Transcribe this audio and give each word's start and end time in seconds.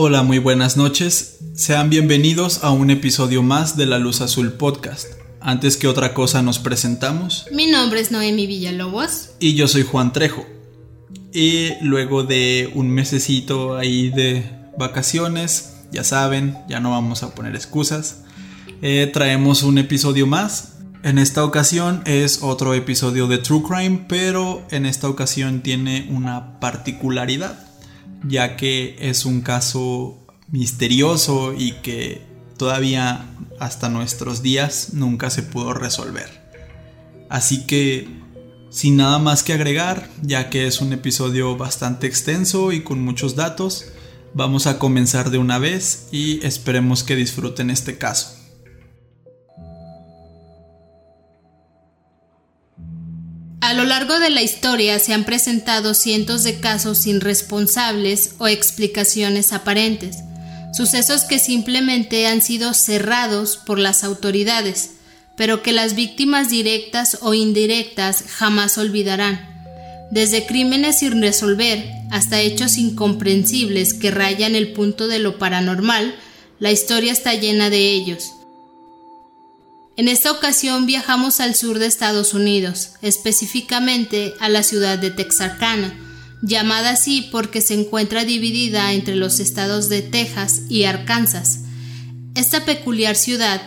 Hola, 0.00 0.22
muy 0.22 0.38
buenas 0.38 0.76
noches. 0.76 1.40
Sean 1.54 1.90
bienvenidos 1.90 2.62
a 2.62 2.70
un 2.70 2.88
episodio 2.90 3.42
más 3.42 3.76
de 3.76 3.84
La 3.84 3.98
Luz 3.98 4.20
Azul 4.20 4.52
Podcast. 4.52 5.08
Antes 5.40 5.76
que 5.76 5.88
otra 5.88 6.14
cosa 6.14 6.40
nos 6.40 6.60
presentamos. 6.60 7.46
Mi 7.50 7.66
nombre 7.66 7.98
es 7.98 8.12
Noemi 8.12 8.46
Villalobos. 8.46 9.30
Y 9.40 9.54
yo 9.54 9.66
soy 9.66 9.82
Juan 9.82 10.12
Trejo. 10.12 10.46
Y 11.32 11.70
luego 11.82 12.22
de 12.22 12.70
un 12.76 12.90
mesecito 12.90 13.76
ahí 13.76 14.10
de 14.10 14.48
vacaciones, 14.78 15.74
ya 15.90 16.04
saben, 16.04 16.56
ya 16.68 16.78
no 16.78 16.92
vamos 16.92 17.24
a 17.24 17.34
poner 17.34 17.56
excusas, 17.56 18.22
eh, 18.82 19.10
traemos 19.12 19.64
un 19.64 19.78
episodio 19.78 20.28
más. 20.28 20.77
En 21.02 21.18
esta 21.18 21.44
ocasión 21.44 22.02
es 22.06 22.42
otro 22.42 22.74
episodio 22.74 23.26
de 23.28 23.38
True 23.38 23.62
Crime, 23.62 24.04
pero 24.08 24.66
en 24.70 24.84
esta 24.86 25.08
ocasión 25.08 25.62
tiene 25.62 26.08
una 26.10 26.58
particularidad 26.60 27.68
ya 28.24 28.56
que 28.56 28.96
es 29.00 29.24
un 29.24 29.42
caso 29.42 30.18
misterioso 30.50 31.54
y 31.56 31.72
que 31.72 32.22
todavía 32.56 33.26
hasta 33.60 33.88
nuestros 33.88 34.42
días 34.42 34.90
nunca 34.92 35.30
se 35.30 35.42
pudo 35.42 35.74
resolver. 35.74 36.48
Así 37.28 37.66
que, 37.66 38.08
sin 38.70 38.96
nada 38.96 39.18
más 39.18 39.42
que 39.42 39.52
agregar, 39.52 40.08
ya 40.22 40.50
que 40.50 40.66
es 40.66 40.80
un 40.80 40.92
episodio 40.92 41.56
bastante 41.56 42.06
extenso 42.06 42.72
y 42.72 42.82
con 42.82 43.04
muchos 43.04 43.36
datos, 43.36 43.86
vamos 44.34 44.66
a 44.66 44.78
comenzar 44.78 45.30
de 45.30 45.38
una 45.38 45.58
vez 45.58 46.08
y 46.10 46.44
esperemos 46.44 47.04
que 47.04 47.16
disfruten 47.16 47.70
este 47.70 47.98
caso. 47.98 48.37
A 53.68 53.74
lo 53.74 53.84
largo 53.84 54.18
de 54.18 54.30
la 54.30 54.40
historia 54.40 54.98
se 54.98 55.12
han 55.12 55.24
presentado 55.24 55.92
cientos 55.92 56.42
de 56.42 56.58
casos 56.58 56.96
sin 56.96 57.20
responsables 57.20 58.30
o 58.38 58.48
explicaciones 58.48 59.52
aparentes, 59.52 60.20
sucesos 60.72 61.24
que 61.24 61.38
simplemente 61.38 62.26
han 62.26 62.40
sido 62.40 62.72
cerrados 62.72 63.58
por 63.58 63.78
las 63.78 64.04
autoridades, 64.04 64.92
pero 65.36 65.62
que 65.62 65.74
las 65.74 65.94
víctimas 65.94 66.48
directas 66.48 67.18
o 67.20 67.34
indirectas 67.34 68.24
jamás 68.26 68.78
olvidarán. 68.78 69.38
Desde 70.10 70.46
crímenes 70.46 71.00
sin 71.00 71.20
resolver 71.20 71.90
hasta 72.10 72.40
hechos 72.40 72.78
incomprensibles 72.78 73.92
que 73.92 74.10
rayan 74.10 74.54
el 74.54 74.72
punto 74.72 75.08
de 75.08 75.18
lo 75.18 75.38
paranormal, 75.38 76.14
la 76.58 76.72
historia 76.72 77.12
está 77.12 77.34
llena 77.34 77.68
de 77.68 77.90
ellos. 77.90 78.30
En 79.98 80.06
esta 80.06 80.30
ocasión 80.30 80.86
viajamos 80.86 81.40
al 81.40 81.56
sur 81.56 81.80
de 81.80 81.86
Estados 81.86 82.32
Unidos, 82.32 82.90
específicamente 83.02 84.32
a 84.38 84.48
la 84.48 84.62
ciudad 84.62 84.96
de 84.96 85.10
Texarkana, 85.10 85.92
llamada 86.40 86.90
así 86.90 87.28
porque 87.32 87.60
se 87.60 87.74
encuentra 87.74 88.24
dividida 88.24 88.92
entre 88.92 89.16
los 89.16 89.40
estados 89.40 89.88
de 89.88 90.02
Texas 90.02 90.62
y 90.68 90.84
Arkansas. 90.84 91.62
Esta 92.36 92.64
peculiar 92.64 93.16
ciudad 93.16 93.60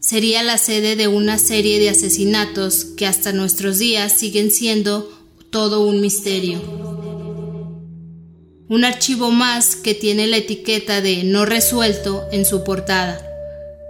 sería 0.00 0.42
la 0.42 0.56
sede 0.56 0.96
de 0.96 1.06
una 1.06 1.38
serie 1.38 1.78
de 1.78 1.90
asesinatos 1.90 2.86
que 2.96 3.06
hasta 3.06 3.32
nuestros 3.32 3.76
días 3.76 4.14
siguen 4.14 4.50
siendo 4.50 5.12
todo 5.50 5.86
un 5.86 6.00
misterio. 6.00 6.62
Un 8.70 8.86
archivo 8.86 9.30
más 9.30 9.76
que 9.76 9.92
tiene 9.92 10.28
la 10.28 10.38
etiqueta 10.38 11.02
de 11.02 11.24
no 11.24 11.44
resuelto 11.44 12.24
en 12.32 12.46
su 12.46 12.64
portada. 12.64 13.33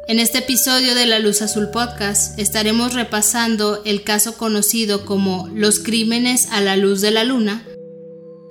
En 0.06 0.18
este 0.18 0.38
episodio 0.38 0.94
de 0.94 1.06
La 1.06 1.18
Luz 1.18 1.40
Azul 1.40 1.70
Podcast 1.70 2.38
estaremos 2.38 2.92
repasando 2.92 3.82
el 3.86 4.02
caso 4.02 4.36
conocido 4.36 5.06
como 5.06 5.48
Los 5.54 5.78
Crímenes 5.78 6.48
a 6.50 6.60
la 6.60 6.76
Luz 6.76 7.00
de 7.00 7.10
la 7.10 7.24
Luna 7.24 7.66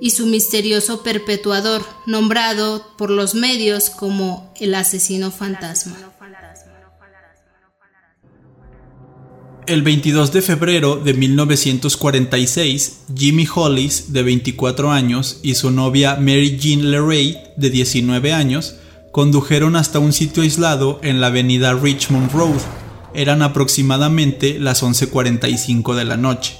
y 0.01 0.09
su 0.09 0.25
misterioso 0.25 1.03
perpetuador, 1.03 1.85
nombrado 2.07 2.87
por 2.97 3.11
los 3.11 3.35
medios 3.35 3.91
como 3.91 4.51
el 4.59 4.73
asesino 4.73 5.29
fantasma. 5.29 5.95
El 9.67 9.83
22 9.83 10.33
de 10.33 10.41
febrero 10.41 10.95
de 10.95 11.13
1946, 11.13 13.01
Jimmy 13.15 13.47
Hollis, 13.53 14.11
de 14.11 14.23
24 14.23 14.91
años, 14.91 15.39
y 15.43 15.53
su 15.53 15.69
novia 15.69 16.15
Mary 16.15 16.57
Jean 16.59 16.89
LeRae, 16.89 17.53
de 17.55 17.69
19 17.69 18.33
años, 18.33 18.75
condujeron 19.13 19.75
hasta 19.75 19.99
un 19.99 20.11
sitio 20.11 20.41
aislado 20.41 20.99
en 21.03 21.21
la 21.21 21.27
avenida 21.27 21.75
Richmond 21.75 22.31
Road. 22.31 22.59
Eran 23.13 23.43
aproximadamente 23.43 24.59
las 24.59 24.81
11.45 24.81 25.93
de 25.93 26.03
la 26.03 26.17
noche. 26.17 26.57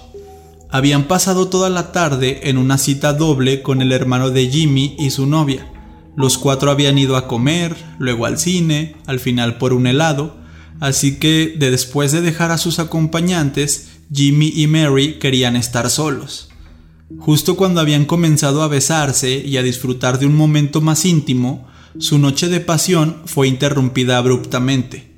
Habían 0.69 1.06
pasado 1.06 1.47
toda 1.47 1.72
la 1.72 1.91
tarde 1.91 2.41
en 2.50 2.59
una 2.59 2.78
cita 2.78 3.14
doble 3.14 3.64
con 3.64 3.81
el 3.81 3.91
hermano 3.91 4.30
de 4.30 4.47
Jimmy 4.50 4.96
y 5.00 5.09
su 5.09 5.25
novia. 5.25 5.68
Los 6.16 6.38
cuatro 6.38 6.69
habían 6.69 7.00
ido 7.00 7.18
a 7.18 7.28
comer, 7.28 7.75
luego 7.97 8.28
al 8.28 8.38
cine, 8.38 8.97
al 9.08 9.20
final 9.20 9.58
por 9.58 9.74
un 9.74 9.88
helado, 9.88 10.38
así 10.80 11.18
que 11.18 11.56
de 11.58 11.72
después 11.72 12.12
de 12.12 12.22
dejar 12.22 12.52
a 12.52 12.59
sus 12.59 12.78
acompañantes, 12.78 13.94
Jimmy 14.14 14.53
y 14.56 14.68
Mary 14.68 15.18
querían 15.18 15.56
estar 15.56 15.90
solos. 15.90 16.50
Justo 17.18 17.56
cuando 17.56 17.81
habían 17.81 18.06
comenzado 18.06 18.62
a 18.62 18.68
besarse 18.68 19.41
y 19.44 19.58
a 19.58 19.64
disfrutar 19.64 20.20
de 20.20 20.28
un 20.28 20.35
momento 20.35 20.81
más 20.81 21.03
íntimo, 21.06 21.72
su 22.00 22.18
noche 22.18 22.48
de 22.48 22.59
pasión 22.59 23.22
fue 23.26 23.48
interrumpida 23.48 24.18
abruptamente. 24.18 25.12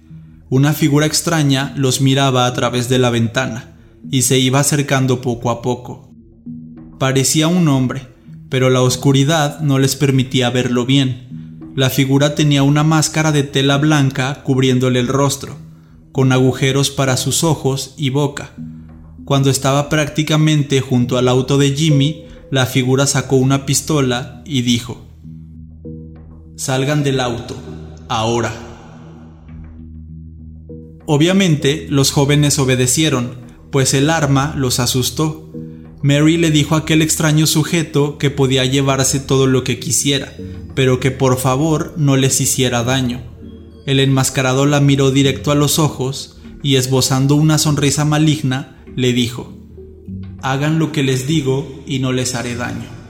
Una 0.49 0.73
figura 0.73 1.05
extraña 1.05 1.73
los 1.77 2.01
miraba 2.01 2.45
a 2.45 2.53
través 2.53 2.89
de 2.89 2.99
la 2.99 3.09
ventana 3.09 3.77
y 4.11 4.23
se 4.23 4.39
iba 4.39 4.59
acercando 4.59 5.21
poco 5.21 5.49
a 5.49 5.61
poco. 5.61 6.11
Parecía 6.99 7.47
un 7.47 7.67
hombre, 7.67 8.07
pero 8.49 8.69
la 8.69 8.81
oscuridad 8.81 9.59
no 9.61 9.79
les 9.79 9.95
permitía 9.95 10.49
verlo 10.49 10.85
bien. 10.85 11.71
La 11.75 11.89
figura 11.89 12.35
tenía 12.35 12.63
una 12.63 12.83
máscara 12.83 13.31
de 13.31 13.43
tela 13.43 13.77
blanca 13.77 14.43
cubriéndole 14.43 14.99
el 14.99 15.07
rostro, 15.07 15.57
con 16.11 16.31
agujeros 16.31 16.91
para 16.91 17.17
sus 17.17 17.43
ojos 17.43 17.93
y 17.97 18.09
boca. 18.09 18.51
Cuando 19.25 19.49
estaba 19.49 19.89
prácticamente 19.89 20.81
junto 20.81 21.17
al 21.17 21.27
auto 21.27 21.57
de 21.57 21.71
Jimmy, 21.71 22.25
la 22.51 22.65
figura 22.65 23.07
sacó 23.07 23.37
una 23.37 23.65
pistola 23.65 24.43
y 24.45 24.61
dijo, 24.61 25.04
Salgan 26.57 27.03
del 27.03 27.19
auto, 27.19 27.53
ahora. 28.07 28.53
Obviamente, 31.05 31.85
los 31.89 32.11
jóvenes 32.11 32.57
obedecieron, 32.59 33.39
pues 33.71 33.93
el 33.93 34.09
arma 34.09 34.53
los 34.55 34.79
asustó. 34.79 35.51
Mary 36.01 36.37
le 36.37 36.51
dijo 36.51 36.75
a 36.75 36.79
aquel 36.79 37.01
extraño 37.01 37.45
sujeto 37.45 38.17
que 38.17 38.29
podía 38.29 38.63
llevarse 38.63 39.19
todo 39.19 39.47
lo 39.47 39.65
que 39.65 39.79
quisiera, 39.79 40.33
pero 40.75 41.01
que 41.01 41.11
por 41.11 41.37
favor 41.37 41.93
no 41.97 42.15
les 42.15 42.39
hiciera 42.39 42.83
daño. 42.83 43.21
El 43.85 43.99
enmascarado 43.99 44.65
la 44.65 44.79
miró 44.79 45.11
directo 45.11 45.51
a 45.51 45.55
los 45.55 45.77
ojos 45.77 46.37
y 46.63 46.77
esbozando 46.77 47.35
una 47.35 47.57
sonrisa 47.57 48.05
maligna, 48.05 48.81
le 48.95 49.11
dijo, 49.11 49.53
Hagan 50.41 50.79
lo 50.79 50.93
que 50.93 51.03
les 51.03 51.27
digo 51.27 51.83
y 51.85 51.99
no 51.99 52.13
les 52.13 52.33
haré 52.33 52.55
daño. 52.55 53.04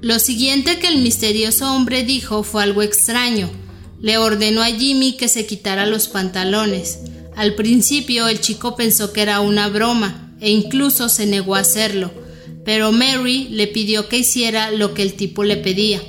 Lo 0.00 0.20
siguiente 0.20 0.78
que 0.78 0.86
el 0.86 0.98
misterioso 0.98 1.74
hombre 1.74 2.04
dijo 2.04 2.44
fue 2.44 2.62
algo 2.62 2.82
extraño. 2.82 3.50
Le 4.00 4.16
ordenó 4.16 4.62
a 4.62 4.66
Jimmy 4.66 5.16
que 5.16 5.28
se 5.28 5.44
quitara 5.44 5.86
los 5.86 6.06
pantalones. 6.06 7.00
Al 7.34 7.56
principio 7.56 8.28
el 8.28 8.40
chico 8.40 8.76
pensó 8.76 9.12
que 9.12 9.22
era 9.22 9.40
una 9.40 9.68
broma 9.68 10.36
e 10.40 10.50
incluso 10.50 11.08
se 11.08 11.26
negó 11.26 11.56
a 11.56 11.60
hacerlo, 11.60 12.12
pero 12.64 12.92
Mary 12.92 13.48
le 13.50 13.66
pidió 13.66 14.08
que 14.08 14.18
hiciera 14.18 14.70
lo 14.70 14.94
que 14.94 15.02
el 15.02 15.14
tipo 15.14 15.42
le 15.42 15.56
pedía. 15.56 16.00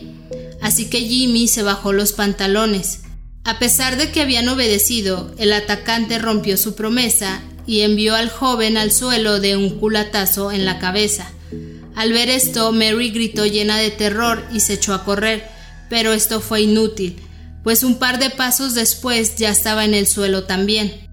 Así 0.61 0.85
que 0.85 1.01
Jimmy 1.01 1.47
se 1.47 1.63
bajó 1.63 1.91
los 1.91 2.13
pantalones. 2.13 3.01
A 3.43 3.57
pesar 3.57 3.97
de 3.97 4.11
que 4.11 4.21
habían 4.21 4.49
obedecido, 4.49 5.33
el 5.39 5.51
atacante 5.51 6.19
rompió 6.19 6.57
su 6.57 6.75
promesa 6.75 7.41
y 7.65 7.81
envió 7.81 8.15
al 8.15 8.29
joven 8.29 8.77
al 8.77 8.91
suelo 8.91 9.39
de 9.39 9.57
un 9.57 9.79
culatazo 9.79 10.51
en 10.51 10.65
la 10.65 10.77
cabeza. 10.77 11.31
Al 11.99 12.13
ver 12.13 12.29
esto, 12.29 12.71
Mary 12.71 13.11
gritó 13.11 13.45
llena 13.45 13.77
de 13.77 13.91
terror 13.91 14.47
y 14.53 14.61
se 14.61 14.75
echó 14.75 14.93
a 14.93 15.03
correr, 15.03 15.45
pero 15.89 16.13
esto 16.13 16.39
fue 16.39 16.61
inútil, 16.61 17.21
pues 17.61 17.83
un 17.83 17.99
par 17.99 18.19
de 18.19 18.29
pasos 18.29 18.73
después 18.73 19.35
ya 19.35 19.49
estaba 19.49 19.83
en 19.83 19.93
el 19.93 20.07
suelo 20.07 20.45
también. 20.45 21.09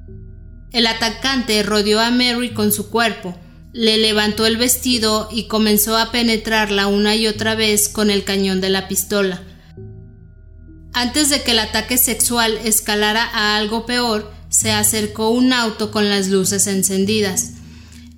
El 0.71 0.87
atacante 0.87 1.61
rodeó 1.65 1.99
a 1.99 2.13
Mary 2.13 2.51
con 2.51 2.71
su 2.71 2.89
cuerpo, 2.89 3.37
le 3.73 3.97
levantó 3.97 4.47
el 4.47 4.59
vestido 4.59 5.29
y 5.33 5.49
comenzó 5.49 5.97
a 5.97 6.13
penetrarla 6.13 6.87
una 6.87 7.17
y 7.17 7.27
otra 7.27 7.57
vez 7.57 7.89
con 7.89 8.09
el 8.09 8.23
cañón 8.23 8.61
de 8.61 8.71
la 8.71 8.87
pistola. 8.87 9.43
Antes 10.93 11.31
de 11.31 11.43
que 11.43 11.51
el 11.51 11.59
ataque 11.59 11.99
sexual 11.99 12.61
escalara 12.63 13.25
a 13.25 13.57
algo 13.57 13.87
peor, 13.87 14.33
se 14.51 14.71
acercó 14.71 15.31
un 15.31 15.53
auto 15.53 15.91
con 15.91 16.09
las 16.09 16.29
luces 16.29 16.69
encendidas. 16.69 17.56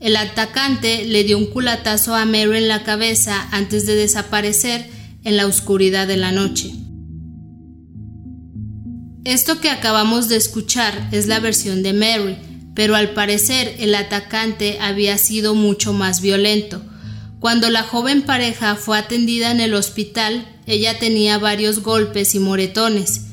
El 0.01 0.15
atacante 0.15 1.05
le 1.05 1.25
dio 1.25 1.39
un 1.39 1.47
culatazo 1.47 2.15
a 2.15 2.25
Mary 2.25 2.59
en 2.59 2.69
la 2.69 2.85
cabeza 2.85 3.49
antes 3.51 3.85
de 3.85 3.97
desaparecer 3.97 4.89
en 5.25 5.37
la 5.37 5.47
oscuridad 5.47 6.07
de 6.07 6.17
la 6.17 6.31
noche. 6.31 6.73
Esto 9.25 9.61
que 9.61 9.71
acabamos 9.71 10.29
de 10.29 10.37
escuchar 10.37 11.09
es 11.11 11.27
la 11.27 11.41
versión 11.41 11.83
de 11.83 11.93
Mary, 11.93 12.39
pero 12.77 12.95
al 12.95 13.11
parecer 13.11 13.75
el 13.81 13.93
atacante 13.97 14.79
había 14.81 15.19
sido 15.19 15.57
mucho 15.57 15.93
más 15.93 16.21
violento. 16.21 16.81
Cuando 17.41 17.69
la 17.69 17.83
joven 17.83 18.23
pareja 18.23 18.77
fue 18.77 18.99
atendida 18.99 19.51
en 19.51 19.61
el 19.61 19.75
hospital, 19.75 20.47
ella 20.67 20.99
tenía 21.01 21.39
varios 21.39 21.83
golpes 21.83 22.37
y 22.37 22.39
moretones, 22.39 23.27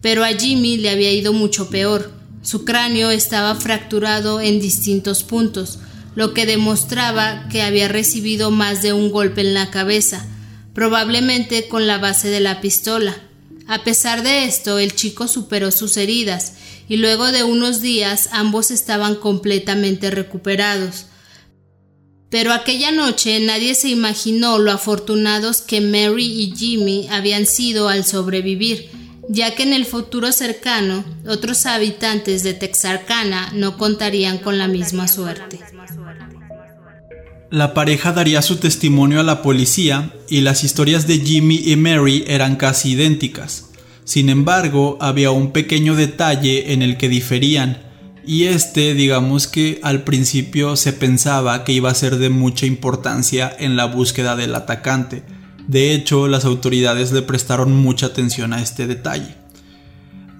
pero 0.00 0.24
a 0.24 0.28
Jimmy 0.28 0.78
le 0.78 0.88
había 0.88 1.12
ido 1.12 1.34
mucho 1.34 1.68
peor. 1.68 2.10
Su 2.40 2.64
cráneo 2.64 3.10
estaba 3.10 3.54
fracturado 3.54 4.40
en 4.40 4.60
distintos 4.60 5.22
puntos, 5.22 5.78
lo 6.16 6.32
que 6.32 6.46
demostraba 6.46 7.46
que 7.50 7.62
había 7.62 7.88
recibido 7.88 8.50
más 8.50 8.82
de 8.82 8.94
un 8.94 9.12
golpe 9.12 9.42
en 9.42 9.54
la 9.54 9.70
cabeza, 9.70 10.26
probablemente 10.74 11.68
con 11.68 11.86
la 11.86 11.98
base 11.98 12.28
de 12.28 12.40
la 12.40 12.60
pistola. 12.62 13.14
A 13.68 13.84
pesar 13.84 14.22
de 14.22 14.44
esto, 14.44 14.78
el 14.78 14.94
chico 14.94 15.28
superó 15.28 15.70
sus 15.70 15.96
heridas 15.98 16.54
y 16.88 16.96
luego 16.96 17.32
de 17.32 17.44
unos 17.44 17.82
días 17.82 18.30
ambos 18.32 18.70
estaban 18.70 19.16
completamente 19.16 20.10
recuperados. 20.10 21.06
Pero 22.30 22.52
aquella 22.52 22.92
noche 22.92 23.38
nadie 23.40 23.74
se 23.74 23.90
imaginó 23.90 24.58
lo 24.58 24.72
afortunados 24.72 25.60
que 25.60 25.82
Mary 25.82 26.24
y 26.24 26.56
Jimmy 26.56 27.08
habían 27.10 27.44
sido 27.44 27.90
al 27.90 28.06
sobrevivir, 28.06 28.88
ya 29.28 29.54
que 29.54 29.64
en 29.64 29.74
el 29.74 29.84
futuro 29.84 30.32
cercano 30.32 31.04
otros 31.28 31.66
habitantes 31.66 32.42
de 32.42 32.54
Texarkana 32.54 33.52
no 33.54 33.76
contarían 33.76 34.38
con 34.38 34.56
la 34.56 34.66
misma 34.66 35.08
suerte. 35.08 35.75
La 37.50 37.74
pareja 37.74 38.12
daría 38.12 38.42
su 38.42 38.56
testimonio 38.56 39.20
a 39.20 39.22
la 39.22 39.40
policía 39.40 40.12
y 40.28 40.40
las 40.40 40.64
historias 40.64 41.06
de 41.06 41.20
Jimmy 41.20 41.62
y 41.64 41.76
Mary 41.76 42.24
eran 42.26 42.56
casi 42.56 42.92
idénticas. 42.92 43.66
Sin 44.02 44.30
embargo, 44.30 44.98
había 45.00 45.30
un 45.30 45.52
pequeño 45.52 45.94
detalle 45.94 46.72
en 46.72 46.82
el 46.82 46.96
que 46.96 47.08
diferían, 47.08 47.82
y 48.26 48.44
este, 48.44 48.94
digamos 48.94 49.46
que 49.46 49.78
al 49.84 50.02
principio 50.02 50.74
se 50.74 50.92
pensaba 50.92 51.62
que 51.62 51.72
iba 51.72 51.88
a 51.88 51.94
ser 51.94 52.18
de 52.18 52.30
mucha 52.30 52.66
importancia 52.66 53.54
en 53.56 53.76
la 53.76 53.84
búsqueda 53.84 54.34
del 54.34 54.52
atacante. 54.56 55.22
De 55.68 55.94
hecho, 55.94 56.26
las 56.26 56.44
autoridades 56.44 57.12
le 57.12 57.22
prestaron 57.22 57.76
mucha 57.76 58.06
atención 58.06 58.52
a 58.52 58.60
este 58.60 58.88
detalle. 58.88 59.36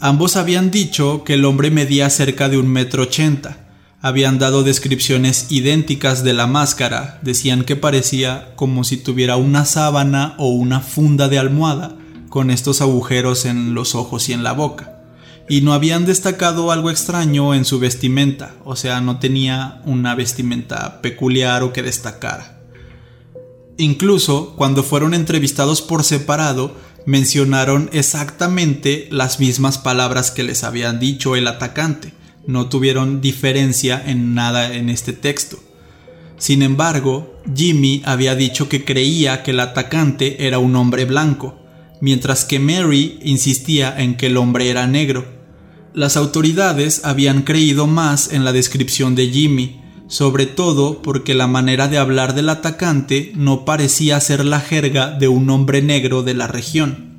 Ambos 0.00 0.34
habían 0.34 0.72
dicho 0.72 1.22
que 1.22 1.34
el 1.34 1.44
hombre 1.44 1.70
medía 1.70 2.10
cerca 2.10 2.48
de 2.48 2.58
un 2.58 2.66
metro 2.66 3.04
ochenta, 3.04 3.65
habían 4.00 4.38
dado 4.38 4.62
descripciones 4.62 5.46
idénticas 5.50 6.22
de 6.22 6.32
la 6.32 6.46
máscara, 6.46 7.18
decían 7.22 7.64
que 7.64 7.76
parecía 7.76 8.52
como 8.56 8.84
si 8.84 8.96
tuviera 8.96 9.36
una 9.36 9.64
sábana 9.64 10.34
o 10.38 10.50
una 10.50 10.80
funda 10.80 11.28
de 11.28 11.38
almohada, 11.38 11.96
con 12.28 12.50
estos 12.50 12.82
agujeros 12.82 13.46
en 13.46 13.74
los 13.74 13.94
ojos 13.94 14.28
y 14.28 14.32
en 14.32 14.42
la 14.42 14.52
boca. 14.52 15.00
Y 15.48 15.60
no 15.60 15.72
habían 15.72 16.04
destacado 16.04 16.70
algo 16.70 16.90
extraño 16.90 17.54
en 17.54 17.64
su 17.64 17.78
vestimenta, 17.78 18.54
o 18.64 18.76
sea, 18.76 19.00
no 19.00 19.18
tenía 19.18 19.80
una 19.84 20.14
vestimenta 20.14 21.00
peculiar 21.00 21.62
o 21.62 21.72
que 21.72 21.82
destacara. 21.82 22.60
Incluso 23.78 24.54
cuando 24.56 24.82
fueron 24.82 25.14
entrevistados 25.14 25.82
por 25.82 26.02
separado, 26.02 26.74
mencionaron 27.06 27.88
exactamente 27.92 29.08
las 29.10 29.38
mismas 29.38 29.78
palabras 29.78 30.30
que 30.30 30.42
les 30.42 30.64
habían 30.64 30.98
dicho 30.98 31.36
el 31.36 31.46
atacante, 31.46 32.12
no 32.46 32.68
tuvieron 32.68 33.20
diferencia 33.20 34.02
en 34.04 34.34
nada 34.34 34.74
en 34.74 34.88
este 34.88 35.12
texto. 35.12 35.58
Sin 36.38 36.62
embargo, 36.62 37.40
Jimmy 37.54 38.02
había 38.04 38.34
dicho 38.34 38.68
que 38.68 38.84
creía 38.84 39.42
que 39.42 39.52
el 39.52 39.60
atacante 39.60 40.46
era 40.46 40.58
un 40.58 40.76
hombre 40.76 41.04
blanco, 41.04 41.58
mientras 42.00 42.44
que 42.44 42.58
Mary 42.58 43.18
insistía 43.22 43.94
en 43.96 44.16
que 44.16 44.26
el 44.26 44.36
hombre 44.36 44.68
era 44.68 44.86
negro. 44.86 45.24
Las 45.94 46.16
autoridades 46.16 47.04
habían 47.04 47.42
creído 47.42 47.86
más 47.86 48.32
en 48.32 48.44
la 48.44 48.52
descripción 48.52 49.14
de 49.14 49.28
Jimmy, 49.28 49.80
sobre 50.08 50.46
todo 50.46 51.00
porque 51.02 51.34
la 51.34 51.46
manera 51.46 51.88
de 51.88 51.98
hablar 51.98 52.34
del 52.34 52.50
atacante 52.50 53.32
no 53.34 53.64
parecía 53.64 54.20
ser 54.20 54.44
la 54.44 54.60
jerga 54.60 55.10
de 55.10 55.28
un 55.28 55.48
hombre 55.48 55.82
negro 55.82 56.22
de 56.22 56.34
la 56.34 56.46
región. 56.46 57.15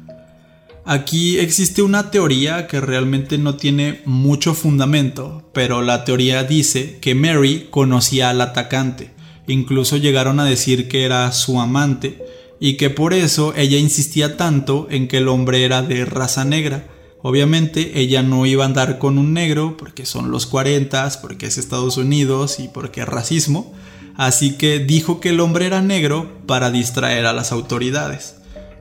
Aquí 0.90 1.38
existe 1.38 1.82
una 1.82 2.12
teoría 2.12 2.66
que 2.66 2.80
realmente 2.80 3.38
no 3.38 3.58
tiene 3.58 4.00
mucho 4.06 4.54
fundamento, 4.54 5.44
pero 5.52 5.82
la 5.82 6.06
teoría 6.06 6.46
dice 6.46 6.98
que 7.02 7.14
Mary 7.14 7.68
conocía 7.70 8.30
al 8.30 8.40
atacante, 8.40 9.12
incluso 9.48 9.98
llegaron 9.98 10.40
a 10.40 10.46
decir 10.46 10.88
que 10.88 11.04
era 11.04 11.30
su 11.34 11.60
amante, 11.60 12.24
y 12.62 12.78
que 12.78 12.90
por 12.90 13.14
eso 13.14 13.54
ella 13.58 13.78
insistía 13.78 14.38
tanto 14.38 14.88
en 14.90 15.10
que 15.10 15.18
el 15.18 15.28
hombre 15.28 15.66
era 15.66 15.82
de 15.82 16.06
raza 16.06 16.46
negra. 16.46 16.88
Obviamente 17.22 18.00
ella 18.00 18.24
no 18.24 18.46
iba 18.46 18.64
a 18.64 18.68
andar 18.68 18.98
con 18.98 19.18
un 19.18 19.34
negro 19.34 19.76
porque 19.76 20.06
son 20.06 20.32
los 20.32 20.46
40, 20.46 21.20
porque 21.22 21.48
es 21.48 21.58
Estados 21.58 21.98
Unidos 21.98 22.62
y 22.62 22.70
porque 22.70 23.02
es 23.02 23.10
racismo, 23.10 23.74
así 24.16 24.54
que 24.54 24.80
dijo 24.80 25.20
que 25.20 25.32
el 25.32 25.42
hombre 25.42 25.66
era 25.66 25.82
negro 25.82 26.32
para 26.46 26.72
distraer 26.72 27.26
a 27.26 27.34
las 27.34 27.52
autoridades. 27.52 28.37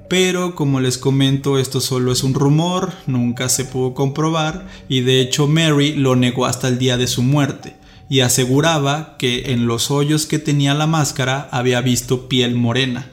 Pero 0.08 0.54
como 0.54 0.80
les 0.80 0.98
comento, 0.98 1.58
esto 1.58 1.80
solo 1.80 2.12
es 2.12 2.22
un 2.22 2.34
rumor, 2.34 2.92
nunca 3.06 3.48
se 3.48 3.64
pudo 3.64 3.92
comprobar 3.92 4.68
y 4.88 5.00
de 5.00 5.20
hecho 5.20 5.48
Mary 5.48 5.94
lo 5.94 6.14
negó 6.14 6.46
hasta 6.46 6.68
el 6.68 6.78
día 6.78 6.96
de 6.96 7.08
su 7.08 7.22
muerte 7.22 7.76
y 8.08 8.20
aseguraba 8.20 9.16
que 9.18 9.52
en 9.52 9.66
los 9.66 9.90
hoyos 9.90 10.26
que 10.26 10.38
tenía 10.38 10.74
la 10.74 10.86
máscara 10.86 11.48
había 11.50 11.80
visto 11.80 12.28
piel 12.28 12.54
morena. 12.54 13.10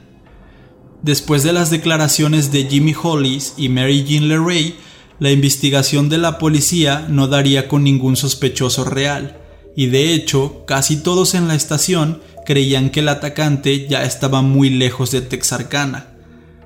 Después 1.02 1.42
de 1.42 1.52
las 1.52 1.70
declaraciones 1.70 2.52
de 2.52 2.64
Jimmy 2.64 2.94
Hollis 3.00 3.54
y 3.56 3.68
Mary 3.68 4.04
Jean 4.04 4.28
LeRae, 4.28 4.74
la 5.18 5.32
investigación 5.32 6.08
de 6.08 6.18
la 6.18 6.38
policía 6.38 7.06
no 7.08 7.26
daría 7.26 7.66
con 7.66 7.82
ningún 7.82 8.16
sospechoso 8.16 8.84
real, 8.84 9.38
y 9.76 9.86
de 9.86 10.14
hecho 10.14 10.64
casi 10.64 10.96
todos 10.96 11.34
en 11.34 11.48
la 11.48 11.56
estación 11.56 12.22
creían 12.46 12.90
que 12.90 13.00
el 13.00 13.08
atacante 13.08 13.88
ya 13.88 14.04
estaba 14.04 14.42
muy 14.42 14.70
lejos 14.70 15.10
de 15.10 15.22
Texarkana 15.22 16.13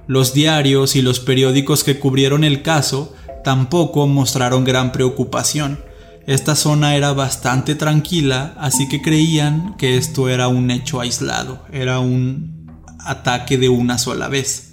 los 0.08 0.34
diarios 0.34 0.96
y 0.96 1.02
los 1.02 1.20
periódicos 1.20 1.84
que 1.84 2.00
cubrieron 2.00 2.42
el 2.42 2.62
caso 2.62 3.14
tampoco 3.44 4.08
mostraron 4.08 4.64
gran 4.64 4.90
preocupación. 4.90 5.78
Esta 6.26 6.56
zona 6.56 6.96
era 6.96 7.12
bastante 7.12 7.74
tranquila, 7.74 8.54
así 8.58 8.88
que 8.88 9.00
creían 9.00 9.76
que 9.76 9.96
esto 9.96 10.28
era 10.28 10.48
un 10.48 10.70
hecho 10.70 11.00
aislado, 11.00 11.62
era 11.72 12.00
un 12.00 12.66
ataque 13.00 13.58
de 13.58 13.68
una 13.68 13.98
sola 13.98 14.28
vez. 14.28 14.72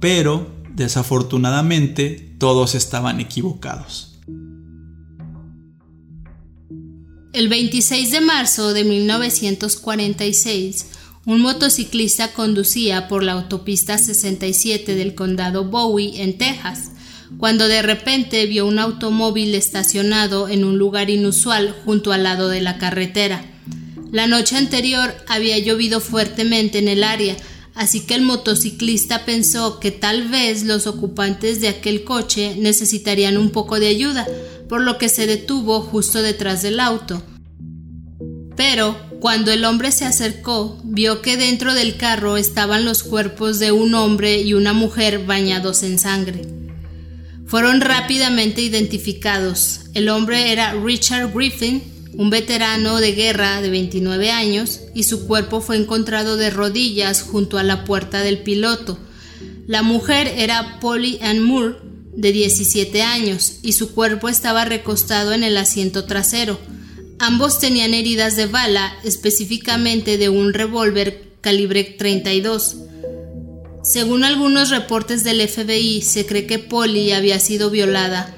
Pero, 0.00 0.50
desafortunadamente, 0.74 2.34
todos 2.38 2.74
estaban 2.74 3.20
equivocados. 3.20 4.18
El 7.32 7.48
26 7.48 8.10
de 8.10 8.20
marzo 8.20 8.74
de 8.74 8.84
1946, 8.84 10.86
un 11.24 11.40
motociclista 11.40 12.32
conducía 12.32 13.06
por 13.06 13.22
la 13.22 13.32
autopista 13.32 13.96
67 13.96 14.94
del 14.96 15.14
condado 15.14 15.64
Bowie, 15.64 16.22
en 16.22 16.36
Texas, 16.36 16.90
cuando 17.38 17.68
de 17.68 17.80
repente 17.82 18.44
vio 18.46 18.66
un 18.66 18.78
automóvil 18.78 19.54
estacionado 19.54 20.48
en 20.48 20.64
un 20.64 20.78
lugar 20.78 21.10
inusual 21.10 21.74
junto 21.84 22.12
al 22.12 22.24
lado 22.24 22.48
de 22.48 22.60
la 22.60 22.76
carretera. 22.78 23.44
La 24.10 24.26
noche 24.26 24.56
anterior 24.56 25.14
había 25.28 25.58
llovido 25.58 26.00
fuertemente 26.00 26.78
en 26.78 26.88
el 26.88 27.04
área, 27.04 27.36
así 27.74 28.00
que 28.00 28.14
el 28.14 28.22
motociclista 28.22 29.24
pensó 29.24 29.78
que 29.78 29.92
tal 29.92 30.28
vez 30.28 30.64
los 30.64 30.88
ocupantes 30.88 31.60
de 31.60 31.68
aquel 31.68 32.02
coche 32.02 32.56
necesitarían 32.58 33.38
un 33.38 33.50
poco 33.50 33.78
de 33.78 33.86
ayuda, 33.86 34.26
por 34.68 34.82
lo 34.82 34.98
que 34.98 35.08
se 35.08 35.26
detuvo 35.28 35.80
justo 35.80 36.20
detrás 36.20 36.62
del 36.62 36.80
auto. 36.80 37.22
Pero 38.56 39.11
cuando 39.22 39.52
el 39.52 39.64
hombre 39.64 39.92
se 39.92 40.04
acercó, 40.04 40.80
vio 40.82 41.22
que 41.22 41.36
dentro 41.36 41.74
del 41.74 41.96
carro 41.96 42.36
estaban 42.36 42.84
los 42.84 43.04
cuerpos 43.04 43.60
de 43.60 43.70
un 43.70 43.94
hombre 43.94 44.42
y 44.42 44.54
una 44.54 44.72
mujer 44.72 45.24
bañados 45.24 45.84
en 45.84 46.00
sangre. 46.00 46.44
Fueron 47.46 47.80
rápidamente 47.80 48.62
identificados. 48.62 49.82
El 49.94 50.08
hombre 50.08 50.50
era 50.50 50.74
Richard 50.74 51.32
Griffin, 51.32 51.84
un 52.14 52.30
veterano 52.30 52.98
de 52.98 53.12
guerra 53.12 53.62
de 53.62 53.70
29 53.70 54.32
años, 54.32 54.80
y 54.92 55.04
su 55.04 55.28
cuerpo 55.28 55.60
fue 55.60 55.76
encontrado 55.76 56.36
de 56.36 56.50
rodillas 56.50 57.22
junto 57.22 57.58
a 57.58 57.62
la 57.62 57.84
puerta 57.84 58.22
del 58.22 58.38
piloto. 58.38 58.98
La 59.68 59.82
mujer 59.82 60.32
era 60.36 60.80
Polly 60.80 61.20
Ann 61.22 61.40
Moore, 61.40 61.76
de 62.16 62.32
17 62.32 63.02
años, 63.02 63.58
y 63.62 63.74
su 63.74 63.92
cuerpo 63.92 64.28
estaba 64.28 64.64
recostado 64.64 65.32
en 65.32 65.44
el 65.44 65.56
asiento 65.58 66.06
trasero. 66.06 66.58
Ambos 67.22 67.60
tenían 67.60 67.94
heridas 67.94 68.34
de 68.34 68.46
bala, 68.46 68.96
específicamente 69.04 70.18
de 70.18 70.28
un 70.28 70.52
revólver 70.52 71.34
calibre 71.40 71.84
32. 71.84 72.78
Según 73.84 74.24
algunos 74.24 74.70
reportes 74.70 75.22
del 75.22 75.40
FBI, 75.48 76.02
se 76.02 76.26
cree 76.26 76.48
que 76.48 76.58
Polly 76.58 77.12
había 77.12 77.38
sido 77.38 77.70
violada, 77.70 78.34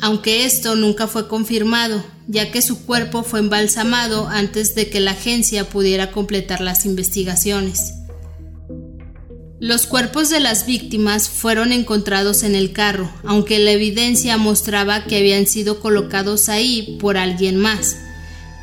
aunque 0.00 0.46
esto 0.46 0.74
nunca 0.74 1.06
fue 1.06 1.28
confirmado, 1.28 2.04
ya 2.26 2.50
que 2.50 2.60
su 2.60 2.84
cuerpo 2.84 3.22
fue 3.22 3.38
embalsamado 3.38 4.26
antes 4.26 4.74
de 4.74 4.90
que 4.90 4.98
la 4.98 5.12
agencia 5.12 5.68
pudiera 5.68 6.10
completar 6.10 6.60
las 6.60 6.86
investigaciones. 6.86 7.92
Los 9.60 9.86
cuerpos 9.86 10.28
de 10.28 10.40
las 10.40 10.66
víctimas 10.66 11.28
fueron 11.28 11.70
encontrados 11.70 12.42
en 12.42 12.56
el 12.56 12.72
carro, 12.72 13.12
aunque 13.22 13.60
la 13.60 13.70
evidencia 13.70 14.36
mostraba 14.38 15.04
que 15.04 15.18
habían 15.18 15.46
sido 15.46 15.78
colocados 15.78 16.48
ahí 16.48 16.98
por 17.00 17.16
alguien 17.16 17.58
más. 17.58 17.96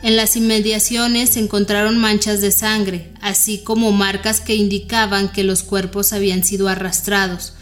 En 0.03 0.15
las 0.15 0.35
inmediaciones 0.35 1.31
se 1.31 1.39
encontraron 1.39 1.99
manchas 1.99 2.41
de 2.41 2.51
sangre, 2.51 3.11
así 3.21 3.59
como 3.59 3.91
marcas 3.91 4.41
que 4.41 4.55
indicaban 4.55 5.31
que 5.31 5.43
los 5.43 5.61
cuerpos 5.61 6.11
habían 6.11 6.43
sido 6.43 6.67
arrastrados, 6.67 7.53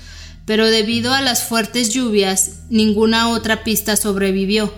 pero 0.46 0.68
debido 0.68 1.14
a 1.14 1.22
las 1.22 1.44
fuertes 1.44 1.90
lluvias, 1.94 2.62
ninguna 2.70 3.30
otra 3.30 3.66
pista 3.66 3.98
sobrevivió. 3.98 4.74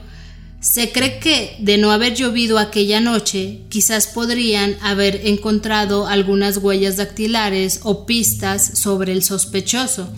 Se 0.59 0.91
cree 0.91 1.19
que, 1.19 1.55
de 1.59 1.77
no 1.77 1.91
haber 1.91 2.15
llovido 2.15 2.57
aquella 2.57 2.99
noche, 2.99 3.61
quizás 3.69 4.07
podrían 4.07 4.75
haber 4.81 5.27
encontrado 5.27 6.07
algunas 6.07 6.57
huellas 6.57 6.97
dactilares 6.97 7.79
o 7.83 8.05
pistas 8.07 8.79
sobre 8.79 9.11
el 9.11 9.23
sospechoso. 9.23 10.11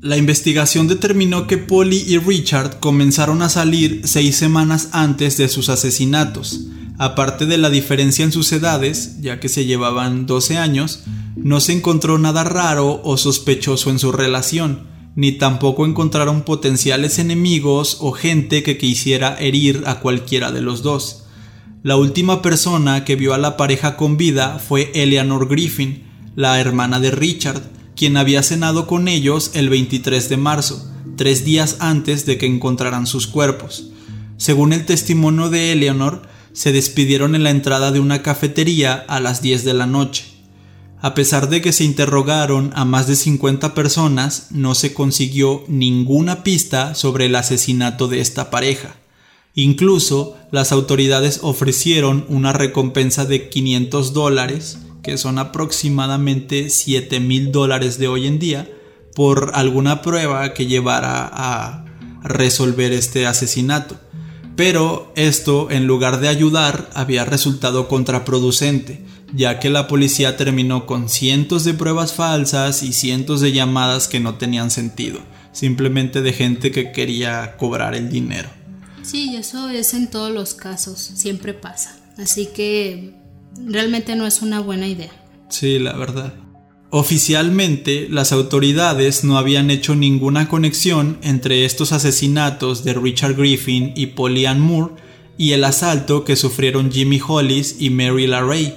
La 0.00 0.16
investigación 0.16 0.86
determinó 0.86 1.48
que 1.48 1.58
Polly 1.58 2.04
y 2.06 2.18
Richard 2.18 2.78
comenzaron 2.78 3.42
a 3.42 3.48
salir 3.48 4.02
seis 4.04 4.36
semanas 4.36 4.90
antes 4.92 5.36
de 5.36 5.48
sus 5.48 5.68
asesinatos. 5.68 6.66
Aparte 6.98 7.46
de 7.46 7.58
la 7.58 7.68
diferencia 7.68 8.24
en 8.24 8.30
sus 8.30 8.52
edades, 8.52 9.20
ya 9.20 9.40
que 9.40 9.48
se 9.48 9.64
llevaban 9.64 10.26
12 10.26 10.56
años, 10.56 11.02
no 11.34 11.58
se 11.58 11.72
encontró 11.72 12.16
nada 12.16 12.44
raro 12.44 13.00
o 13.02 13.16
sospechoso 13.16 13.90
en 13.90 13.98
su 13.98 14.12
relación, 14.12 14.86
ni 15.16 15.32
tampoco 15.32 15.84
encontraron 15.84 16.42
potenciales 16.42 17.18
enemigos 17.18 17.96
o 17.98 18.12
gente 18.12 18.62
que 18.62 18.78
quisiera 18.78 19.36
herir 19.40 19.82
a 19.86 19.98
cualquiera 19.98 20.52
de 20.52 20.62
los 20.62 20.82
dos. 20.84 21.24
La 21.82 21.96
última 21.96 22.40
persona 22.40 23.04
que 23.04 23.16
vio 23.16 23.34
a 23.34 23.38
la 23.38 23.56
pareja 23.56 23.96
con 23.96 24.16
vida 24.16 24.60
fue 24.60 24.92
Eleanor 24.94 25.48
Griffin, 25.48 26.04
la 26.36 26.60
hermana 26.60 27.00
de 27.00 27.10
Richard, 27.10 27.77
quien 27.98 28.16
había 28.16 28.44
cenado 28.44 28.86
con 28.86 29.08
ellos 29.08 29.50
el 29.54 29.68
23 29.68 30.28
de 30.28 30.36
marzo, 30.36 30.88
tres 31.16 31.44
días 31.44 31.78
antes 31.80 32.26
de 32.26 32.38
que 32.38 32.46
encontraran 32.46 33.08
sus 33.08 33.26
cuerpos. 33.26 33.90
Según 34.36 34.72
el 34.72 34.86
testimonio 34.86 35.50
de 35.50 35.72
Eleanor, 35.72 36.22
se 36.52 36.70
despidieron 36.70 37.34
en 37.34 37.42
la 37.42 37.50
entrada 37.50 37.90
de 37.90 37.98
una 37.98 38.22
cafetería 38.22 38.94
a 39.08 39.18
las 39.18 39.42
10 39.42 39.64
de 39.64 39.74
la 39.74 39.86
noche. 39.86 40.26
A 41.00 41.14
pesar 41.14 41.48
de 41.48 41.60
que 41.60 41.72
se 41.72 41.82
interrogaron 41.82 42.70
a 42.76 42.84
más 42.84 43.08
de 43.08 43.16
50 43.16 43.74
personas, 43.74 44.46
no 44.52 44.76
se 44.76 44.94
consiguió 44.94 45.64
ninguna 45.66 46.44
pista 46.44 46.94
sobre 46.94 47.26
el 47.26 47.34
asesinato 47.34 48.06
de 48.06 48.20
esta 48.20 48.48
pareja. 48.48 48.94
Incluso 49.54 50.36
las 50.52 50.70
autoridades 50.70 51.40
ofrecieron 51.42 52.24
una 52.28 52.52
recompensa 52.52 53.24
de 53.24 53.48
500 53.48 54.12
dólares 54.12 54.78
que 55.02 55.18
son 55.18 55.38
aproximadamente 55.38 56.70
7 56.70 57.20
mil 57.20 57.52
dólares 57.52 57.98
de 57.98 58.08
hoy 58.08 58.26
en 58.26 58.38
día, 58.38 58.70
por 59.14 59.52
alguna 59.54 60.02
prueba 60.02 60.54
que 60.54 60.66
llevara 60.66 61.28
a 61.32 61.84
resolver 62.22 62.92
este 62.92 63.26
asesinato. 63.26 63.98
Pero 64.56 65.12
esto, 65.14 65.70
en 65.70 65.86
lugar 65.86 66.20
de 66.20 66.28
ayudar, 66.28 66.90
había 66.94 67.24
resultado 67.24 67.86
contraproducente, 67.86 69.04
ya 69.32 69.60
que 69.60 69.70
la 69.70 69.86
policía 69.86 70.36
terminó 70.36 70.84
con 70.84 71.08
cientos 71.08 71.64
de 71.64 71.74
pruebas 71.74 72.12
falsas 72.12 72.82
y 72.82 72.92
cientos 72.92 73.40
de 73.40 73.52
llamadas 73.52 74.08
que 74.08 74.20
no 74.20 74.34
tenían 74.34 74.70
sentido, 74.70 75.20
simplemente 75.52 76.22
de 76.22 76.32
gente 76.32 76.72
que 76.72 76.90
quería 76.90 77.56
cobrar 77.56 77.94
el 77.94 78.10
dinero. 78.10 78.48
Sí, 79.02 79.36
eso 79.36 79.68
es 79.68 79.94
en 79.94 80.10
todos 80.10 80.32
los 80.32 80.54
casos, 80.54 80.98
siempre 80.98 81.54
pasa. 81.54 81.96
Así 82.18 82.46
que 82.46 83.14
realmente 83.66 84.16
no 84.16 84.26
es 84.26 84.42
una 84.42 84.60
buena 84.60 84.86
idea. 84.86 85.10
Sí, 85.48 85.78
la 85.78 85.94
verdad. 85.94 86.34
Oficialmente, 86.90 88.08
las 88.08 88.32
autoridades 88.32 89.22
no 89.22 89.36
habían 89.36 89.70
hecho 89.70 89.94
ninguna 89.94 90.48
conexión 90.48 91.18
entre 91.22 91.66
estos 91.66 91.92
asesinatos 91.92 92.82
de 92.82 92.94
Richard 92.94 93.34
Griffin 93.34 93.92
y 93.94 94.06
Polly 94.06 94.46
Ann 94.46 94.60
Moore 94.60 94.94
y 95.36 95.52
el 95.52 95.64
asalto 95.64 96.24
que 96.24 96.34
sufrieron 96.34 96.90
Jimmy 96.90 97.20
Hollis 97.26 97.76
y 97.78 97.90
Mary 97.90 98.26
LaRay. 98.26 98.74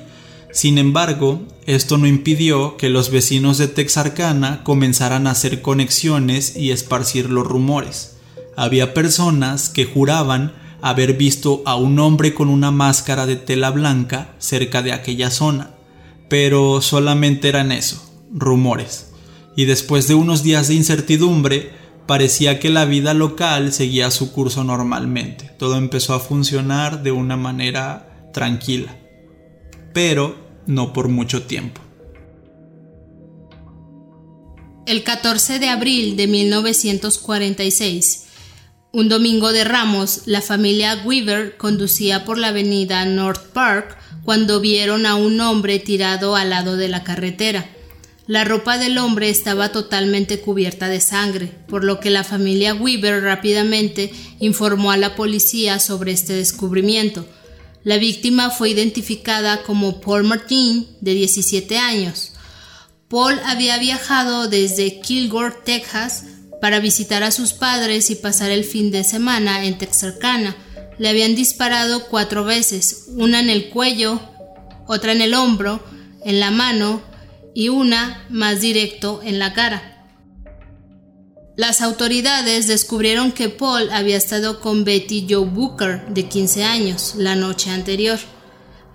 Sin 0.51 0.77
embargo, 0.77 1.47
esto 1.65 1.97
no 1.97 2.05
impidió 2.05 2.75
que 2.75 2.89
los 2.89 3.11
vecinos 3.11 3.57
de 3.57 3.69
Texarkana 3.69 4.61
comenzaran 4.63 5.25
a 5.25 5.31
hacer 5.31 5.61
conexiones 5.61 6.57
y 6.57 6.71
esparcir 6.71 7.29
los 7.29 7.47
rumores. 7.47 8.17
Había 8.57 8.93
personas 8.93 9.69
que 9.69 9.85
juraban 9.85 10.53
haber 10.81 11.13
visto 11.13 11.61
a 11.65 11.75
un 11.75 11.99
hombre 11.99 12.33
con 12.33 12.49
una 12.49 12.71
máscara 12.71 13.25
de 13.25 13.35
tela 13.35 13.71
blanca 13.71 14.33
cerca 14.39 14.81
de 14.81 14.93
aquella 14.93 15.29
zona, 15.29 15.71
pero 16.27 16.81
solamente 16.81 17.49
eran 17.49 17.71
eso, 17.71 18.03
rumores. 18.33 19.11
Y 19.55 19.65
después 19.65 20.07
de 20.07 20.15
unos 20.15 20.43
días 20.43 20.67
de 20.67 20.75
incertidumbre, 20.75 21.71
parecía 22.07 22.59
que 22.59 22.69
la 22.69 22.85
vida 22.85 23.13
local 23.13 23.73
seguía 23.73 24.11
su 24.11 24.31
curso 24.31 24.63
normalmente. 24.63 25.51
Todo 25.57 25.77
empezó 25.77 26.13
a 26.13 26.19
funcionar 26.19 27.03
de 27.03 27.11
una 27.11 27.37
manera 27.37 28.29
tranquila, 28.33 28.97
pero 29.93 30.35
no 30.65 30.93
por 30.93 31.09
mucho 31.09 31.43
tiempo. 31.43 31.81
El 34.85 35.03
14 35.03 35.59
de 35.59 35.69
abril 35.69 36.15
de 36.17 36.27
1946, 36.27 38.25
un 38.93 39.07
domingo 39.07 39.53
de 39.53 39.63
Ramos, 39.63 40.23
la 40.25 40.41
familia 40.41 41.01
Weaver 41.05 41.55
conducía 41.55 42.25
por 42.25 42.37
la 42.37 42.49
avenida 42.49 43.05
North 43.05 43.53
Park 43.53 43.97
cuando 44.25 44.59
vieron 44.59 45.05
a 45.05 45.15
un 45.15 45.39
hombre 45.39 45.79
tirado 45.79 46.35
al 46.35 46.49
lado 46.49 46.75
de 46.75 46.89
la 46.89 47.03
carretera. 47.03 47.69
La 48.27 48.43
ropa 48.43 48.77
del 48.77 48.97
hombre 48.97 49.29
estaba 49.29 49.69
totalmente 49.69 50.41
cubierta 50.41 50.89
de 50.89 50.99
sangre, 50.99 51.51
por 51.67 51.83
lo 51.85 51.99
que 51.99 52.09
la 52.09 52.23
familia 52.23 52.73
Weaver 52.75 53.23
rápidamente 53.23 54.11
informó 54.39 54.91
a 54.91 54.97
la 54.97 55.15
policía 55.15 55.79
sobre 55.79 56.11
este 56.11 56.33
descubrimiento. 56.33 57.25
La 57.83 57.97
víctima 57.97 58.49
fue 58.51 58.69
identificada 58.69 59.63
como 59.63 60.01
Paul 60.01 60.25
Martin, 60.25 60.87
de 60.99 61.13
17 61.13 61.77
años. 61.77 62.33
Paul 63.07 63.39
había 63.45 63.77
viajado 63.79 64.47
desde 64.47 65.01
Kilgore, 65.01 65.55
Texas, 65.65 66.25
para 66.61 66.79
visitar 66.79 67.23
a 67.23 67.31
sus 67.31 67.53
padres 67.53 68.09
y 68.09 68.15
pasar 68.15 68.51
el 68.51 68.63
fin 68.63 68.91
de 68.91 69.03
semana 69.03 69.65
en 69.65 69.77
Texarkana. 69.77 70.55
Le 70.97 71.09
habían 71.09 71.35
disparado 71.35 72.05
cuatro 72.07 72.45
veces, 72.45 73.07
una 73.09 73.39
en 73.39 73.49
el 73.49 73.69
cuello, 73.69 74.21
otra 74.87 75.11
en 75.11 75.21
el 75.21 75.33
hombro, 75.33 75.83
en 76.23 76.39
la 76.39 76.51
mano 76.51 77.01
y 77.55 77.69
una 77.69 78.25
más 78.29 78.61
directo 78.61 79.21
en 79.23 79.39
la 79.39 79.53
cara. 79.53 79.91
Las 81.57 81.81
autoridades 81.81 82.67
descubrieron 82.67 83.31
que 83.31 83.49
Paul 83.49 83.89
había 83.91 84.17
estado 84.17 84.61
con 84.61 84.83
Betty 84.83 85.27
Joe 85.29 85.45
Booker, 85.45 86.05
de 86.09 86.27
15 86.27 86.63
años, 86.63 87.13
la 87.17 87.35
noche 87.35 87.71
anterior. 87.71 88.19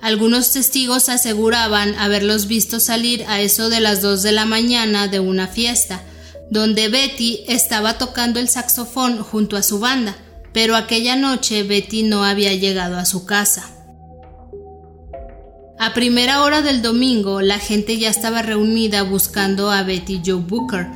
Algunos 0.01 0.53
testigos 0.53 1.09
aseguraban 1.09 1.95
haberlos 1.97 2.47
visto 2.47 2.81
salir 2.81 3.25
a 3.29 3.41
eso 3.41 3.69
de 3.69 3.81
las 3.81 4.03
2 4.03 4.23
de 4.23 4.33
la 4.33 4.47
mañana 4.47 5.09
de 5.09 5.21
una 5.21 5.49
fiesta, 5.49 6.03
donde 6.51 6.89
Betty 6.89 7.41
estaba 7.49 7.99
tocando 7.99 8.41
el 8.41 8.49
saxofón 8.49 9.23
junto 9.23 9.57
a 9.57 9.63
su 9.63 9.81
banda, 9.81 10.17
pero 10.53 10.77
aquella 10.77 11.17
noche 11.17 11.63
Betty 11.63 12.03
no 12.03 12.25
había 12.25 12.55
llegado 12.55 12.97
a 12.97 13.05
su 13.05 13.27
casa. 13.27 13.71
A 15.79 15.93
primera 15.93 16.43
hora 16.43 16.63
del 16.63 16.81
domingo, 16.81 17.43
la 17.43 17.59
gente 17.59 17.99
ya 17.99 18.09
estaba 18.09 18.41
reunida 18.41 19.03
buscando 19.03 19.71
a 19.71 19.83
Betty 19.83 20.23
Joe 20.25 20.41
Booker. 20.41 20.87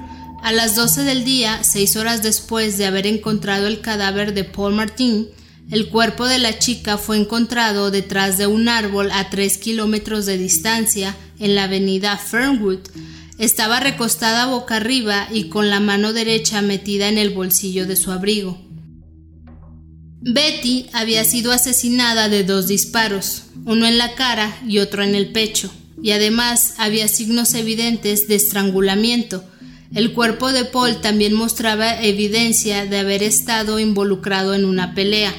A 0.42 0.52
las 0.52 0.74
12 0.74 1.04
del 1.04 1.24
día, 1.24 1.62
seis 1.62 1.96
horas 1.96 2.22
después 2.22 2.78
de 2.78 2.86
haber 2.86 3.06
encontrado 3.06 3.66
el 3.66 3.82
cadáver 3.82 4.32
de 4.32 4.44
Paul 4.44 4.74
Martin, 4.74 5.28
el 5.70 5.90
cuerpo 5.90 6.26
de 6.26 6.38
la 6.38 6.58
chica 6.58 6.96
fue 6.96 7.18
encontrado 7.18 7.90
detrás 7.90 8.38
de 8.38 8.46
un 8.46 8.68
árbol 8.68 9.10
a 9.12 9.28
tres 9.28 9.58
kilómetros 9.58 10.24
de 10.24 10.38
distancia 10.38 11.14
en 11.38 11.54
la 11.54 11.64
avenida 11.64 12.16
Fernwood, 12.16 12.80
estaba 13.40 13.80
recostada 13.80 14.44
boca 14.44 14.76
arriba 14.76 15.26
y 15.32 15.48
con 15.48 15.70
la 15.70 15.80
mano 15.80 16.12
derecha 16.12 16.60
metida 16.60 17.08
en 17.08 17.16
el 17.16 17.30
bolsillo 17.30 17.86
de 17.86 17.96
su 17.96 18.12
abrigo. 18.12 18.60
Betty 20.20 20.90
había 20.92 21.24
sido 21.24 21.50
asesinada 21.50 22.28
de 22.28 22.44
dos 22.44 22.68
disparos, 22.68 23.44
uno 23.64 23.86
en 23.86 23.96
la 23.96 24.14
cara 24.14 24.54
y 24.68 24.78
otro 24.78 25.02
en 25.02 25.14
el 25.14 25.32
pecho, 25.32 25.72
y 26.02 26.10
además 26.10 26.74
había 26.76 27.08
signos 27.08 27.54
evidentes 27.54 28.28
de 28.28 28.34
estrangulamiento. 28.34 29.42
El 29.94 30.12
cuerpo 30.12 30.52
de 30.52 30.66
Paul 30.66 31.00
también 31.00 31.32
mostraba 31.32 31.98
evidencia 32.02 32.84
de 32.84 32.98
haber 32.98 33.22
estado 33.22 33.78
involucrado 33.80 34.52
en 34.54 34.66
una 34.66 34.94
pelea. 34.94 35.34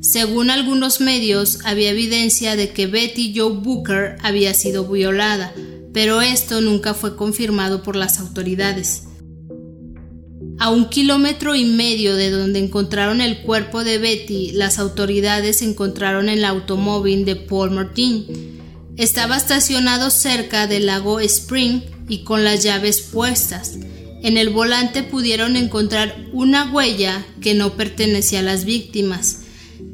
Según 0.00 0.50
algunos 0.50 1.00
medios, 1.00 1.60
había 1.64 1.90
evidencia 1.90 2.56
de 2.56 2.70
que 2.70 2.88
Betty 2.88 3.32
Joe 3.36 3.52
Booker 3.52 4.16
había 4.22 4.54
sido 4.54 4.88
violada, 4.88 5.52
pero 5.94 6.20
esto 6.20 6.60
nunca 6.60 6.92
fue 6.92 7.16
confirmado 7.16 7.82
por 7.84 7.94
las 7.94 8.18
autoridades. 8.18 9.04
A 10.58 10.70
un 10.70 10.88
kilómetro 10.88 11.54
y 11.54 11.64
medio 11.64 12.16
de 12.16 12.30
donde 12.30 12.58
encontraron 12.58 13.20
el 13.20 13.42
cuerpo 13.42 13.84
de 13.84 13.98
Betty, 13.98 14.50
las 14.52 14.78
autoridades 14.78 15.62
encontraron 15.62 16.28
el 16.28 16.44
automóvil 16.44 17.24
de 17.24 17.36
Paul 17.36 17.70
Martin. 17.70 18.26
Estaba 18.96 19.36
estacionado 19.36 20.10
cerca 20.10 20.66
del 20.66 20.86
lago 20.86 21.20
Spring 21.20 21.82
y 22.08 22.24
con 22.24 22.44
las 22.44 22.62
llaves 22.62 23.00
puestas. 23.00 23.78
En 24.22 24.36
el 24.36 24.50
volante 24.50 25.02
pudieron 25.04 25.56
encontrar 25.56 26.26
una 26.32 26.72
huella 26.72 27.24
que 27.40 27.54
no 27.54 27.76
pertenecía 27.76 28.40
a 28.40 28.42
las 28.42 28.64
víctimas. 28.64 29.40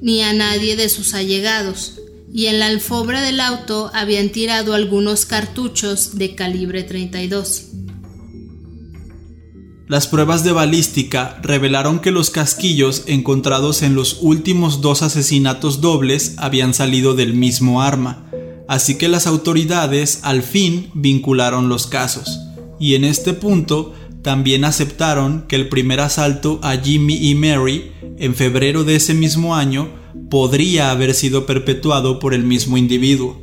ni 0.02 0.23
a 0.23 0.33
nadie 0.33 0.76
de 0.76 0.88
sus 0.88 1.12
allegados, 1.14 2.00
y 2.32 2.46
en 2.46 2.58
la 2.58 2.66
alfombra 2.66 3.22
del 3.22 3.40
auto 3.40 3.90
habían 3.92 4.30
tirado 4.30 4.75
algunos 4.75 5.25
cartuchos 5.25 6.16
de 6.16 6.34
calibre 6.34 6.82
32. 6.82 7.66
Las 9.88 10.06
pruebas 10.06 10.44
de 10.44 10.52
balística 10.52 11.40
revelaron 11.42 11.99
que 11.99 12.12
los 12.12 12.30
casquillos 12.30 13.02
encontrados 13.06 13.82
en 13.82 13.96
los 13.96 14.18
últimos 14.20 14.80
dos 14.80 15.02
asesinatos 15.02 15.80
dobles 15.80 16.34
habían 16.37 16.75
salido 16.75 17.14
del 17.14 17.34
mismo 17.34 17.82
arma, 17.82 18.30
así 18.68 18.96
que 18.99 19.08
las 19.08 19.26
autoridades 19.26 20.20
al 20.22 20.44
fin 20.44 20.90
vincularon 20.94 21.68
los 21.68 21.88
casos, 21.88 22.38
y 22.78 22.94
en 22.94 23.02
este 23.02 23.32
punto 23.32 23.92
también 24.23 24.65
aceptaron 24.65 25.47
que 25.49 25.57
el 25.57 25.69
primer 25.69 26.00
asalto 26.00 26.61
a 26.62 26.77
Jimmy 26.77 27.17
y 27.17 27.35
Mary 27.35 27.93
en 28.19 28.35
febrero 28.35 28.85
de 28.85 28.97
ese 28.97 29.15
mismo 29.15 29.57
año 29.57 29.89
podría 30.31 30.91
haber 30.91 31.15
sido 31.15 31.47
perpetuado 31.47 32.19
por 32.19 32.35
el 32.35 32.45
mismo 32.45 32.77
individuo. 32.77 33.41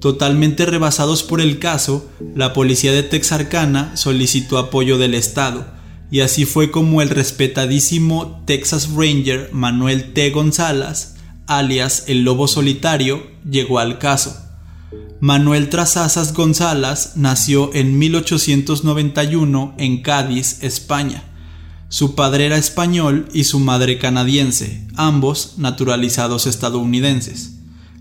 Totalmente 0.00 0.66
rebasados 0.66 1.22
por 1.22 1.40
el 1.40 1.58
caso, 1.58 2.08
la 2.34 2.52
policía 2.52 2.92
de 2.92 3.02
Texarkana 3.02 3.96
solicitó 3.96 4.58
apoyo 4.58 4.98
del 4.98 5.14
Estado, 5.14 5.66
y 6.10 6.20
así 6.20 6.44
fue 6.44 6.70
como 6.70 7.02
el 7.02 7.10
respetadísimo 7.10 8.42
Texas 8.46 8.88
Ranger 8.94 9.50
Manuel 9.52 10.12
T. 10.12 10.30
González, 10.30 11.16
alias 11.46 12.04
el 12.08 12.22
Lobo 12.24 12.48
Solitario, 12.48 13.22
llegó 13.48 13.78
al 13.78 13.98
caso. 13.98 14.49
Manuel 15.20 15.68
Trazazas 15.68 16.32
González 16.32 17.12
nació 17.16 17.74
en 17.74 17.98
1891 17.98 19.74
en 19.78 20.02
Cádiz, 20.02 20.62
España. 20.62 21.24
Su 21.88 22.14
padre 22.14 22.46
era 22.46 22.56
español 22.56 23.28
y 23.32 23.44
su 23.44 23.60
madre 23.60 23.98
canadiense, 23.98 24.86
ambos 24.96 25.54
naturalizados 25.58 26.46
estadounidenses. 26.46 27.56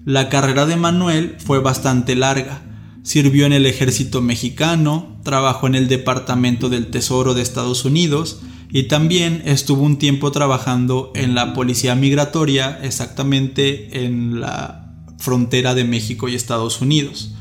La 0.05 0.29
carrera 0.29 0.65
de 0.65 0.75
Manuel 0.75 1.36
fue 1.39 1.60
bastante 1.60 2.15
larga, 2.15 2.63
Sirvió 3.03 3.46
en 3.46 3.53
el 3.53 3.65
ejército 3.65 4.22
mexicano, 4.22 5.19
trabajó 5.24 5.67
en 5.67 5.75
el 5.75 5.88
Departamento 5.88 6.69
del 6.69 6.91
Tesoro 6.91 7.34
de 7.34 7.41
Estados 7.41 7.86
Unidos 7.86 8.41
y 8.69 8.84
también 8.84 9.41
estuvo 9.46 9.84
un 9.84 9.98
tiempo 9.98 10.31
trabajando 10.31 11.12
en 11.15 11.34
la 11.34 11.53
Policía 11.53 11.96
Migratoria, 11.96 12.79
exactamente 12.84 14.05
en 14.05 14.41
la 14.41 14.88
frontera 15.20 15.76
de 15.76 15.84
México 15.84 16.28
y 16.28 16.36
Estados 16.36 16.82
Unidos. 16.82 17.32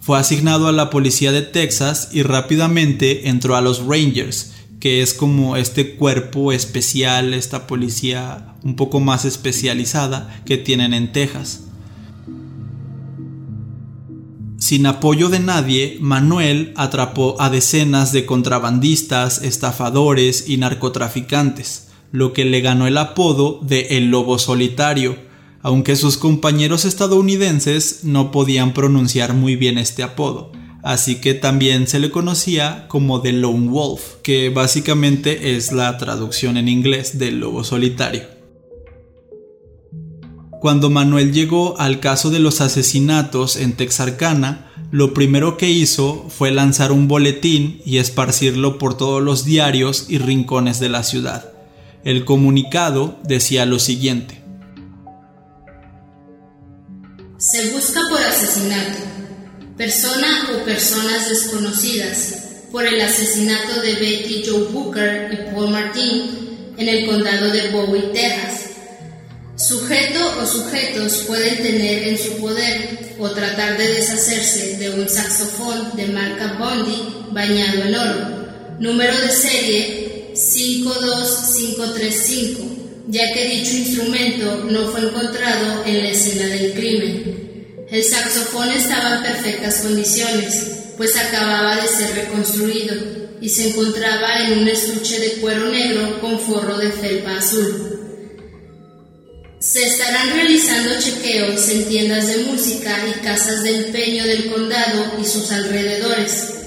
Fue 0.00 0.18
asignado 0.18 0.68
a 0.68 0.72
la 0.72 0.90
Policía 0.90 1.32
de 1.32 1.42
Texas 1.42 2.10
y 2.12 2.22
rápidamente 2.22 3.28
entró 3.28 3.56
a 3.56 3.62
los 3.62 3.84
Rangers, 3.86 4.52
que 4.78 5.00
es 5.00 5.14
como 5.14 5.56
este 5.56 5.96
cuerpo 5.96 6.52
especial, 6.52 7.32
esta 7.32 7.66
policía 7.66 8.54
un 8.62 8.76
poco 8.76 9.00
más 9.00 9.24
especializada 9.24 10.42
que 10.44 10.58
tienen 10.58 10.92
en 10.92 11.12
Texas. 11.12 11.62
Sin 14.58 14.86
apoyo 14.86 15.30
de 15.30 15.40
nadie, 15.40 15.98
Manuel 16.00 16.72
atrapó 16.76 17.40
a 17.40 17.50
decenas 17.50 18.12
de 18.12 18.26
contrabandistas, 18.26 19.42
estafadores 19.42 20.48
y 20.48 20.58
narcotraficantes, 20.58 21.88
lo 22.12 22.32
que 22.32 22.44
le 22.44 22.60
ganó 22.60 22.86
el 22.86 22.96
apodo 22.96 23.60
de 23.62 23.96
El 23.96 24.10
Lobo 24.10 24.38
Solitario, 24.38 25.16
aunque 25.64 25.96
sus 25.96 26.18
compañeros 26.18 26.84
estadounidenses 26.84 28.00
no 28.04 28.30
podían 28.30 28.74
pronunciar 28.74 29.32
muy 29.32 29.56
bien 29.56 29.78
este 29.78 30.02
apodo, 30.02 30.52
así 30.82 31.22
que 31.22 31.32
también 31.32 31.88
se 31.88 32.00
le 32.00 32.10
conocía 32.10 32.86
como 32.86 33.22
The 33.22 33.32
Lone 33.32 33.68
Wolf, 33.70 34.16
que 34.22 34.50
básicamente 34.50 35.56
es 35.56 35.72
la 35.72 35.96
traducción 35.96 36.58
en 36.58 36.68
inglés 36.68 37.18
del 37.18 37.40
Lobo 37.40 37.64
Solitario. 37.64 38.24
Cuando 40.60 40.90
Manuel 40.90 41.32
llegó 41.32 41.80
al 41.80 41.98
caso 41.98 42.30
de 42.30 42.40
los 42.40 42.60
asesinatos 42.60 43.56
en 43.56 43.72
Texarkana, 43.72 44.70
lo 44.90 45.14
primero 45.14 45.56
que 45.56 45.70
hizo 45.70 46.26
fue 46.28 46.50
lanzar 46.50 46.92
un 46.92 47.08
boletín 47.08 47.80
y 47.86 47.96
esparcirlo 47.96 48.76
por 48.76 48.98
todos 48.98 49.22
los 49.22 49.46
diarios 49.46 50.06
y 50.10 50.18
rincones 50.18 50.78
de 50.78 50.90
la 50.90 51.04
ciudad. 51.04 51.54
El 52.04 52.26
comunicado 52.26 53.18
decía 53.24 53.64
lo 53.64 53.78
siguiente. 53.78 54.43
Se 57.46 57.72
busca 57.72 58.00
por 58.08 58.22
asesinato, 58.22 59.00
persona 59.76 60.48
o 60.54 60.64
personas 60.64 61.28
desconocidas, 61.28 62.38
por 62.72 62.86
el 62.86 62.98
asesinato 62.98 63.82
de 63.82 63.96
Betty 63.96 64.44
Joe 64.46 64.64
Booker 64.72 65.28
y 65.30 65.52
Paul 65.52 65.68
Martin 65.68 66.72
en 66.78 66.88
el 66.88 67.04
condado 67.04 67.50
de 67.50 67.68
Bowie, 67.68 68.12
Texas. 68.14 68.70
Sujeto 69.56 70.40
o 70.40 70.46
sujetos 70.46 71.24
pueden 71.26 71.58
tener 71.58 72.08
en 72.08 72.16
su 72.16 72.40
poder 72.40 73.14
o 73.18 73.28
tratar 73.28 73.76
de 73.76 73.88
deshacerse 73.88 74.78
de 74.78 74.98
un 74.98 75.06
saxofón 75.06 75.94
de 75.96 76.06
marca 76.06 76.56
Bondi 76.58 77.26
bañado 77.30 77.82
en 77.82 77.94
oro, 77.94 78.46
número 78.78 79.20
de 79.20 79.30
serie 79.30 80.32
52535, 80.34 82.73
ya 83.08 83.32
que 83.32 83.48
dicho 83.48 83.76
instrumento 83.76 84.64
no 84.70 84.88
fue 84.88 85.00
encontrado 85.00 85.84
en 85.84 85.98
la 86.02 86.10
escena 86.10 86.46
del 86.46 86.72
crimen. 86.72 87.86
El 87.90 88.02
saxofón 88.02 88.70
estaba 88.70 89.16
en 89.16 89.22
perfectas 89.22 89.80
condiciones, 89.82 90.70
pues 90.96 91.16
acababa 91.16 91.76
de 91.76 91.88
ser 91.88 92.14
reconstruido 92.14 92.94
y 93.40 93.48
se 93.48 93.68
encontraba 93.68 94.42
en 94.42 94.58
un 94.60 94.68
estuche 94.68 95.20
de 95.20 95.32
cuero 95.40 95.68
negro 95.68 96.20
con 96.20 96.38
forro 96.40 96.78
de 96.78 96.90
felpa 96.90 97.36
azul. 97.36 98.00
Se 99.60 99.86
estarán 99.86 100.30
realizando 100.34 100.98
chequeos 100.98 101.68
en 101.68 101.84
tiendas 101.86 102.28
de 102.28 102.44
música 102.44 102.98
y 103.08 103.20
casas 103.20 103.62
de 103.62 103.86
empeño 103.86 104.24
del 104.24 104.50
condado 104.50 105.12
y 105.20 105.24
sus 105.24 105.50
alrededores. 105.52 106.63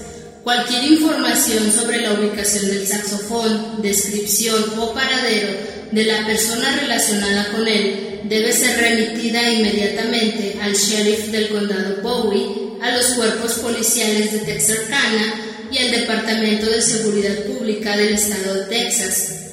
Cualquier 0.48 0.92
información 0.92 1.70
sobre 1.70 2.00
la 2.00 2.14
ubicación 2.14 2.68
del 2.68 2.86
saxofón, 2.86 3.82
descripción 3.82 4.78
o 4.78 4.94
paradero 4.94 5.48
de 5.92 6.04
la 6.06 6.24
persona 6.24 6.74
relacionada 6.80 7.52
con 7.52 7.68
él 7.68 8.22
debe 8.24 8.50
ser 8.50 8.80
remitida 8.80 9.42
inmediatamente 9.52 10.58
al 10.62 10.72
sheriff 10.72 11.26
del 11.26 11.50
condado 11.50 12.00
Bowie, 12.00 12.78
a 12.80 12.96
los 12.96 13.08
cuerpos 13.08 13.58
policiales 13.58 14.32
de 14.32 14.38
Texarkana 14.38 15.34
y 15.70 15.76
al 15.80 15.90
Departamento 15.90 16.64
de 16.64 16.80
Seguridad 16.80 17.36
Pública 17.40 17.94
del 17.98 18.14
Estado 18.14 18.54
de 18.54 18.64
Texas 18.68 19.47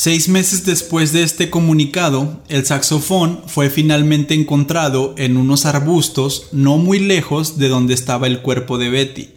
Seis 0.00 0.28
meses 0.28 0.64
después 0.64 1.12
de 1.12 1.24
este 1.24 1.50
comunicado, 1.50 2.40
el 2.46 2.64
saxofón 2.64 3.42
fue 3.48 3.68
finalmente 3.68 4.32
encontrado 4.32 5.12
en 5.18 5.36
unos 5.36 5.66
arbustos 5.66 6.50
no 6.52 6.78
muy 6.78 7.00
lejos 7.00 7.58
de 7.58 7.68
donde 7.68 7.94
estaba 7.94 8.28
el 8.28 8.40
cuerpo 8.40 8.78
de 8.78 8.90
Betty, 8.90 9.30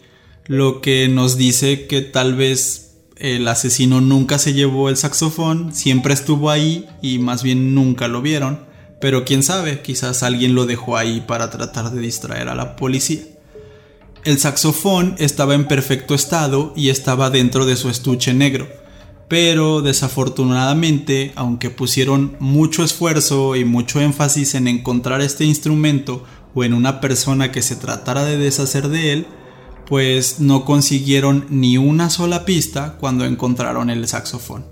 lo 0.46 0.80
que 0.80 1.08
nos 1.08 1.36
dice 1.36 1.88
que 1.88 2.02
tal 2.02 2.36
vez 2.36 2.92
el 3.16 3.48
asesino 3.48 4.02
nunca 4.02 4.38
se 4.38 4.54
llevó 4.54 4.90
el 4.90 4.98
saxofón, 4.98 5.74
siempre 5.74 6.14
estuvo 6.14 6.52
ahí 6.52 6.86
y 7.02 7.18
más 7.18 7.42
bien 7.42 7.74
nunca 7.74 8.08
lo 8.08 8.22
vieron, 8.22 8.60
pero 9.02 9.26
quién 9.26 9.42
sabe, 9.42 9.82
quizás 9.82 10.22
alguien 10.22 10.54
lo 10.54 10.68
dejó 10.68 10.96
ahí 10.96 11.22
para 11.22 11.50
tratar 11.50 11.90
de 11.90 12.02
distraer 12.02 12.50
a 12.50 12.56
la 12.56 12.76
policía. 12.76 13.22
El 14.26 14.38
saxofón 14.38 15.16
estaba 15.18 15.56
en 15.56 15.68
perfecto 15.68 16.14
estado 16.14 16.72
y 16.76 16.90
estaba 16.90 17.32
dentro 17.32 17.66
de 17.66 17.76
su 17.76 17.90
estuche 17.90 18.36
negro 18.36 18.81
pero 19.32 19.82
desafortunadamente, 19.82 21.32
aunque 21.36 21.70
pusieron 21.70 22.36
mucho 22.42 22.84
esfuerzo 22.84 23.56
y 23.56 23.64
mucho 23.64 24.02
énfasis 24.02 24.56
en 24.56 24.68
encontrar 24.68 25.22
este 25.22 25.46
instrumento 25.46 26.26
o 26.54 26.66
en 26.66 26.74
una 26.74 27.00
persona 27.00 27.50
que 27.50 27.62
se 27.62 27.78
tratara 27.78 28.26
de 28.26 28.36
deshacer 28.36 28.90
de 28.90 29.14
él, 29.14 29.28
pues 29.88 30.42
no 30.42 30.66
consiguieron 30.66 31.46
ni 31.50 31.78
una 31.78 32.10
sola 32.10 32.44
pista 32.44 32.98
cuando 33.00 33.24
encontraron 33.24 33.90
el 33.90 34.06
saxofón. 34.06 34.66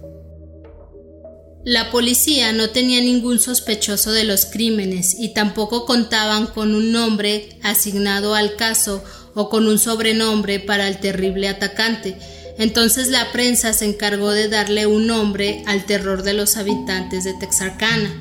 La 1.64 1.90
policía 1.90 2.52
no 2.52 2.72
tenía 2.72 3.00
ningún 3.00 3.40
sospechoso 3.40 4.12
de 4.12 4.26
los 4.26 4.46
crímenes 4.46 5.16
y 5.18 5.34
tampoco 5.34 5.86
contaban 5.86 6.48
con 6.48 6.76
un 6.76 6.92
nombre 6.92 7.58
asignado 7.64 8.36
al 8.36 8.58
caso 8.58 9.06
o 9.36 9.50
con 9.50 9.70
un 9.70 9.80
sobrenombre 9.80 10.60
para 10.60 10.90
el 10.90 11.00
terrible 11.00 11.48
atacante, 11.48 12.18
entonces 12.60 13.08
la 13.08 13.32
prensa 13.32 13.72
se 13.72 13.86
encargó 13.86 14.32
de 14.32 14.50
darle 14.50 14.86
un 14.86 15.08
nombre 15.08 15.64
al 15.66 15.86
terror 15.86 16.24
de 16.24 16.34
los 16.34 16.58
habitantes 16.58 17.24
de 17.24 17.34
Texarkana. 17.34 18.12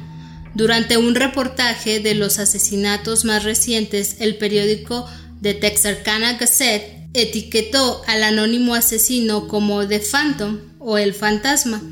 Durante 0.55 0.97
un 0.97 1.17
reportaje 1.17 1.99
de 1.99 2.15
los 2.15 2.39
asesinatos 2.39 3.25
más 3.25 3.43
recientes, 3.43 4.17
el 4.21 4.37
periódico 4.37 5.07
The 5.43 5.55
Texarkana 5.55 6.35
Gazette 6.35 7.09
etiquetó 7.15 8.03
al 8.07 8.23
anónimo 8.23 8.77
asesino 8.77 9.49
como 9.49 9.87
The 9.89 9.99
Phantom 10.01 10.61
o 10.79 10.99
el 10.99 11.15
fantasma, 11.15 11.83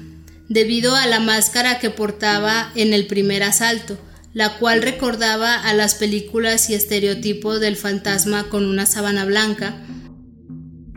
debido 0.48 0.94
a 0.94 1.06
la 1.06 1.18
máscara 1.18 1.80
que 1.80 1.90
portaba 1.90 2.70
en 2.76 2.94
el 2.94 3.08
primer 3.08 3.42
asalto, 3.42 3.98
la 4.34 4.58
cual 4.58 4.82
recordaba 4.82 5.56
a 5.56 5.74
las 5.74 5.96
películas 5.96 6.70
y 6.70 6.74
estereotipos 6.74 7.58
del 7.58 7.76
fantasma 7.76 8.48
con 8.48 8.66
una 8.66 8.86
sábana 8.86 9.24
blanca, 9.24 9.82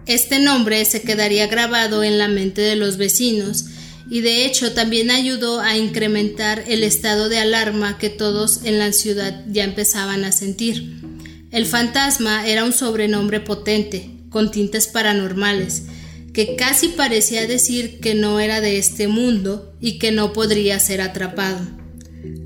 este 0.09 0.39
nombre 0.39 0.83
se 0.85 1.03
quedaría 1.03 1.45
grabado 1.45 2.03
en 2.03 2.17
la 2.17 2.27
mente 2.27 2.61
de 2.61 2.75
los 2.75 2.97
vecinos 2.97 3.65
y 4.09 4.21
de 4.21 4.45
hecho 4.45 4.73
también 4.73 5.11
ayudó 5.11 5.59
a 5.59 5.77
incrementar 5.77 6.63
el 6.67 6.83
estado 6.83 7.29
de 7.29 7.37
alarma 7.37 7.99
que 7.99 8.09
todos 8.09 8.61
en 8.63 8.79
la 8.79 8.91
ciudad 8.91 9.45
ya 9.47 9.63
empezaban 9.63 10.25
a 10.25 10.31
sentir. 10.31 10.99
El 11.51 11.67
fantasma 11.67 12.47
era 12.47 12.63
un 12.65 12.73
sobrenombre 12.73 13.39
potente, 13.39 14.09
con 14.31 14.49
tintes 14.49 14.87
paranormales, 14.87 15.83
que 16.33 16.55
casi 16.55 16.87
parecía 16.87 17.45
decir 17.45 17.99
que 17.99 18.15
no 18.15 18.39
era 18.39 18.61
de 18.61 18.79
este 18.79 19.07
mundo 19.07 19.75
y 19.79 19.99
que 19.99 20.11
no 20.11 20.33
podría 20.33 20.79
ser 20.79 21.01
atrapado. 21.01 21.59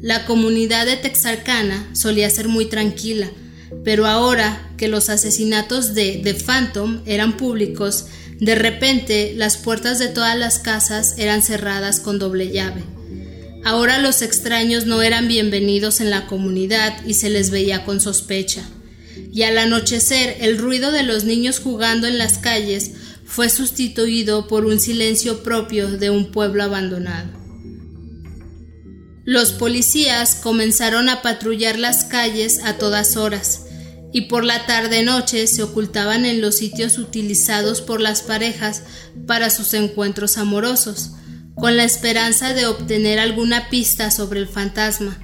La 0.01 0.25
comunidad 0.25 0.85
de 0.85 0.97
Texarkana 0.97 1.89
solía 1.93 2.29
ser 2.29 2.49
muy 2.49 2.65
tranquila, 2.65 3.31
pero 3.83 4.05
ahora 4.07 4.71
que 4.77 4.87
los 4.87 5.09
asesinatos 5.09 5.93
de 5.93 6.21
The 6.23 6.33
Phantom 6.33 7.01
eran 7.05 7.37
públicos, 7.37 8.05
de 8.39 8.55
repente 8.55 9.33
las 9.35 9.57
puertas 9.57 9.99
de 9.99 10.07
todas 10.07 10.37
las 10.37 10.59
casas 10.59 11.15
eran 11.17 11.41
cerradas 11.41 11.99
con 11.99 12.19
doble 12.19 12.51
llave. 12.51 12.83
Ahora 13.65 13.99
los 13.99 14.21
extraños 14.21 14.85
no 14.85 15.01
eran 15.01 15.27
bienvenidos 15.27 16.01
en 16.01 16.09
la 16.09 16.27
comunidad 16.27 16.93
y 17.05 17.13
se 17.13 17.29
les 17.29 17.49
veía 17.49 17.85
con 17.85 18.01
sospecha. 18.01 18.61
Y 19.31 19.43
al 19.43 19.57
anochecer 19.57 20.37
el 20.41 20.57
ruido 20.57 20.91
de 20.91 21.03
los 21.03 21.23
niños 21.23 21.59
jugando 21.59 22.07
en 22.07 22.17
las 22.17 22.37
calles 22.37 22.91
fue 23.25 23.49
sustituido 23.49 24.47
por 24.47 24.65
un 24.65 24.79
silencio 24.79 25.43
propio 25.43 25.89
de 25.89 26.09
un 26.09 26.31
pueblo 26.31 26.63
abandonado. 26.63 27.42
Los 29.25 29.53
policías 29.53 30.35
comenzaron 30.35 31.07
a 31.07 31.21
patrullar 31.21 31.79
las 31.79 32.03
calles 32.03 32.59
a 32.65 32.77
todas 32.77 33.15
horas, 33.15 33.61
y 34.11 34.21
por 34.21 34.43
la 34.43 34.65
tarde-noche 34.65 35.47
se 35.47 35.63
ocultaban 35.63 36.25
en 36.25 36.41
los 36.41 36.57
sitios 36.57 36.97
utilizados 36.97 37.79
por 37.79 38.01
las 38.01 38.21
parejas 38.21 38.83
para 39.25 39.49
sus 39.49 39.73
encuentros 39.73 40.37
amorosos, 40.37 41.11
con 41.55 41.77
la 41.77 41.85
esperanza 41.85 42.53
de 42.53 42.65
obtener 42.65 43.17
alguna 43.17 43.69
pista 43.69 44.11
sobre 44.11 44.41
el 44.41 44.47
fantasma. 44.47 45.17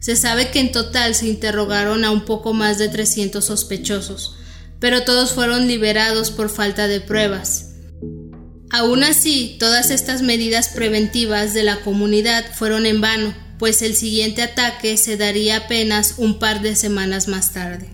Se 0.00 0.16
sabe 0.16 0.50
que 0.50 0.60
en 0.60 0.70
total 0.70 1.14
se 1.14 1.26
interrogaron 1.26 2.04
a 2.04 2.10
un 2.10 2.26
poco 2.26 2.52
más 2.52 2.76
de 2.76 2.90
300 2.90 3.42
sospechosos, 3.42 4.36
pero 4.80 5.04
todos 5.04 5.32
fueron 5.32 5.66
liberados 5.66 6.30
por 6.30 6.50
falta 6.50 6.88
de 6.88 7.00
pruebas. 7.00 7.70
Aún 8.70 9.02
así, 9.02 9.56
todas 9.58 9.90
estas 9.90 10.20
medidas 10.20 10.68
preventivas 10.68 11.54
de 11.54 11.62
la 11.62 11.80
comunidad 11.80 12.44
fueron 12.54 12.84
en 12.84 13.00
vano, 13.00 13.45
pues 13.58 13.82
el 13.82 13.94
siguiente 13.94 14.42
ataque 14.42 14.96
se 14.96 15.16
daría 15.16 15.56
apenas 15.58 16.14
un 16.18 16.38
par 16.38 16.62
de 16.62 16.76
semanas 16.76 17.28
más 17.28 17.52
tarde. 17.52 17.88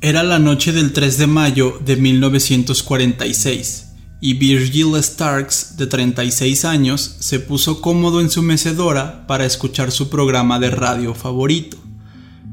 Era 0.00 0.22
la 0.22 0.38
noche 0.38 0.72
del 0.72 0.92
3 0.92 1.16
de 1.16 1.26
mayo 1.26 1.80
de 1.84 1.96
1946 1.96 3.84
y 4.20 4.34
Virgil 4.34 4.94
Starks, 5.02 5.76
de 5.76 5.86
36 5.86 6.64
años, 6.64 7.16
se 7.20 7.40
puso 7.40 7.80
cómodo 7.80 8.20
en 8.22 8.30
su 8.30 8.42
mecedora 8.42 9.26
para 9.26 9.44
escuchar 9.44 9.92
su 9.92 10.08
programa 10.08 10.58
de 10.58 10.70
radio 10.70 11.14
favorito. 11.14 11.76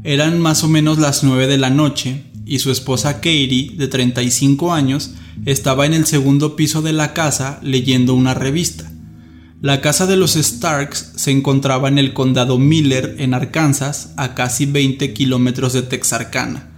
Eran 0.03 0.39
más 0.39 0.63
o 0.63 0.67
menos 0.67 0.97
las 0.97 1.23
9 1.23 1.47
de 1.47 1.57
la 1.57 1.69
noche 1.69 2.23
y 2.45 2.59
su 2.59 2.71
esposa 2.71 3.15
Katie, 3.15 3.71
de 3.77 3.87
35 3.87 4.73
años, 4.73 5.11
estaba 5.45 5.85
en 5.85 5.93
el 5.93 6.05
segundo 6.05 6.57
piso 6.57 6.81
de 6.81 6.91
la 6.91 7.13
casa 7.13 7.59
leyendo 7.63 8.15
una 8.15 8.33
revista. 8.33 8.90
La 9.61 9.79
casa 9.79 10.07
de 10.07 10.17
los 10.17 10.33
Starks 10.33 11.13
se 11.15 11.31
encontraba 11.31 11.87
en 11.87 11.99
el 11.99 12.13
condado 12.13 12.57
Miller, 12.57 13.15
en 13.19 13.33
Arkansas, 13.33 14.11
a 14.17 14.33
casi 14.33 14.65
20 14.65 15.13
kilómetros 15.13 15.73
de 15.73 15.83
Texarkana 15.83 16.71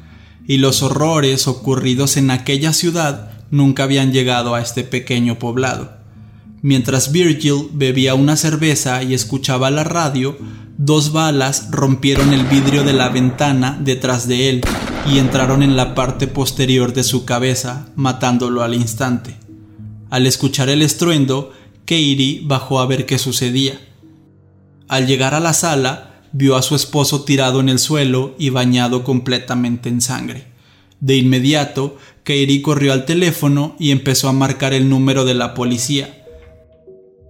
y 0.48 0.58
los 0.58 0.84
horrores 0.84 1.48
ocurridos 1.48 2.18
en 2.18 2.32
aquella 2.32 2.74
ciudad 2.74 3.32
nunca 3.52 3.84
habían 3.84 4.12
llegado 4.12 4.56
a 4.56 4.62
este 4.62 4.84
pequeño 4.84 5.40
poblado. 5.40 5.94
Mientras 6.62 7.12
Virgil 7.12 7.70
bebía 7.74 8.16
una 8.16 8.36
cerveza 8.36 9.04
y 9.04 9.14
escuchaba 9.14 9.70
la 9.70 9.84
radio, 9.84 10.38
dos 10.78 11.12
balas 11.12 11.70
rompieron 11.72 12.34
el 12.34 12.46
vidrio 12.46 12.84
de 12.84 12.94
la 12.94 13.10
ventana 13.10 13.78
detrás 13.82 14.28
de 14.28 14.50
él 14.50 14.62
y 15.12 15.20
entraron 15.20 15.62
en 15.62 15.76
la 15.76 15.94
parte 15.94 16.28
posterior 16.28 16.94
de 16.94 17.04
su 17.04 17.26
cabeza, 17.26 17.88
matándolo 17.96 18.64
al 18.64 18.74
instante. 18.74 19.36
Al 20.10 20.26
escuchar 20.26 20.70
el 20.70 20.82
estruendo, 20.82 21.52
Katie 21.86 22.42
bajó 22.44 22.80
a 22.80 22.86
ver 22.86 23.06
qué 23.06 23.18
sucedía. 23.18 23.80
Al 24.88 25.08
llegar 25.08 25.34
a 25.34 25.40
la 25.40 25.54
sala, 25.54 26.22
vio 26.32 26.56
a 26.56 26.62
su 26.62 26.76
esposo 26.76 27.24
tirado 27.24 27.60
en 27.60 27.70
el 27.70 27.80
suelo 27.80 28.36
y 28.40 28.50
bañado 28.50 29.04
completamente 29.04 29.90
en 29.90 30.02
sangre. 30.02 30.48
De 31.00 31.18
inmediato, 31.18 31.98
Kairi 32.24 32.62
corrió 32.62 32.94
al 32.94 33.06
teléfono 33.06 33.76
y 33.80 33.92
empezó 33.92 34.30
a 34.30 34.34
marcar 34.34 34.74
el 34.74 34.88
número 34.88 35.26
de 35.26 35.34
la 35.34 35.54
policía. 35.54 36.26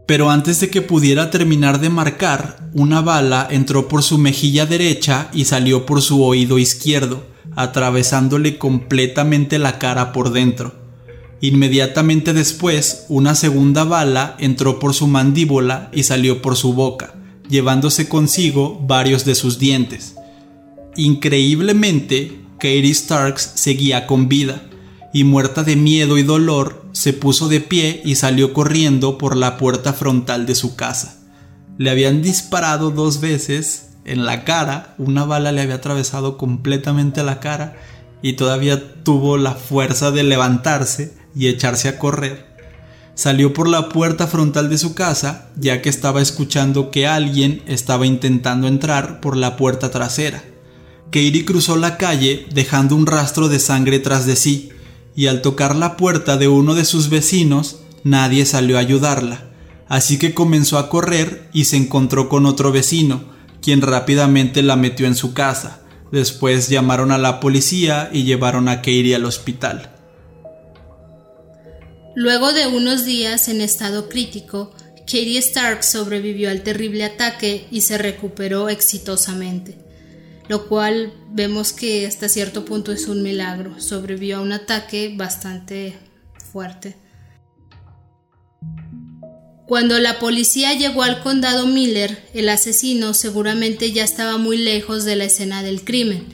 Pero 0.05 0.29
antes 0.29 0.59
de 0.59 0.69
que 0.69 0.81
pudiera 0.81 1.31
terminar 1.31 1.79
de 1.79 1.89
marcar, 1.89 2.69
una 2.73 3.01
bala 3.01 3.47
entró 3.49 3.87
por 3.87 4.03
su 4.03 4.17
mejilla 4.17 4.65
derecha 4.65 5.29
y 5.33 5.45
salió 5.45 5.85
por 5.85 6.01
su 6.01 6.23
oído 6.23 6.59
izquierdo, 6.59 7.25
atravesándole 7.55 8.57
completamente 8.57 9.57
la 9.57 9.79
cara 9.79 10.11
por 10.11 10.31
dentro. 10.31 10.82
Inmediatamente 11.43 12.33
después, 12.33 13.05
una 13.09 13.35
segunda 13.35 13.83
bala 13.83 14.35
entró 14.39 14.79
por 14.79 14.95
su 14.95 15.05
mandíbula 15.05 15.91
y 15.93 16.01
salió 16.03 16.41
por 16.41 16.55
su 16.55 16.73
boca 16.73 17.13
llevándose 17.49 18.09
consigo 18.09 18.79
varios 18.85 19.25
de 19.25 19.35
sus 19.35 19.59
dientes. 19.59 20.15
Increíblemente, 20.95 22.39
Katie 22.57 22.93
Starks 22.93 23.51
seguía 23.55 24.07
con 24.07 24.29
vida, 24.29 24.63
y 25.13 25.23
muerta 25.23 25.63
de 25.63 25.75
miedo 25.75 26.17
y 26.17 26.23
dolor, 26.23 26.85
se 26.91 27.13
puso 27.13 27.47
de 27.47 27.59
pie 27.59 28.01
y 28.03 28.15
salió 28.15 28.53
corriendo 28.53 29.17
por 29.19 29.37
la 29.37 29.57
puerta 29.57 29.93
frontal 29.93 30.47
de 30.47 30.55
su 30.55 30.75
casa. 30.75 31.19
Le 31.77 31.91
habían 31.91 32.23
disparado 32.23 32.89
dos 32.89 33.21
veces 33.21 33.89
en 34.05 34.25
la 34.25 34.43
cara, 34.43 34.95
una 34.97 35.23
bala 35.23 35.51
le 35.51 35.61
había 35.61 35.75
atravesado 35.75 36.37
completamente 36.37 37.23
la 37.23 37.39
cara 37.39 37.77
y 38.23 38.33
todavía 38.33 39.03
tuvo 39.03 39.37
la 39.37 39.51
fuerza 39.51 40.11
de 40.11 40.23
levantarse 40.23 41.13
y 41.35 41.47
echarse 41.47 41.89
a 41.89 41.97
correr 41.97 42.53
Salió 43.15 43.53
por 43.53 43.69
la 43.69 43.89
puerta 43.89 44.25
frontal 44.25 44.69
de 44.69 44.79
su 44.79 44.95
casa, 44.95 45.49
ya 45.55 45.83
que 45.83 45.89
estaba 45.89 46.21
escuchando 46.21 46.89
que 46.89 47.05
alguien 47.05 47.61
estaba 47.67 48.07
intentando 48.07 48.67
entrar 48.67 49.21
por 49.21 49.37
la 49.37 49.55
puerta 49.55 49.91
trasera. 49.91 50.43
Katie 51.11 51.45
cruzó 51.45 51.77
la 51.77 51.97
calle 51.97 52.47
dejando 52.51 52.95
un 52.95 53.05
rastro 53.05 53.49
de 53.49 53.59
sangre 53.59 53.99
tras 53.99 54.25
de 54.25 54.35
sí, 54.35 54.69
y 55.15 55.27
al 55.27 55.43
tocar 55.43 55.75
la 55.75 55.95
puerta 55.95 56.37
de 56.37 56.47
uno 56.47 56.73
de 56.73 56.85
sus 56.85 57.09
vecinos, 57.09 57.81
nadie 58.03 58.47
salió 58.47 58.77
a 58.77 58.81
ayudarla. 58.81 59.51
Así 59.87 60.17
que 60.17 60.33
comenzó 60.33 60.79
a 60.79 60.89
correr 60.89 61.49
y 61.53 61.65
se 61.65 61.77
encontró 61.77 62.29
con 62.29 62.47
otro 62.47 62.71
vecino, 62.71 63.25
quien 63.61 63.81
rápidamente 63.81 64.63
la 64.63 64.75
metió 64.75 65.05
en 65.05 65.13
su 65.13 65.35
casa. 65.35 65.81
Después 66.11 66.67
llamaron 66.67 67.11
a 67.11 67.19
la 67.19 67.39
policía 67.39 68.09
y 68.11 68.23
llevaron 68.23 68.67
a 68.69 68.77
Katie 68.77 69.13
al 69.13 69.25
hospital. 69.25 69.92
Luego 72.15 72.53
de 72.53 72.67
unos 72.67 73.05
días 73.05 73.47
en 73.47 73.59
estado 73.61 74.07
crítico, 74.07 74.71
Katie 74.99 75.39
Stark 75.39 75.83
sobrevivió 75.83 76.49
al 76.49 76.61
terrible 76.61 77.05
ataque 77.05 77.65
y 77.71 77.81
se 77.81 77.97
recuperó 77.97 78.69
exitosamente, 78.69 79.77
lo 80.47 80.67
cual 80.67 81.13
vemos 81.31 81.73
que 81.73 82.05
hasta 82.05 82.29
cierto 82.29 82.65
punto 82.65 82.91
es 82.91 83.07
un 83.07 83.23
milagro. 83.23 83.79
Sobrevivió 83.79 84.37
a 84.37 84.41
un 84.41 84.51
ataque 84.51 85.13
bastante 85.17 85.97
fuerte. 86.51 86.95
Cuando 89.65 89.97
la 89.99 90.19
policía 90.19 90.73
llegó 90.73 91.01
al 91.01 91.23
condado 91.23 91.65
Miller, 91.65 92.23
el 92.33 92.47
asesino 92.49 93.13
seguramente 93.13 93.91
ya 93.91 94.03
estaba 94.03 94.37
muy 94.37 94.57
lejos 94.57 95.03
de 95.03 95.15
la 95.15 95.23
escena 95.23 95.63
del 95.63 95.83
crimen, 95.83 96.27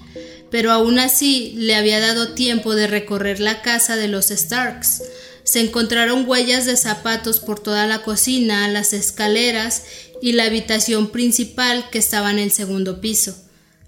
pero 0.51 0.71
aún 0.71 0.99
así 0.99 1.53
le 1.55 1.75
había 1.75 1.99
dado 1.99 2.33
tiempo 2.33 2.75
de 2.75 2.87
recorrer 2.87 3.39
la 3.39 3.61
casa 3.61 3.95
de 3.95 4.07
los 4.07 4.27
Starks, 4.27 5.03
se 5.49 5.61
encontraron 5.61 6.29
huellas 6.29 6.67
de 6.67 6.77
zapatos 6.77 7.39
por 7.39 7.59
toda 7.59 7.87
la 7.87 8.03
cocina, 8.03 8.67
las 8.67 8.93
escaleras 8.93 9.81
y 10.21 10.33
la 10.33 10.43
habitación 10.43 11.09
principal 11.09 11.89
que 11.89 11.97
estaba 11.97 12.29
en 12.29 12.37
el 12.37 12.51
segundo 12.51 13.01
piso. 13.01 13.35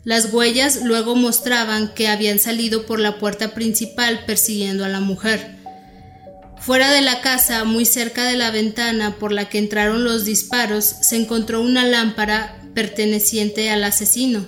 Las 0.03 0.33
huellas 0.33 0.79
luego 0.83 1.15
mostraban 1.15 1.93
que 1.93 2.07
habían 2.07 2.39
salido 2.39 2.87
por 2.87 2.99
la 2.99 3.19
puerta 3.19 3.53
principal 3.53 4.25
persiguiendo 4.25 4.83
a 4.85 4.89
la 4.89 5.01
mujer. 5.01 5.55
Fuera 6.59 6.89
de 6.89 7.01
la 7.01 7.21
casa, 7.21 7.63
muy 7.63 7.85
cerca 7.85 8.23
de 8.25 8.37
la 8.37 8.49
ventana 8.49 9.17
por 9.19 9.31
la 9.31 9.47
que 9.47 9.59
entraron 9.59 10.03
los 10.03 10.25
disparos, 10.25 10.85
se 10.85 11.15
encontró 11.15 11.61
una 11.61 11.85
lámpara 11.85 12.59
perteneciente 12.73 13.69
al 13.69 13.83
asesino. 13.83 14.47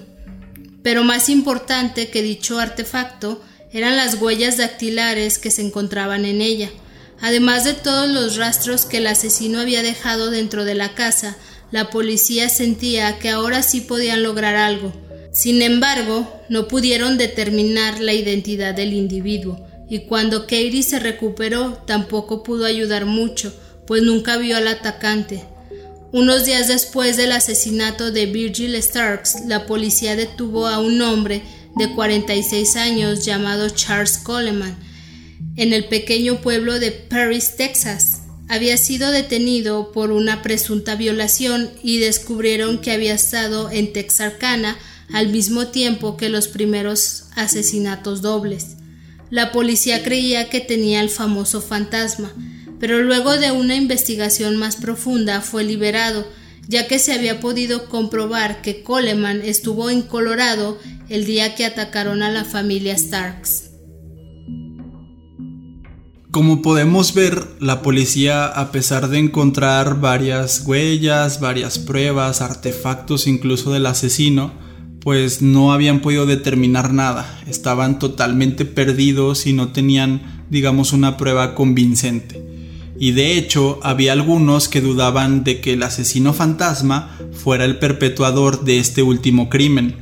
Pero 0.82 1.04
más 1.04 1.30
importante 1.30 2.10
que 2.10 2.24
dicho 2.24 2.58
artefacto 2.58 3.40
eran 3.72 3.98
las 3.98 4.20
huellas 4.20 4.58
dactilares 4.58 5.38
que 5.38 5.52
se 5.52 5.62
encontraban 5.62 6.26
en 6.26 6.42
ella. 6.42 6.72
Además 7.24 7.64
de 7.64 7.74
todos 7.74 8.10
los 8.10 8.36
rastros 8.36 8.84
que 8.86 8.98
el 8.98 9.08
asesino 9.08 9.62
había 9.62 9.82
dejado 9.82 10.30
dentro 10.30 10.66
de 10.66 10.76
la 10.76 10.94
casa, 10.94 11.38
la 11.72 11.90
policía 11.90 12.50
sentía 12.50 13.18
que 13.18 13.30
ahora 13.30 13.64
sí 13.64 13.80
podían 13.80 14.24
lograr 14.24 14.58
algo. 14.58 14.92
Sin 15.32 15.62
embargo, 15.62 16.30
no 16.50 16.68
pudieron 16.68 17.18
determinar 17.18 18.02
la 18.02 18.12
identidad 18.12 18.74
del 18.74 18.92
individuo, 18.92 19.66
y 19.90 20.00
cuando 20.00 20.42
Katie 20.42 20.84
se 20.84 21.00
recuperó 21.00 21.82
tampoco 21.88 22.44
pudo 22.44 22.66
ayudar 22.66 23.06
mucho, 23.06 23.54
pues 23.88 24.04
nunca 24.04 24.36
vio 24.36 24.58
al 24.58 24.68
atacante. 24.68 25.46
Unos 26.12 26.44
días 26.44 26.68
después 26.68 27.16
del 27.16 27.32
asesinato 27.32 28.12
de 28.12 28.26
Virgil 28.26 28.76
Starks, 28.76 29.46
la 29.48 29.66
policía 29.66 30.18
detuvo 30.18 30.68
a 30.68 30.80
un 30.80 31.02
hombre 31.02 31.42
de 31.78 31.90
46 31.96 32.76
años 32.76 33.24
llamado 33.24 33.70
Charles 33.70 34.18
Coleman 34.18 34.76
en 35.56 35.74
el 35.74 35.86
pequeño 35.86 36.42
pueblo 36.42 36.80
de 36.80 36.92
Paris, 36.92 37.56
Texas. 37.56 38.22
Había 38.50 38.78
sido 38.78 39.12
detenido 39.12 39.92
por 39.92 40.12
una 40.12 40.42
presunta 40.42 40.96
violación 40.96 41.70
y 41.82 42.00
descubrieron 42.00 42.80
que 42.80 42.92
había 42.92 43.14
estado 43.14 43.72
en 43.72 43.94
Texarkana 43.94 44.78
al 45.12 45.30
mismo 45.30 45.68
tiempo 45.68 46.18
que 46.18 46.30
los 46.30 46.48
primeros 46.48 47.26
asesinatos 47.36 48.22
dobles. 48.22 48.78
La 49.30 49.52
policía 49.52 50.04
creía 50.04 50.50
que 50.50 50.60
tenía 50.60 51.02
el 51.02 51.10
famoso 51.10 51.62
fantasma, 51.62 52.32
pero 52.80 53.02
luego 53.02 53.38
de 53.38 53.52
una 53.52 53.76
investigación 53.76 54.58
más 54.58 54.76
profunda 54.76 55.42
fue 55.42 55.64
liberado, 55.64 56.28
ya 56.68 56.88
que 56.88 57.00
se 57.00 57.14
había 57.14 57.40
podido 57.40 57.90
comprobar 57.90 58.62
que 58.62 58.84
Coleman 58.84 59.42
estuvo 59.44 59.90
en 59.90 60.02
Colorado 60.02 60.78
el 61.10 61.26
día 61.26 61.56
que 61.56 61.66
atacaron 61.66 62.24
a 62.24 62.32
la 62.32 62.44
familia 62.44 62.98
Starks. 62.98 63.73
Como 66.34 66.64
podemos 66.64 67.14
ver, 67.14 67.46
la 67.60 67.84
policía, 67.84 68.48
a 68.48 68.72
pesar 68.72 69.10
de 69.10 69.20
encontrar 69.20 70.02
varias 70.02 70.64
huellas, 70.66 71.40
varias 71.40 71.78
pruebas, 71.78 72.42
artefactos 72.42 73.28
incluso 73.28 73.72
del 73.72 73.86
asesino, 73.86 74.52
pues 75.00 75.44
no 75.44 75.74
habían 75.74 76.00
podido 76.00 76.26
determinar 76.26 76.92
nada, 76.92 77.40
estaban 77.46 78.00
totalmente 78.00 78.66
perdidos 78.66 79.46
y 79.46 79.54
no 79.54 79.74
tenían, 79.74 80.44
digamos, 80.50 80.92
una 80.92 81.18
prueba 81.18 81.54
convincente 81.54 82.42
y 82.98 83.12
de 83.12 83.38
hecho 83.38 83.80
había 83.84 84.14
algunos 84.14 84.70
que 84.70 84.82
dudaban 84.82 85.44
de 85.44 85.62
que 85.62 85.74
el 85.74 85.84
asesino 85.84 86.34
fantasma 86.34 87.16
fuera 87.32 87.64
el 87.64 87.78
perpetuador 87.78 88.64
de 88.64 88.80
este 88.80 89.04
último 89.04 89.50
crimen. 89.50 89.98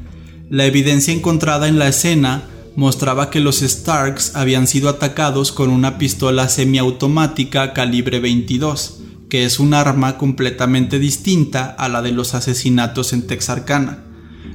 La 0.49 0.65
evidencia 0.65 1.13
encontrada 1.13 1.67
en 1.67 1.77
la 1.77 1.89
escena 1.89 2.43
mostraba 2.75 3.29
que 3.29 3.39
los 3.39 3.59
Starks 3.59 4.35
habían 4.35 4.67
sido 4.67 4.89
atacados 4.89 5.51
con 5.51 5.69
una 5.69 5.97
pistola 5.97 6.47
semiautomática 6.49 7.73
calibre 7.73 8.19
22, 8.19 8.99
que 9.29 9.45
es 9.45 9.59
un 9.59 9.73
arma 9.73 10.17
completamente 10.17 10.99
distinta 10.99 11.65
a 11.65 11.89
la 11.89 12.01
de 12.01 12.11
los 12.11 12.33
asesinatos 12.33 13.13
en 13.13 13.27
Texarkana. 13.27 14.03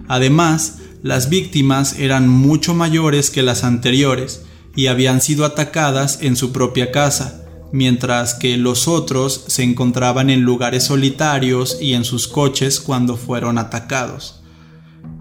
Además, 0.09 0.79
las 1.03 1.29
víctimas 1.29 1.99
eran 1.99 2.29
mucho 2.29 2.75
mayores 2.75 3.31
que 3.31 3.43
las 3.43 3.65
anteriores 3.65 4.43
y 4.75 4.89
habían 4.89 5.21
sido 5.21 5.45
atacadas 5.45 6.19
en 6.23 6.37
su 6.37 6.53
propia 6.53 6.93
casa, 6.93 7.45
mientras 7.73 8.35
que 8.35 8.57
los 8.57 8.89
otros 8.89 9.45
se 9.49 9.63
encontraban 9.63 10.31
en 10.31 10.43
lugares 10.43 10.85
solitarios 10.85 11.79
y 11.81 11.95
en 11.95 12.05
sus 12.05 12.29
coches 12.29 12.81
cuando 12.81 13.17
fueron 13.17 13.59
atacados. 13.59 14.36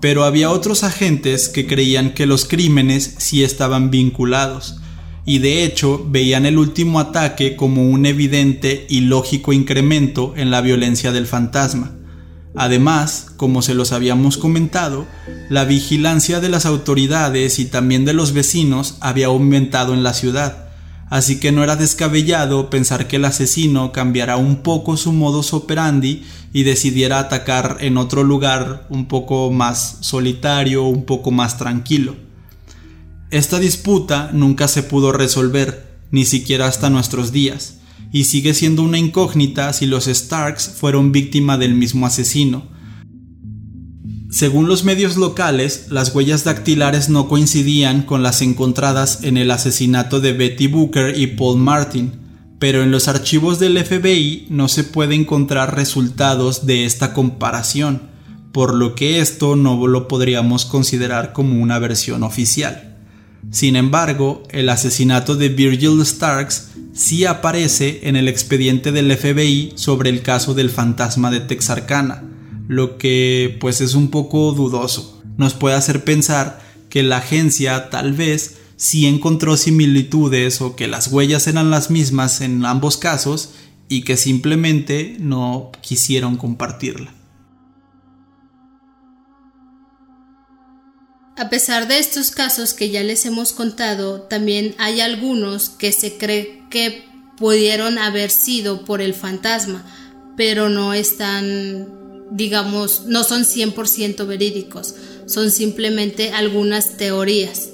Pero 0.01 0.23
había 0.23 0.51
otros 0.51 0.83
agentes 0.83 1.49
que 1.49 1.67
creían 1.67 2.13
que 2.13 2.25
los 2.25 2.45
crímenes 2.45 3.15
sí 3.17 3.43
estaban 3.43 3.91
vinculados, 3.91 4.79
y 5.25 5.39
de 5.39 5.63
hecho 5.63 6.05
veían 6.07 6.45
el 6.45 6.57
último 6.57 6.99
ataque 6.99 7.55
como 7.55 7.89
un 7.89 8.05
evidente 8.05 8.85
y 8.89 9.01
lógico 9.01 9.53
incremento 9.53 10.33
en 10.37 10.51
la 10.51 10.61
violencia 10.61 11.11
del 11.11 11.25
fantasma. 11.25 11.95
Además, 12.55 13.27
como 13.35 13.61
se 13.61 13.73
los 13.73 13.91
habíamos 13.91 14.37
comentado, 14.37 15.05
la 15.49 15.65
vigilancia 15.65 16.39
de 16.39 16.49
las 16.49 16.65
autoridades 16.65 17.59
y 17.59 17.65
también 17.65 18.05
de 18.05 18.13
los 18.13 18.31
vecinos 18.31 18.95
había 19.01 19.27
aumentado 19.27 19.93
en 19.93 20.03
la 20.03 20.13
ciudad, 20.13 20.64
así 21.09 21.39
que 21.39 21.51
no 21.51 21.63
era 21.63 21.75
descabellado 21.75 22.69
pensar 22.69 23.07
que 23.07 23.17
el 23.17 23.25
asesino 23.25 23.91
cambiara 23.91 24.37
un 24.37 24.57
poco 24.57 24.97
su 24.97 25.13
modus 25.13 25.53
operandi 25.53 26.23
y 26.53 26.63
decidiera 26.63 27.19
atacar 27.19 27.77
en 27.81 27.97
otro 27.97 28.23
lugar 28.23 28.87
un 28.89 29.05
poco 29.05 29.51
más 29.51 29.97
solitario, 30.01 30.83
un 30.83 31.05
poco 31.05 31.31
más 31.31 31.57
tranquilo. 31.57 32.15
Esta 33.31 33.59
disputa 33.59 34.29
nunca 34.33 34.67
se 34.67 34.83
pudo 34.83 35.11
resolver, 35.11 35.97
ni 36.11 36.25
siquiera 36.25 36.67
hasta 36.67 36.89
nuestros 36.89 37.31
días, 37.31 37.79
y 38.11 38.25
sigue 38.25 38.53
siendo 38.53 38.83
una 38.83 38.97
incógnita 38.97 39.73
si 39.73 39.85
los 39.85 40.05
Starks 40.05 40.69
fueron 40.69 41.11
víctima 41.11 41.57
del 41.57 41.75
mismo 41.75 42.05
asesino, 42.05 42.74
según 44.35 44.67
los 44.67 44.83
medios 44.83 45.15
locales, 45.15 45.85
las 45.91 46.13
huellas 46.13 46.43
dactilares 46.43 47.07
no 47.07 47.29
coincidían 47.29 48.01
con 48.01 48.21
las 48.21 48.41
encontradas 48.41 49.19
en 49.23 49.37
el 49.37 49.49
asesinato 49.49 50.19
de 50.19 50.33
Betty 50.33 50.67
Booker 50.67 51.17
y 51.17 51.27
Paul 51.27 51.57
Martin, 51.57 52.11
pero 52.59 52.83
en 52.83 52.91
los 52.91 53.07
archivos 53.07 53.59
del 53.59 53.81
FBI 53.81 54.47
no 54.49 54.67
se 54.67 54.83
puede 54.83 55.15
encontrar 55.15 55.73
resultados 55.73 56.65
de 56.65 56.83
esta 56.83 57.13
comparación, 57.13 58.09
por 58.51 58.73
lo 58.75 58.93
que 58.93 59.21
esto 59.21 59.55
no 59.55 59.87
lo 59.87 60.09
podríamos 60.09 60.65
considerar 60.65 61.31
como 61.31 61.61
una 61.61 61.79
versión 61.79 62.21
oficial. 62.21 62.97
Sin 63.51 63.77
embargo, 63.77 64.43
el 64.49 64.67
asesinato 64.67 65.37
de 65.37 65.47
Virgil 65.47 66.05
Starks 66.05 66.71
sí 66.91 67.23
aparece 67.23 68.01
en 68.03 68.17
el 68.17 68.27
expediente 68.27 68.91
del 68.91 69.15
FBI 69.15 69.71
sobre 69.75 70.09
el 70.09 70.23
caso 70.23 70.53
del 70.53 70.69
fantasma 70.69 71.31
de 71.31 71.39
Texarkana, 71.39 72.34
lo 72.67 72.97
que 72.97 73.57
pues 73.59 73.81
es 73.81 73.95
un 73.95 74.09
poco 74.09 74.51
dudoso. 74.53 75.21
Nos 75.37 75.53
puede 75.53 75.75
hacer 75.75 76.03
pensar 76.03 76.61
que 76.89 77.03
la 77.03 77.17
agencia 77.17 77.89
tal 77.89 78.13
vez 78.13 78.57
sí 78.77 79.05
encontró 79.05 79.57
similitudes 79.57 80.61
o 80.61 80.75
que 80.75 80.87
las 80.87 81.07
huellas 81.07 81.47
eran 81.47 81.69
las 81.69 81.89
mismas 81.89 82.41
en 82.41 82.65
ambos 82.65 82.97
casos 82.97 83.51
y 83.87 84.03
que 84.03 84.17
simplemente 84.17 85.17
no 85.19 85.71
quisieron 85.81 86.37
compartirla. 86.37 87.13
A 91.37 91.49
pesar 91.49 91.87
de 91.89 91.99
estos 91.99 92.31
casos 92.31 92.73
que 92.73 92.89
ya 92.89 93.03
les 93.03 93.25
hemos 93.25 93.51
contado, 93.51 94.21
también 94.21 94.73
hay 94.77 95.01
algunos 95.01 95.69
que 95.69 95.91
se 95.91 96.17
cree 96.17 96.63
que 96.69 97.05
pudieron 97.37 97.97
haber 97.97 98.31
sido 98.31 98.85
por 98.85 99.01
el 99.01 99.13
fantasma, 99.13 99.85
pero 100.37 100.69
no 100.69 100.93
están 100.93 102.04
digamos, 102.35 103.03
no 103.05 103.23
son 103.23 103.45
100% 103.45 104.27
verídicos, 104.27 104.95
son 105.25 105.51
simplemente 105.51 106.31
algunas 106.31 106.97
teorías. 106.97 107.69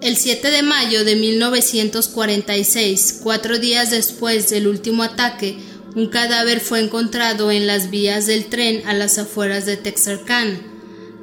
El 0.00 0.16
7 0.16 0.50
de 0.50 0.62
mayo 0.62 1.04
de 1.04 1.14
1946, 1.14 3.20
cuatro 3.22 3.58
días 3.58 3.90
después 3.90 4.48
del 4.48 4.66
último 4.66 5.02
ataque, 5.02 5.58
un 5.94 6.08
cadáver 6.08 6.60
fue 6.60 6.80
encontrado 6.80 7.50
en 7.50 7.66
las 7.66 7.90
vías 7.90 8.26
del 8.26 8.46
tren 8.46 8.82
a 8.86 8.94
las 8.94 9.18
afueras 9.18 9.66
de 9.66 9.76
Texarkana. 9.76 10.58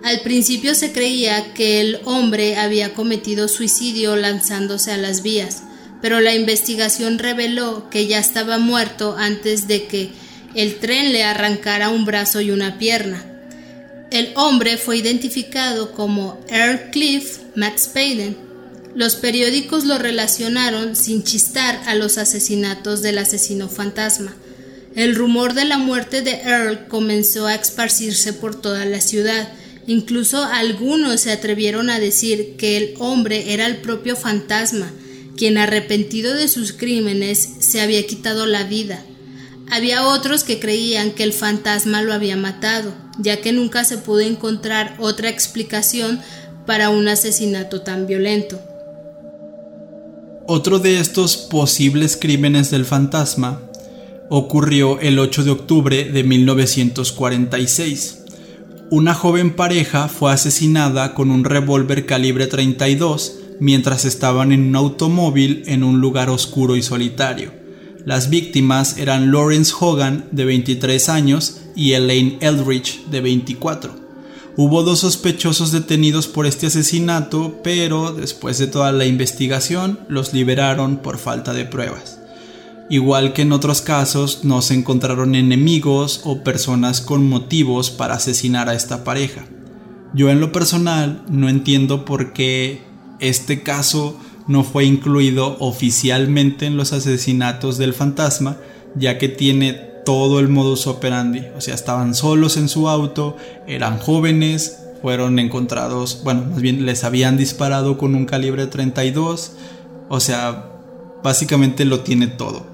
Al 0.04 0.22
principio 0.22 0.76
se 0.76 0.94
creía 0.94 1.54
que 1.54 1.82
el 1.82 2.00
hombre 2.06 2.56
había 2.56 2.94
cometido 2.94 3.48
suicidio 3.48 4.16
lanzándose 4.16 4.92
a 4.92 4.98
las 4.98 5.24
vías, 5.24 5.64
pero 6.02 6.22
la 6.22 6.36
investigación 6.36 7.18
reveló 7.18 7.90
que 7.90 8.06
ya 8.06 8.20
estaba 8.20 8.60
muerto 8.60 9.16
antes 9.18 9.68
de 9.68 9.88
que 9.88 10.12
el 10.56 10.76
tren 10.76 11.14
le 11.14 11.24
arrancara 11.24 11.90
un 11.90 12.06
brazo 12.06 12.42
y 12.42 12.52
una 12.52 12.78
pierna. 12.78 13.26
El 14.12 14.32
hombre 14.36 14.78
fue 14.78 14.98
identificado 14.98 15.92
como 15.92 16.40
Earl 16.50 16.90
Cliff 16.92 17.40
Max 17.56 17.90
Payden. 17.94 18.36
Los 18.96 19.16
periódicos 19.16 19.86
lo 19.86 20.00
relacionaron 20.00 20.96
sin 20.96 21.24
chistar 21.24 21.80
a 21.86 21.94
los 21.94 22.18
asesinatos 22.18 23.04
del 23.04 23.20
asesino 23.20 23.70
fantasma. 23.70 24.34
El 24.96 25.16
rumor 25.16 25.54
de 25.54 25.66
la 25.66 25.78
muerte 25.78 26.24
de 26.24 26.42
Earl 26.42 26.88
comenzó 26.88 27.46
a 27.46 27.54
esparcirse 27.54 28.34
por 28.34 28.60
toda 28.60 28.86
la 28.86 29.00
ciudad. 29.00 29.54
Incluso 29.86 30.44
algunos 30.44 31.22
se 31.22 31.32
atrevieron 31.32 31.92
a 31.92 32.00
decir 32.00 32.56
que 32.58 32.78
el 32.78 32.96
hombre 32.98 33.54
era 33.54 33.68
el 33.68 33.78
propio 33.78 34.16
fantasma, 34.16 34.92
quien 35.38 35.60
arrepentido 35.60 36.34
de 36.34 36.48
sus 36.48 36.74
crímenes 36.74 37.48
se 37.60 37.82
había 37.82 38.06
quitado 38.08 38.48
la 38.48 38.64
vida. 38.64 39.06
Había 39.72 40.08
otros 40.08 40.44
que 40.44 40.60
creían 40.60 41.12
que 41.12 41.22
el 41.24 41.34
fantasma 41.34 42.02
lo 42.02 42.14
había 42.14 42.36
matado, 42.36 42.92
ya 43.20 43.40
que 43.40 43.52
nunca 43.52 43.86
se 43.86 44.00
pudo 44.00 44.22
encontrar 44.22 44.96
otra 45.00 45.30
explicación 45.30 46.20
para 46.66 46.90
un 46.90 47.08
asesinato 47.08 47.82
tan 47.82 48.08
violento. 48.08 48.60
Otro 50.48 50.80
de 50.80 51.00
estos 51.00 51.38
posibles 51.38 52.18
crímenes 52.18 52.72
del 52.72 52.86
fantasma 52.86 53.62
ocurrió 54.30 55.00
el 55.00 55.20
8 55.20 55.44
de 55.44 55.52
octubre 55.52 56.06
de 56.06 56.24
1946. 56.24 58.24
Una 58.90 59.14
joven 59.14 59.56
pareja 59.56 60.08
fue 60.08 60.34
asesinada 60.34 61.14
con 61.14 61.30
un 61.30 61.44
revólver 61.44 62.08
calibre 62.08 62.48
32 62.48 63.36
mientras 63.60 64.06
estaban 64.06 64.52
en 64.52 64.70
un 64.70 64.76
automóvil 64.76 65.62
en 65.68 65.84
un 65.84 66.02
lugar 66.02 66.32
oscuro 66.32 66.76
y 66.76 66.82
solitario. 66.82 67.59
Las 68.10 68.32
víctimas 68.32 68.98
eran 68.98 69.32
Lawrence 69.32 69.72
Hogan, 69.80 70.26
de 70.32 70.44
23 70.44 71.10
años, 71.10 71.62
y 71.76 71.92
Elaine 71.92 72.40
Eldridge, 72.42 73.06
de 73.12 73.22
24. 73.22 73.94
Hubo 74.58 74.82
dos 74.82 75.02
sospechosos 75.02 75.72
detenidos 75.72 76.26
por 76.26 76.48
este 76.48 76.66
asesinato, 76.66 77.60
pero 77.64 78.12
después 78.12 78.58
de 78.58 78.66
toda 78.66 78.92
la 78.94 79.06
investigación 79.06 80.00
los 80.08 80.34
liberaron 80.34 80.98
por 80.98 81.20
falta 81.20 81.54
de 81.54 81.66
pruebas. 81.66 82.20
Igual 82.90 83.34
que 83.34 83.44
en 83.44 83.52
otros 83.52 83.82
casos, 83.82 84.40
no 84.42 84.64
se 84.64 84.74
encontraron 84.74 85.36
enemigos 85.36 86.22
o 86.24 86.44
personas 86.44 87.02
con 87.02 87.30
motivos 87.30 87.92
para 87.92 88.16
asesinar 88.16 88.70
a 88.70 88.74
esta 88.74 89.04
pareja. 89.04 89.46
Yo 90.16 90.32
en 90.32 90.40
lo 90.40 90.52
personal 90.52 91.24
no 91.30 91.48
entiendo 91.48 92.06
por 92.06 92.34
qué 92.34 92.82
este 93.20 93.62
caso 93.62 94.18
no 94.50 94.64
fue 94.64 94.84
incluido 94.84 95.58
oficialmente 95.60 96.66
en 96.66 96.76
los 96.76 96.92
asesinatos 96.92 97.78
del 97.78 97.94
fantasma, 97.94 98.58
ya 98.96 99.20
que 99.20 99.30
tiene 99.30 99.74
todo 100.04 100.40
el 100.40 100.50
modus 100.50 100.88
operandi. 100.88 101.44
O 101.56 101.62
sea, 101.62 101.76
estaban 101.76 102.16
solos 102.16 102.58
en 102.58 102.68
su 102.68 102.90
auto, 102.90 103.38
eran 103.68 104.00
jóvenes, 104.00 104.80
fueron 105.04 105.38
encontrados, 105.38 106.22
bueno, 106.24 106.46
más 106.50 106.62
bien 106.62 106.84
les 106.88 107.04
habían 107.04 107.38
disparado 107.38 108.00
con 108.00 108.16
un 108.16 108.26
calibre 108.26 108.66
32. 108.66 109.52
O 110.10 110.20
sea, 110.20 110.72
básicamente 111.24 111.86
lo 111.86 112.00
tiene 112.00 112.26
todo. 112.26 112.66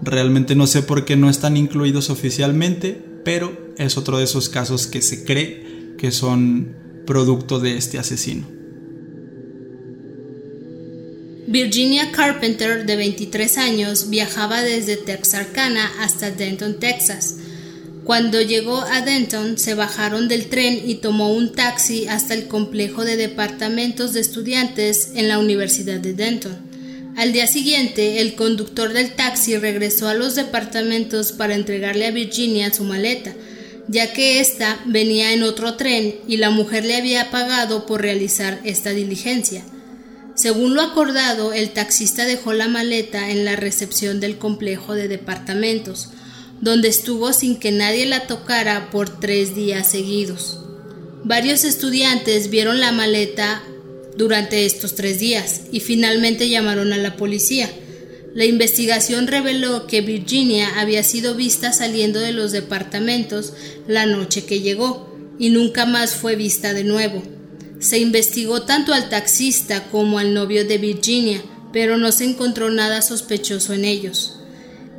Realmente 0.00 0.54
no 0.54 0.66
sé 0.66 0.80
por 0.80 1.04
qué 1.04 1.16
no 1.16 1.28
están 1.28 1.58
incluidos 1.58 2.08
oficialmente, 2.08 3.04
pero 3.22 3.52
es 3.76 3.98
otro 3.98 4.16
de 4.16 4.24
esos 4.24 4.48
casos 4.48 4.86
que 4.86 5.02
se 5.02 5.24
cree 5.24 5.94
que 5.98 6.10
son 6.10 6.74
producto 7.04 7.60
de 7.60 7.76
este 7.76 7.98
asesino. 7.98 8.57
Virginia 11.50 12.12
Carpenter, 12.12 12.84
de 12.84 12.94
23 12.96 13.56
años, 13.56 14.10
viajaba 14.10 14.60
desde 14.60 14.98
Texarkana 14.98 15.90
hasta 15.98 16.30
Denton, 16.30 16.78
Texas. 16.78 17.36
Cuando 18.04 18.42
llegó 18.42 18.82
a 18.82 19.00
Denton, 19.00 19.56
se 19.56 19.72
bajaron 19.72 20.28
del 20.28 20.50
tren 20.50 20.78
y 20.84 20.96
tomó 20.96 21.32
un 21.32 21.52
taxi 21.52 22.06
hasta 22.06 22.34
el 22.34 22.48
complejo 22.48 23.06
de 23.06 23.16
departamentos 23.16 24.12
de 24.12 24.20
estudiantes 24.20 25.12
en 25.14 25.28
la 25.28 25.38
Universidad 25.38 25.98
de 25.98 26.12
Denton. 26.12 26.54
Al 27.16 27.32
día 27.32 27.46
siguiente, 27.46 28.20
el 28.20 28.34
conductor 28.34 28.92
del 28.92 29.12
taxi 29.14 29.56
regresó 29.56 30.08
a 30.08 30.14
los 30.14 30.34
departamentos 30.34 31.32
para 31.32 31.54
entregarle 31.54 32.08
a 32.08 32.10
Virginia 32.10 32.74
su 32.74 32.84
maleta, 32.84 33.32
ya 33.88 34.12
que 34.12 34.40
ésta 34.40 34.78
venía 34.84 35.32
en 35.32 35.42
otro 35.44 35.76
tren 35.76 36.16
y 36.28 36.36
la 36.36 36.50
mujer 36.50 36.84
le 36.84 36.96
había 36.96 37.30
pagado 37.30 37.86
por 37.86 38.02
realizar 38.02 38.60
esta 38.64 38.90
diligencia. 38.90 39.64
Según 40.38 40.76
lo 40.76 40.82
acordado, 40.82 41.52
el 41.52 41.70
taxista 41.70 42.24
dejó 42.24 42.52
la 42.52 42.68
maleta 42.68 43.30
en 43.30 43.44
la 43.44 43.56
recepción 43.56 44.20
del 44.20 44.38
complejo 44.38 44.94
de 44.94 45.08
departamentos, 45.08 46.10
donde 46.60 46.86
estuvo 46.86 47.32
sin 47.32 47.56
que 47.56 47.72
nadie 47.72 48.06
la 48.06 48.28
tocara 48.28 48.88
por 48.90 49.18
tres 49.18 49.56
días 49.56 49.90
seguidos. 49.90 50.60
Varios 51.24 51.64
estudiantes 51.64 52.50
vieron 52.50 52.78
la 52.78 52.92
maleta 52.92 53.64
durante 54.16 54.64
estos 54.64 54.94
tres 54.94 55.18
días 55.18 55.62
y 55.72 55.80
finalmente 55.80 56.48
llamaron 56.48 56.92
a 56.92 56.98
la 56.98 57.16
policía. 57.16 57.68
La 58.32 58.44
investigación 58.44 59.26
reveló 59.26 59.88
que 59.88 60.02
Virginia 60.02 60.78
había 60.78 61.02
sido 61.02 61.34
vista 61.34 61.72
saliendo 61.72 62.20
de 62.20 62.30
los 62.30 62.52
departamentos 62.52 63.54
la 63.88 64.06
noche 64.06 64.44
que 64.44 64.60
llegó 64.60 65.12
y 65.40 65.50
nunca 65.50 65.84
más 65.84 66.14
fue 66.14 66.36
vista 66.36 66.74
de 66.74 66.84
nuevo. 66.84 67.37
Se 67.80 67.98
investigó 67.98 68.62
tanto 68.62 68.92
al 68.92 69.08
taxista 69.08 69.84
como 69.90 70.18
al 70.18 70.34
novio 70.34 70.64
de 70.64 70.78
Virginia, 70.78 71.42
pero 71.72 71.96
no 71.96 72.12
se 72.12 72.24
encontró 72.24 72.70
nada 72.70 73.02
sospechoso 73.02 73.72
en 73.72 73.84
ellos. 73.84 74.34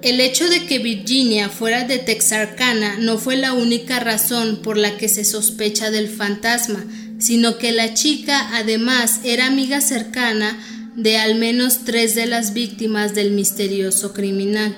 El 0.02 0.22
hecho 0.22 0.50
de 0.50 0.66
que 0.66 0.80
Virginia 0.80 1.50
fuera 1.50 1.84
de 1.84 1.98
Texarkana 1.98 2.98
no 3.00 3.18
fue 3.18 3.36
la 3.36 3.52
única 3.52 4.00
razón 4.00 4.62
por 4.64 4.78
la 4.78 4.98
que 4.98 5.10
se 5.10 5.26
sospecha 5.26 5.92
del 5.92 6.08
fantasma, 6.08 6.86
sino 7.20 7.58
que 7.58 7.74
la 7.74 7.94
chica 7.94 8.56
además 8.56 9.20
era 9.26 9.48
amiga 9.48 9.82
cercana 9.82 10.58
de 10.96 11.18
al 11.18 11.36
menos 11.36 11.84
tres 11.84 12.16
de 12.16 12.28
las 12.28 12.54
víctimas 12.54 13.14
del 13.14 13.32
misterioso 13.32 14.14
criminal. 14.14 14.78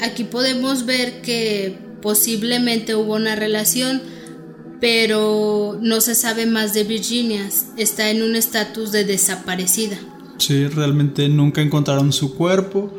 Aquí 0.00 0.24
podemos 0.24 0.84
ver 0.84 1.20
que 1.22 1.78
posiblemente 2.02 2.96
hubo 2.96 3.14
una 3.14 3.36
relación, 3.36 4.02
pero 4.80 5.78
no 5.80 6.00
se 6.00 6.14
sabe 6.14 6.46
más 6.46 6.72
de 6.72 6.84
Virginia, 6.84 7.48
está 7.76 8.10
en 8.10 8.22
un 8.22 8.34
estatus 8.34 8.92
de 8.92 9.04
desaparecida. 9.04 9.98
Sí, 10.38 10.66
realmente 10.66 11.28
nunca 11.28 11.60
encontraron 11.60 12.12
su 12.12 12.34
cuerpo. 12.34 12.90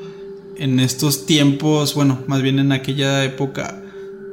En 0.58 0.80
estos 0.80 1.26
tiempos, 1.26 1.96
bueno, 1.96 2.24
más 2.28 2.44
bien 2.44 2.60
en 2.60 2.72
aquella 2.72 3.24
época, 3.24 3.84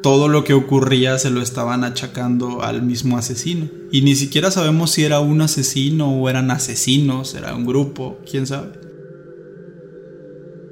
todo 0.02 0.28
lo 0.28 0.44
que 0.44 0.52
ocurría 0.52 1.18
se 1.18 1.30
lo 1.30 1.40
estaban 1.40 1.84
achacando 1.84 2.62
al 2.62 2.82
mismo 2.82 3.16
asesino. 3.16 3.68
Y 3.90 4.02
ni 4.02 4.14
siquiera 4.14 4.50
sabemos 4.50 4.90
si 4.90 5.04
era 5.04 5.20
un 5.20 5.40
asesino 5.40 6.12
o 6.12 6.28
eran 6.28 6.50
asesinos, 6.50 7.34
era 7.34 7.54
un 7.54 7.64
grupo, 7.64 8.18
quién 8.30 8.46
sabe. 8.46 8.72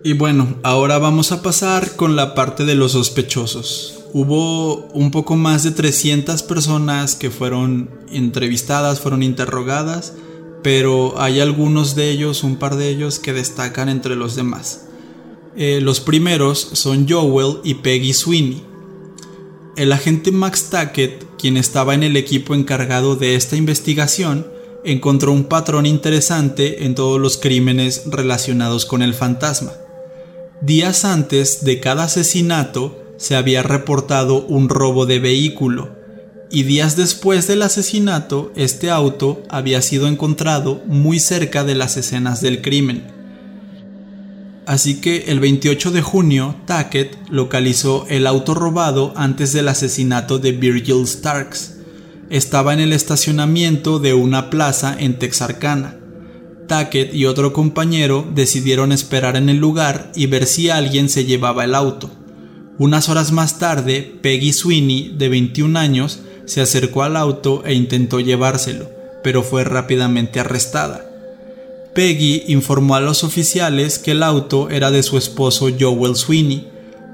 Y 0.05 0.13
bueno, 0.13 0.59
ahora 0.63 0.99
vamos 0.99 1.33
a 1.33 1.43
pasar 1.43 1.97
con 1.97 2.17
la 2.17 2.35
parte 2.35 2.67
de 2.67 2.75
los 2.75 2.93
sospechosos 2.93 3.96
hubo 4.17 4.87
un 4.95 5.11
poco 5.11 5.37
más 5.37 5.63
de 5.63 5.73
300 5.73 6.43
personas 6.45 7.17
que 7.17 7.31
fueron 7.31 7.91
entrevistadas, 8.11 8.99
fueron 8.99 9.23
interrogadas, 9.23 10.15
pero 10.63 11.21
hay 11.21 11.41
algunos 11.41 11.95
de 11.97 12.09
ellos, 12.09 12.43
un 12.43 12.57
par 12.57 12.77
de 12.77 12.89
ellos, 12.89 13.19
que 13.19 13.35
destacan 13.35 13.91
entre 13.91 14.17
los 14.17 14.35
demás. 14.35 14.87
Eh, 15.55 15.81
los 15.83 16.01
primeros 16.01 16.67
son 16.73 17.07
Joel 17.07 17.59
y 17.63 17.75
Peggy 17.75 18.15
Sweeney. 18.15 18.63
El 19.77 19.93
agente 19.93 20.33
Max 20.33 20.71
Tackett, 20.71 21.37
quien 21.37 21.59
estaba 21.59 21.93
en 21.93 22.03
el 22.03 22.17
equipo 22.17 22.55
encargado 22.55 23.17
de 23.17 23.35
esta 23.35 23.57
investigación, 23.57 24.47
encontró 24.83 25.31
un 25.31 25.45
patrón 25.45 25.85
interesante 25.85 26.87
en 26.87 26.95
todos 26.95 27.21
los 27.21 27.37
crímenes 27.37 28.05
relacionados 28.07 28.87
con 28.87 29.03
el 29.03 29.13
fantasma. 29.13 29.75
Días 30.63 31.05
antes 31.05 31.67
de 31.67 31.81
cada 31.81 32.05
asesinato, 32.05 33.06
se 33.17 33.37
había 33.37 33.63
reportado 33.63 34.45
un 34.47 34.69
robo 34.69 35.07
de 35.07 35.19
vehículo 35.19 35.97
y 36.51 36.63
días 36.63 36.97
después 36.97 37.47
del 37.47 37.63
asesinato 37.63 38.53
este 38.57 38.91
auto 38.91 39.43
había 39.49 39.83
sido 39.83 40.07
encontrado 40.07 40.83
muy 40.87 41.19
cerca 41.19 41.65
de 41.65 41.75
las 41.75 41.97
escenas 41.97 42.41
del 42.41 42.63
crimen. 42.63 43.05
Así 44.67 45.01
que 45.01 45.27
el 45.29 45.39
28 45.39 45.93
de 45.93 46.03
junio, 46.03 46.57
Tackett 46.67 47.17
localizó 47.31 48.05
el 48.09 48.27
auto 48.27 48.55
robado 48.55 49.13
antes 49.17 49.53
del 49.53 49.69
asesinato 49.69 50.39
de 50.39 50.53
Virgil 50.53 51.07
Starks. 51.07 51.77
Estaba 52.31 52.75
en 52.75 52.81
el 52.81 52.93
estacionamiento 52.93 54.01
de 54.01 54.15
una 54.15 54.51
plaza 54.51 54.97
en 54.99 55.19
Texarkana. 55.21 55.97
Tackett 56.67 57.15
y 57.15 57.27
otro 57.27 57.53
compañero 57.53 58.29
decidieron 58.35 58.91
esperar 58.91 59.37
en 59.37 59.49
el 59.49 59.59
lugar 59.59 60.11
y 60.17 60.27
ver 60.27 60.47
si 60.47 60.69
alguien 60.69 61.09
se 61.09 61.25
llevaba 61.25 61.65
el 61.65 61.77
auto. 61.77 62.11
Unas 62.79 63.09
horas 63.09 63.33
más 63.33 63.59
tarde, 63.59 64.19
Peggy 64.21 64.53
Sweeney, 64.53 65.15
de 65.17 65.31
21 65.31 65.79
años, 65.79 66.21
se 66.45 66.61
acercó 66.61 67.03
al 67.03 67.17
auto 67.17 67.63
e 67.65 67.73
intentó 67.73 68.21
llevárselo, 68.21 68.91
pero 69.23 69.43
fue 69.43 69.65
rápidamente 69.65 70.41
arrestada. 70.41 71.11
Peggy 71.95 72.45
informó 72.49 72.95
a 72.95 73.01
los 73.01 73.25
oficiales 73.25 73.99
que 73.99 74.11
el 74.11 74.23
auto 74.23 74.69
era 74.69 74.91
de 74.91 75.03
su 75.03 75.17
esposo 75.17 75.69
Joel 75.81 76.17
Sweeney, 76.17 76.69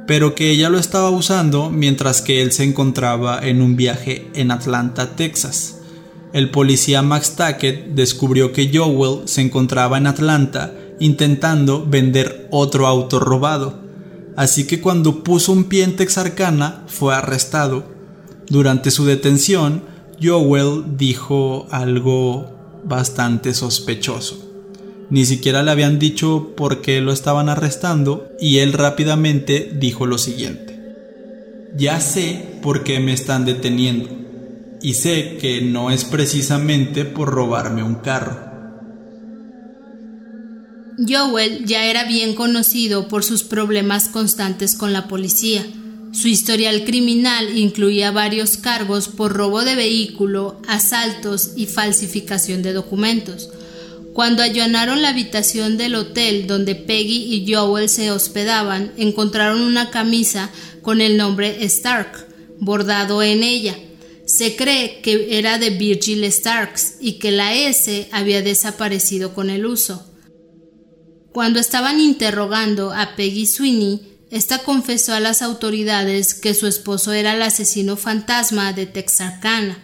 pero 0.08 0.34
que 0.34 0.50
ella 0.50 0.68
lo 0.68 0.78
estaba 0.78 1.10
usando 1.10 1.70
mientras 1.70 2.20
que 2.22 2.42
él 2.42 2.50
se 2.50 2.64
encontraba 2.64 3.38
en 3.40 3.62
un 3.62 3.76
viaje 3.76 4.26
en 4.34 4.50
Atlanta, 4.50 5.14
Texas. 5.14 5.78
El 6.32 6.50
policía 6.50 7.02
Max 7.02 7.36
Tackett 7.36 7.94
descubrió 7.94 8.52
que 8.52 8.68
Joel 8.74 9.28
se 9.28 9.42
encontraba 9.42 9.96
en 9.98 10.08
Atlanta 10.08 10.72
intentando 10.98 11.86
vender 11.86 12.48
otro 12.50 12.88
auto 12.88 13.20
robado 13.20 13.81
así 14.36 14.66
que 14.66 14.80
cuando 14.80 15.22
puso 15.22 15.52
un 15.52 15.64
pie 15.64 15.84
en 15.84 15.96
Texarkana 15.96 16.84
fue 16.86 17.14
arrestado. 17.14 17.84
Durante 18.48 18.90
su 18.90 19.04
detención, 19.04 19.82
Joel 20.22 20.96
dijo 20.96 21.66
algo 21.70 22.80
bastante 22.84 23.54
sospechoso. 23.54 24.50
Ni 25.10 25.26
siquiera 25.26 25.62
le 25.62 25.70
habían 25.70 25.98
dicho 25.98 26.52
por 26.56 26.80
qué 26.80 27.00
lo 27.00 27.12
estaban 27.12 27.48
arrestando 27.48 28.28
y 28.40 28.58
él 28.58 28.72
rápidamente 28.72 29.70
dijo 29.78 30.06
lo 30.06 30.18
siguiente. 30.18 30.78
Ya 31.76 32.00
sé 32.00 32.58
por 32.62 32.82
qué 32.84 33.00
me 33.00 33.12
están 33.12 33.44
deteniendo 33.44 34.08
y 34.80 34.94
sé 34.94 35.38
que 35.40 35.62
no 35.62 35.90
es 35.90 36.04
precisamente 36.04 37.04
por 37.04 37.28
robarme 37.30 37.82
un 37.82 37.96
carro. 37.96 38.51
Joel 40.98 41.64
ya 41.64 41.86
era 41.86 42.04
bien 42.04 42.34
conocido 42.34 43.08
por 43.08 43.24
sus 43.24 43.42
problemas 43.42 44.08
constantes 44.08 44.74
con 44.74 44.92
la 44.92 45.08
policía. 45.08 45.64
Su 46.12 46.28
historial 46.28 46.84
criminal 46.84 47.56
incluía 47.56 48.10
varios 48.10 48.58
cargos 48.58 49.08
por 49.08 49.32
robo 49.32 49.64
de 49.64 49.74
vehículo, 49.74 50.60
asaltos 50.68 51.52
y 51.56 51.66
falsificación 51.66 52.62
de 52.62 52.74
documentos. 52.74 53.48
Cuando 54.12 54.42
allanaron 54.42 55.00
la 55.00 55.08
habitación 55.08 55.78
del 55.78 55.94
hotel 55.94 56.46
donde 56.46 56.74
Peggy 56.74 57.34
y 57.34 57.50
Joel 57.50 57.88
se 57.88 58.10
hospedaban, 58.10 58.92
encontraron 58.98 59.62
una 59.62 59.90
camisa 59.90 60.50
con 60.82 61.00
el 61.00 61.16
nombre 61.16 61.64
Stark 61.64 62.28
bordado 62.58 63.22
en 63.22 63.42
ella. 63.42 63.74
Se 64.26 64.54
cree 64.54 65.00
que 65.00 65.38
era 65.38 65.58
de 65.58 65.70
Virgil 65.70 66.30
Starks 66.30 66.96
y 67.00 67.14
que 67.14 67.32
la 67.32 67.54
S 67.54 68.08
había 68.12 68.42
desaparecido 68.42 69.32
con 69.32 69.48
el 69.48 69.64
uso. 69.64 70.11
Cuando 71.32 71.60
estaban 71.60 71.98
interrogando 71.98 72.92
a 72.92 73.16
Peggy 73.16 73.46
Sweeney, 73.46 74.18
esta 74.30 74.58
confesó 74.58 75.14
a 75.14 75.20
las 75.20 75.40
autoridades 75.40 76.34
que 76.34 76.54
su 76.54 76.66
esposo 76.66 77.12
era 77.12 77.34
el 77.34 77.42
asesino 77.42 77.96
fantasma 77.96 78.72
de 78.74 78.84
Texarkana. 78.84 79.78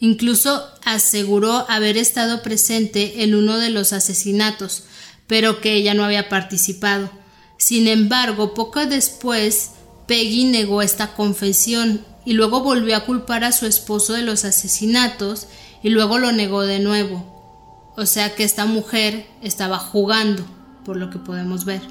Incluso 0.00 0.64
aseguró 0.84 1.66
haber 1.68 1.96
estado 1.96 2.42
presente 2.42 3.22
en 3.22 3.36
uno 3.36 3.58
de 3.58 3.70
los 3.70 3.92
asesinatos, 3.92 4.84
pero 5.28 5.60
que 5.60 5.74
ella 5.74 5.94
no 5.94 6.04
había 6.04 6.28
participado. 6.28 7.10
Sin 7.58 7.86
embargo, 7.86 8.54
poco 8.54 8.84
después, 8.86 9.70
Peggy 10.08 10.44
negó 10.44 10.82
esta 10.82 11.14
confesión 11.14 12.04
y 12.24 12.32
luego 12.32 12.60
volvió 12.62 12.96
a 12.96 13.04
culpar 13.04 13.44
a 13.44 13.52
su 13.52 13.66
esposo 13.66 14.14
de 14.14 14.22
los 14.22 14.44
asesinatos 14.44 15.46
y 15.82 15.90
luego 15.90 16.18
lo 16.18 16.32
negó 16.32 16.62
de 16.62 16.80
nuevo. 16.80 17.92
O 17.96 18.06
sea 18.06 18.34
que 18.34 18.44
esta 18.44 18.64
mujer 18.64 19.26
estaba 19.42 19.78
jugando, 19.78 20.44
por 20.88 20.96
lo 20.96 21.10
que 21.10 21.18
podemos 21.18 21.66
ver. 21.66 21.82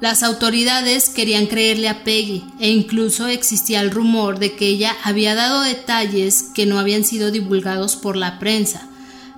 Las 0.00 0.22
autoridades 0.22 1.08
querían 1.08 1.46
creerle 1.46 1.88
a 1.88 2.04
Peggy 2.04 2.44
e 2.60 2.70
incluso 2.70 3.26
existía 3.26 3.80
el 3.80 3.90
rumor 3.90 4.38
de 4.38 4.54
que 4.54 4.68
ella 4.68 4.96
había 5.02 5.34
dado 5.34 5.60
detalles 5.62 6.44
que 6.54 6.66
no 6.66 6.78
habían 6.78 7.02
sido 7.02 7.32
divulgados 7.32 7.96
por 7.96 8.14
la 8.16 8.38
prensa, 8.38 8.86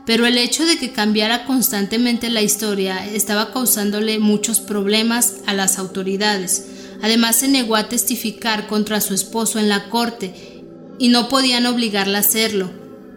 pero 0.04 0.26
el 0.26 0.36
hecho 0.36 0.66
de 0.66 0.76
que 0.76 0.92
cambiara 0.92 1.46
constantemente 1.46 2.28
la 2.28 2.42
historia 2.42 3.06
estaba 3.06 3.54
causándole 3.54 4.18
muchos 4.18 4.60
problemas 4.60 5.36
a 5.46 5.54
las 5.54 5.78
autoridades. 5.78 6.66
Además 7.02 7.36
se 7.36 7.48
negó 7.48 7.74
a 7.74 7.88
testificar 7.88 8.66
contra 8.66 9.00
su 9.00 9.14
esposo 9.14 9.58
en 9.58 9.70
la 9.70 9.88
corte 9.88 10.62
y 10.98 11.08
no 11.08 11.30
podían 11.30 11.64
obligarla 11.64 12.18
a 12.18 12.20
hacerlo. 12.20 12.70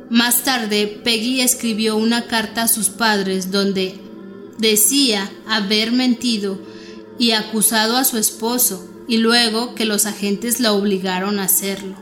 Más 0.09 0.45
tarde, 0.45 1.01
Peggy 1.03 1.41
escribió 1.41 1.97
una 1.97 2.27
carta 2.27 2.63
a 2.63 2.67
sus 2.69 2.87
padres 2.87 3.51
donde 3.51 4.07
decía 4.59 5.31
haber 5.47 5.91
mentido 5.91 6.59
y 7.17 7.31
acusado 7.31 7.97
a 7.97 8.03
su 8.03 8.17
esposo, 8.17 8.85
y 9.07 9.17
luego 9.17 9.73
que 9.73 9.85
los 9.85 10.05
agentes 10.05 10.59
la 10.59 10.71
obligaron 10.71 11.39
a 11.39 11.45
hacerlo. 11.45 11.95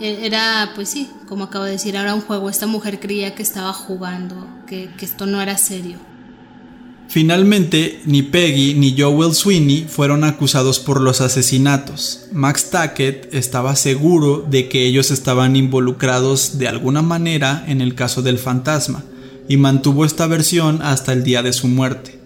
E, 0.00 0.24
era, 0.26 0.72
pues 0.74 0.88
sí, 0.88 1.10
como 1.28 1.44
acabo 1.44 1.64
de 1.64 1.72
decir, 1.72 1.96
era 1.96 2.14
un 2.14 2.20
juego. 2.20 2.48
Esta 2.48 2.66
mujer 2.66 3.00
creía 3.00 3.34
que 3.34 3.42
estaba 3.42 3.72
jugando, 3.72 4.46
que, 4.66 4.88
que 4.96 5.04
esto 5.04 5.26
no 5.26 5.42
era 5.42 5.58
serio. 5.58 5.98
Finalmente, 7.08 8.00
ni 8.06 8.22
Peggy 8.22 8.74
ni 8.74 8.96
Joel 8.96 9.34
Sweeney 9.34 9.86
fueron 9.88 10.22
acusados 10.22 10.78
por 10.78 11.00
los 11.00 11.20
asesinatos. 11.20 12.26
Max 12.32 12.70
Tackett 12.70 13.34
estaba 13.34 13.74
seguro 13.74 14.46
de 14.48 14.68
que 14.68 14.86
ellos 14.86 15.10
estaban 15.10 15.56
involucrados 15.56 16.58
de 16.58 16.68
alguna 16.68 17.02
manera 17.02 17.64
en 17.66 17.80
el 17.80 17.96
caso 17.96 18.22
del 18.22 18.38
fantasma, 18.38 19.02
y 19.50 19.56
mantuvo 19.56 20.04
esta 20.04 20.28
versión 20.28 20.80
hasta 20.80 21.12
el 21.12 21.24
día 21.24 21.42
de 21.42 21.52
su 21.52 21.66
muerte. 21.66 22.20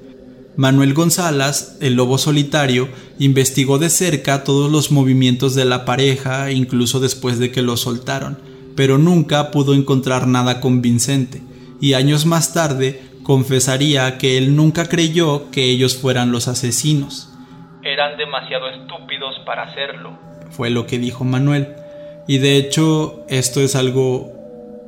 Manuel 0.57 0.93
González, 0.93 1.79
el 1.81 1.95
lobo 1.95 2.19
solitario, 2.19 2.91
investigó 3.19 3.79
de 3.79 3.89
cerca 3.89 4.45
todos 4.45 4.71
los 4.71 4.93
movimientos 4.93 5.55
de 5.55 5.65
la 5.65 5.87
pareja, 5.87 6.51
incluso 6.51 7.01
después 7.01 7.39
de 7.39 7.51
que 7.51 7.63
lo 7.63 7.79
soltaron, 7.79 8.39
pero 8.77 8.99
nunca 8.99 9.51
pudo 9.53 9.73
encontrar 9.73 10.27
nada 10.27 10.61
convincente, 10.61 11.41
y 11.81 11.95
años 11.95 12.27
más 12.27 12.53
tarde 12.53 13.01
confesaría 13.23 14.19
que 14.19 14.37
él 14.37 14.55
nunca 14.55 14.87
creyó 14.91 15.51
que 15.51 15.71
ellos 15.71 15.97
fueran 15.97 16.31
los 16.31 16.47
asesinos. 16.47 17.31
Eran 17.83 18.19
demasiado 18.19 18.69
estúpidos 18.69 19.37
para 19.47 19.63
hacerlo, 19.63 20.19
fue 20.51 20.69
lo 20.69 20.87
que 20.87 20.99
dijo 20.99 21.25
Manuel. 21.25 21.69
Y 22.29 22.37
de 22.37 22.59
hecho, 22.59 23.25
esto 23.31 23.63
es 23.63 23.77
algo 23.77 24.34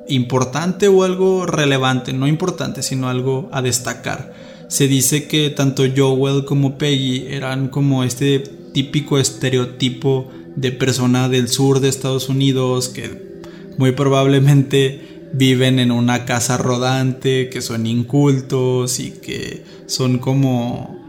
importante 0.08 0.88
o 0.88 1.02
algo 1.02 1.46
relevante, 1.46 2.12
no 2.12 2.26
importante, 2.26 2.82
sino 2.82 3.08
algo 3.08 3.48
a 3.52 3.62
destacar 3.62 4.34
se 4.68 4.88
dice 4.88 5.28
que 5.28 5.50
tanto 5.50 5.84
Joel 5.94 6.44
como 6.44 6.78
Peggy 6.78 7.26
eran 7.28 7.68
como 7.68 8.04
este 8.04 8.40
típico 8.40 9.18
estereotipo 9.18 10.30
de 10.56 10.72
persona 10.72 11.28
del 11.28 11.48
sur 11.48 11.80
de 11.80 11.88
Estados 11.88 12.28
Unidos 12.28 12.88
que 12.88 13.40
muy 13.78 13.92
probablemente 13.92 15.28
viven 15.32 15.78
en 15.78 15.92
una 15.92 16.24
casa 16.24 16.56
rodante, 16.56 17.50
que 17.50 17.60
son 17.60 17.86
incultos 17.86 18.98
y 19.00 19.10
que 19.10 19.64
son 19.86 20.18
como 20.18 21.04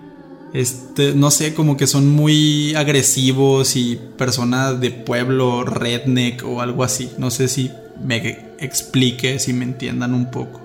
este, 0.54 1.14
no 1.14 1.32
sé, 1.32 1.54
como 1.54 1.78
que 1.78 1.88
son 1.88 2.08
muy 2.10 2.74
agresivos 2.76 3.76
y 3.76 4.00
personas 4.18 4.80
de 4.80 4.91
pueblo 4.91 5.64
redneck 5.64 6.43
o 6.45 6.62
algo 6.62 6.84
así. 6.84 7.10
No 7.18 7.32
sé 7.32 7.48
si 7.48 7.72
me 8.04 8.52
explique, 8.60 9.39
si 9.39 9.54
me 9.54 9.66
entiendan 9.66 10.14
un 10.14 10.32
poco. 10.32 10.62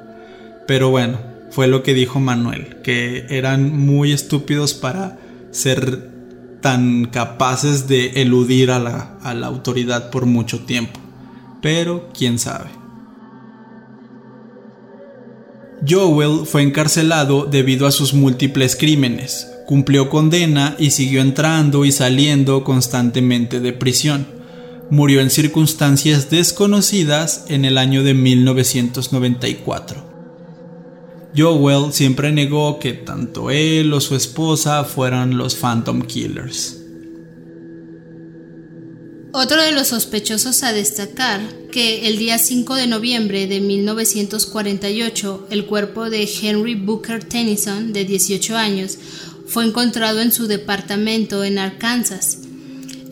Pero 0.67 0.91
bueno, 0.91 1.19
fue 1.51 1.67
lo 1.67 1.83
que 1.83 1.95
dijo 1.95 2.21
Manuel, 2.21 2.77
que 2.83 3.27
eran 3.29 3.77
muy 3.77 4.13
estúpidos 4.13 4.75
para 4.75 5.19
ser 5.51 6.11
tan 6.61 7.07
capaces 7.07 7.89
de 7.89 8.23
eludir 8.23 8.71
a 8.71 8.79
la, 8.79 9.19
a 9.23 9.35
la 9.35 9.49
autoridad 9.49 10.11
por 10.11 10.27
mucho 10.27 10.61
tiempo. 10.61 11.01
Pero 11.61 12.09
quién 12.17 12.39
sabe. 12.39 12.71
Joel 15.87 16.47
fue 16.47 16.63
encarcelado 16.63 17.45
debido 17.45 17.87
a 17.87 17.91
sus 17.91 18.15
múltiples 18.15 18.77
crímenes, 18.77 19.53
cumplió 19.67 20.09
condena 20.09 20.77
y 20.79 20.93
siguió 20.93 21.21
entrando 21.21 21.85
y 21.85 21.91
saliendo 21.91 22.63
constantemente 22.63 23.59
de 23.59 23.73
prisión. 23.73 24.42
Murió 24.91 25.21
en 25.21 25.31
circunstancias 25.31 26.29
desconocidas 26.31 27.45
en 27.49 27.65
el 27.65 27.79
año 27.79 28.03
de 28.03 28.15
1994. 28.15 30.13
Joel 31.37 31.93
siempre 31.93 32.31
negó 32.31 32.79
que 32.79 32.93
tanto 32.93 33.51
él 33.51 33.93
o 33.93 34.01
su 34.01 34.15
esposa 34.15 34.85
fueran 34.85 35.39
los 35.39 35.57
Phantom 35.57 36.03
Killers. 36.03 36.79
Otro 39.35 39.63
de 39.63 39.73
los 39.73 39.89
sospechosos 39.89 40.63
a 40.63 40.75
destacar 40.75 41.41
que 41.71 42.07
el 42.07 42.19
día 42.19 42.37
5 42.37 42.75
de 42.75 42.87
noviembre 42.87 43.47
de 43.47 43.63
1948 43.63 45.47
el 45.49 45.65
cuerpo 45.65 46.11
de 46.11 46.29
Henry 46.43 46.75
Booker 46.75 47.25
Tennyson, 47.25 47.95
de 47.95 48.05
18 48.05 48.55
años, 48.59 48.99
fue 49.47 49.65
encontrado 49.65 50.21
en 50.21 50.33
su 50.33 50.49
departamento 50.49 51.45
en 51.45 51.59
Arkansas. 51.59 52.41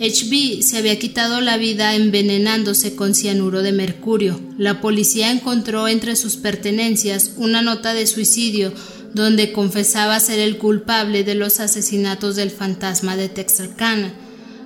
HB 0.00 0.62
se 0.62 0.78
había 0.78 0.98
quitado 0.98 1.42
la 1.42 1.58
vida 1.58 1.94
envenenándose 1.94 2.96
con 2.96 3.14
cianuro 3.14 3.60
de 3.60 3.72
mercurio. 3.72 4.40
La 4.56 4.80
policía 4.80 5.30
encontró 5.30 5.88
entre 5.88 6.16
sus 6.16 6.36
pertenencias 6.36 7.32
una 7.36 7.60
nota 7.60 7.92
de 7.92 8.06
suicidio 8.06 8.72
donde 9.12 9.52
confesaba 9.52 10.18
ser 10.18 10.38
el 10.38 10.56
culpable 10.56 11.22
de 11.22 11.34
los 11.34 11.60
asesinatos 11.60 12.34
del 12.36 12.50
fantasma 12.50 13.18
de 13.18 13.28
Texarkana. 13.28 14.14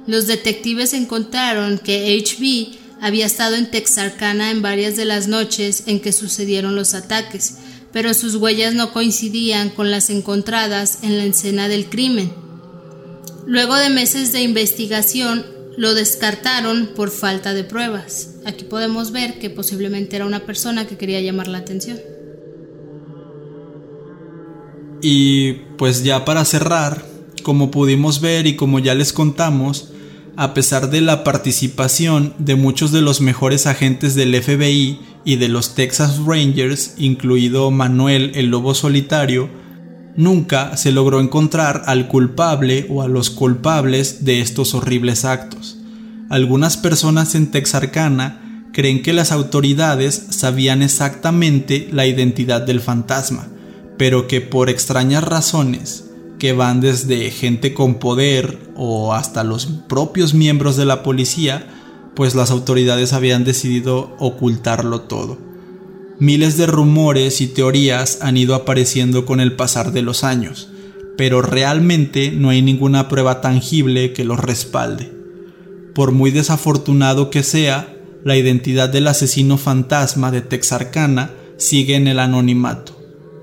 Los 0.06 0.28
detectives 0.28 0.92
encontraron 0.92 1.78
que 1.78 2.16
HB 2.16 3.02
había 3.02 3.26
estado 3.26 3.56
en 3.56 3.68
Texarkana 3.68 4.52
en 4.52 4.62
varias 4.62 4.94
de 4.94 5.04
las 5.04 5.26
noches 5.26 5.82
en 5.86 5.98
que 5.98 6.12
sucedieron 6.12 6.76
los 6.76 6.94
ataques, 6.94 7.56
pero 7.92 8.14
sus 8.14 8.36
huellas 8.36 8.74
no 8.74 8.92
coincidían 8.92 9.70
con 9.70 9.90
las 9.90 10.10
encontradas 10.10 11.00
en 11.02 11.18
la 11.18 11.24
escena 11.24 11.66
del 11.66 11.86
crimen. 11.86 12.43
Luego 13.46 13.76
de 13.76 13.90
meses 13.90 14.32
de 14.32 14.42
investigación, 14.42 15.44
lo 15.76 15.94
descartaron 15.94 16.90
por 16.94 17.10
falta 17.10 17.52
de 17.52 17.64
pruebas. 17.64 18.36
Aquí 18.44 18.64
podemos 18.64 19.12
ver 19.12 19.38
que 19.38 19.50
posiblemente 19.50 20.16
era 20.16 20.26
una 20.26 20.46
persona 20.46 20.86
que 20.86 20.96
quería 20.96 21.20
llamar 21.20 21.48
la 21.48 21.58
atención. 21.58 21.98
Y 25.02 25.52
pues 25.76 26.04
ya 26.04 26.24
para 26.24 26.44
cerrar, 26.44 27.04
como 27.42 27.70
pudimos 27.70 28.20
ver 28.20 28.46
y 28.46 28.56
como 28.56 28.78
ya 28.78 28.94
les 28.94 29.12
contamos, 29.12 29.90
a 30.36 30.54
pesar 30.54 30.90
de 30.90 31.00
la 31.00 31.24
participación 31.24 32.34
de 32.38 32.56
muchos 32.56 32.90
de 32.90 33.02
los 33.02 33.20
mejores 33.20 33.66
agentes 33.66 34.14
del 34.14 34.34
FBI 34.42 34.98
y 35.24 35.36
de 35.36 35.48
los 35.48 35.74
Texas 35.74 36.18
Rangers, 36.24 36.94
incluido 36.98 37.70
Manuel 37.70 38.32
el 38.34 38.46
Lobo 38.46 38.74
Solitario, 38.74 39.48
nunca 40.16 40.76
se 40.76 40.92
logró 40.92 41.20
encontrar 41.20 41.82
al 41.86 42.08
culpable 42.08 42.86
o 42.90 43.02
a 43.02 43.08
los 43.08 43.30
culpables 43.30 44.24
de 44.24 44.40
estos 44.40 44.74
horribles 44.74 45.24
actos. 45.24 45.78
Algunas 46.30 46.76
personas 46.76 47.34
en 47.34 47.50
Texarkana 47.50 48.68
creen 48.72 49.02
que 49.02 49.12
las 49.12 49.32
autoridades 49.32 50.26
sabían 50.30 50.82
exactamente 50.82 51.88
la 51.92 52.06
identidad 52.06 52.62
del 52.62 52.80
fantasma, 52.80 53.48
pero 53.96 54.26
que 54.26 54.40
por 54.40 54.68
extrañas 54.68 55.22
razones, 55.22 56.10
que 56.38 56.52
van 56.52 56.80
desde 56.80 57.30
gente 57.30 57.72
con 57.72 57.94
poder 57.94 58.58
o 58.76 59.14
hasta 59.14 59.44
los 59.44 59.66
propios 59.66 60.34
miembros 60.34 60.76
de 60.76 60.84
la 60.84 61.02
policía, 61.02 61.66
pues 62.14 62.34
las 62.34 62.50
autoridades 62.50 63.12
habían 63.12 63.44
decidido 63.44 64.16
ocultarlo 64.18 65.02
todo. 65.02 65.53
Miles 66.18 66.56
de 66.56 66.66
rumores 66.66 67.40
y 67.40 67.48
teorías 67.48 68.18
han 68.22 68.36
ido 68.36 68.54
apareciendo 68.54 69.26
con 69.26 69.40
el 69.40 69.56
pasar 69.56 69.92
de 69.92 70.02
los 70.02 70.22
años, 70.22 70.68
pero 71.16 71.42
realmente 71.42 72.30
no 72.30 72.50
hay 72.50 72.62
ninguna 72.62 73.08
prueba 73.08 73.40
tangible 73.40 74.12
que 74.12 74.24
los 74.24 74.38
respalde. 74.38 75.10
Por 75.92 76.12
muy 76.12 76.30
desafortunado 76.30 77.30
que 77.30 77.42
sea, 77.42 77.96
la 78.24 78.36
identidad 78.36 78.88
del 78.88 79.08
asesino 79.08 79.58
fantasma 79.58 80.30
de 80.30 80.40
Texarkana 80.40 81.32
sigue 81.56 81.96
en 81.96 82.06
el 82.08 82.18
anonimato 82.18 82.96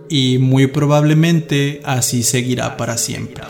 y 0.10 0.38
muy 0.38 0.68
probablemente 0.68 1.82
así 1.84 2.24
seguirá 2.24 2.78
para 2.78 2.98
siempre. 2.98 3.44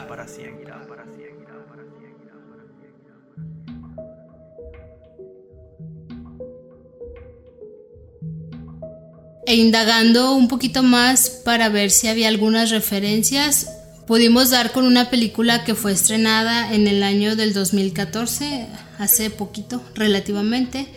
E 9.51 9.55
indagando 9.55 10.33
un 10.33 10.47
poquito 10.47 10.81
más 10.81 11.29
para 11.29 11.67
ver 11.67 11.91
si 11.91 12.07
había 12.07 12.29
algunas 12.29 12.69
referencias, 12.69 13.67
pudimos 14.07 14.49
dar 14.49 14.71
con 14.71 14.85
una 14.85 15.09
película 15.09 15.65
que 15.65 15.75
fue 15.75 15.91
estrenada 15.91 16.73
en 16.73 16.87
el 16.87 17.03
año 17.03 17.35
del 17.35 17.51
2014, 17.51 18.67
hace 18.97 19.29
poquito 19.29 19.83
relativamente, 19.93 20.87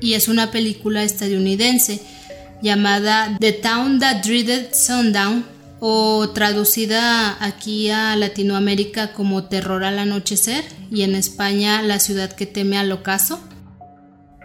y 0.00 0.14
es 0.14 0.28
una 0.28 0.50
película 0.50 1.04
estadounidense 1.04 2.00
llamada 2.62 3.36
The 3.38 3.52
Town 3.52 3.98
That 3.98 4.24
Dreaded 4.24 4.72
Sundown 4.72 5.44
o 5.78 6.30
traducida 6.30 7.36
aquí 7.44 7.90
a 7.90 8.16
Latinoamérica 8.16 9.12
como 9.12 9.44
Terror 9.44 9.84
al 9.84 9.98
Anochecer 9.98 10.64
y 10.90 11.02
en 11.02 11.14
España 11.14 11.82
La 11.82 11.98
Ciudad 11.98 12.32
que 12.32 12.46
teme 12.46 12.78
al 12.78 12.90
ocaso. 12.92 13.40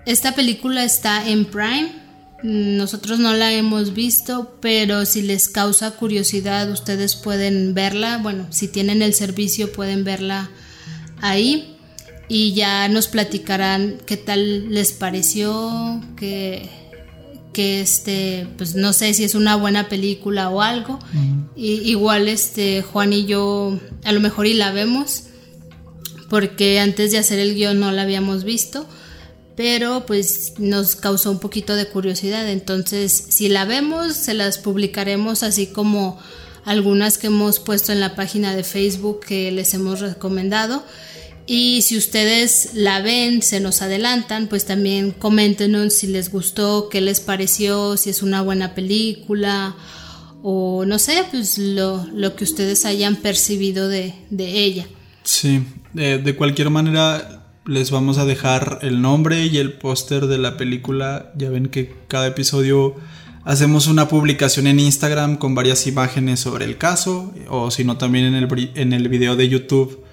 Esta 0.05 0.35
película 0.35 0.83
está 0.83 1.25
en 1.25 1.45
Prime, 1.45 1.98
nosotros 2.43 3.19
no 3.19 3.33
la 3.33 3.53
hemos 3.53 3.93
visto, 3.93 4.55
pero 4.61 5.05
si 5.05 5.21
les 5.21 5.49
causa 5.49 5.91
curiosidad 5.91 6.69
ustedes 6.71 7.15
pueden 7.15 7.73
verla, 7.73 8.17
bueno, 8.17 8.47
si 8.49 8.67
tienen 8.67 9.01
el 9.01 9.13
servicio 9.13 9.71
pueden 9.71 10.03
verla 10.03 10.49
ahí 11.21 11.75
y 12.27 12.53
ya 12.53 12.87
nos 12.87 13.07
platicarán 13.07 13.97
qué 14.05 14.17
tal 14.17 14.73
les 14.73 14.93
pareció, 14.93 16.01
que 16.15 16.69
que 17.53 17.81
este, 17.81 18.47
pues 18.57 18.75
no 18.75 18.93
sé 18.93 19.13
si 19.13 19.23
es 19.23 19.35
una 19.35 19.55
buena 19.55 19.89
película 19.89 20.49
o 20.49 20.61
algo. 20.61 20.99
igual 21.55 22.27
este 22.27 22.81
Juan 22.83 23.11
y 23.11 23.25
yo 23.25 23.77
a 24.03 24.11
lo 24.11 24.19
mejor 24.19 24.45
y 24.45 24.53
la 24.53 24.71
vemos 24.71 25.23
porque 26.29 26.79
antes 26.79 27.11
de 27.11 27.17
hacer 27.17 27.39
el 27.39 27.55
guion 27.55 27.79
no 27.79 27.91
la 27.91 28.03
habíamos 28.03 28.43
visto, 28.43 28.85
pero 29.59 30.05
pues 30.05 30.53
nos 30.57 30.95
causó 30.95 31.31
un 31.31 31.39
poquito 31.39 31.75
de 31.75 31.85
curiosidad. 31.85 32.47
Entonces, 32.47 33.11
si 33.27 33.49
la 33.49 33.65
vemos, 33.65 34.13
se 34.13 34.33
las 34.33 34.57
publicaremos 34.57 35.43
así 35.43 35.67
como 35.67 36.17
algunas 36.63 37.17
que 37.17 37.27
hemos 37.27 37.59
puesto 37.59 37.91
en 37.91 37.99
la 37.99 38.15
página 38.15 38.55
de 38.55 38.63
Facebook 38.63 39.19
que 39.19 39.51
les 39.51 39.73
hemos 39.73 39.99
recomendado. 39.99 40.81
Y 41.45 41.81
si 41.81 41.97
ustedes 41.97 42.69
la 42.73 43.01
ven, 43.01 43.41
se 43.41 43.59
nos 43.59 43.81
adelantan, 43.81 44.47
pues 44.47 44.63
también 44.63 45.11
coméntenos 45.11 45.93
si 45.93 46.07
les 46.07 46.31
gustó, 46.31 46.87
qué 46.87 47.01
les 47.01 47.19
pareció, 47.19 47.97
si 47.97 48.11
es 48.11 48.23
una 48.23 48.41
buena 48.41 48.73
película 48.75 49.75
o 50.41 50.85
no 50.85 50.99
sé, 50.99 51.25
pues 51.31 51.57
lo, 51.57 52.07
que 52.37 52.45
ustedes 52.45 52.85
hayan 52.85 53.17
percibido 53.17 53.89
de, 53.89 54.13
ella. 54.31 54.87
Sí, 55.25 55.65
de 55.93 56.35
cualquier 56.37 56.69
manera 56.69 57.38
les 57.69 57.91
vamos 57.91 58.17
a 58.17 58.25
dejar 58.25 58.79
el 58.81 58.99
nombre 59.01 59.45
y 59.45 59.57
el 59.57 59.73
póster 59.73 60.25
de 60.25 60.39
la 60.39 60.57
película. 60.57 61.31
Ya 61.35 61.51
ven 61.51 61.67
que 61.67 61.93
cada 62.07 62.25
episodio 62.25 62.95
hacemos 63.45 63.85
una 63.85 64.07
publicación 64.07 64.65
en 64.65 64.79
Instagram 64.79 65.37
con 65.37 65.53
varias 65.53 65.85
imágenes 65.85 66.39
sobre 66.39 66.65
el 66.65 66.79
caso 66.79 67.31
o 67.47 67.69
si 67.69 67.83
no 67.83 67.97
también 67.97 68.25
en 68.25 68.33
el, 68.33 68.71
en 68.73 68.91
el 68.91 69.07
video 69.07 69.35
de 69.35 69.49
YouTube 69.49 70.03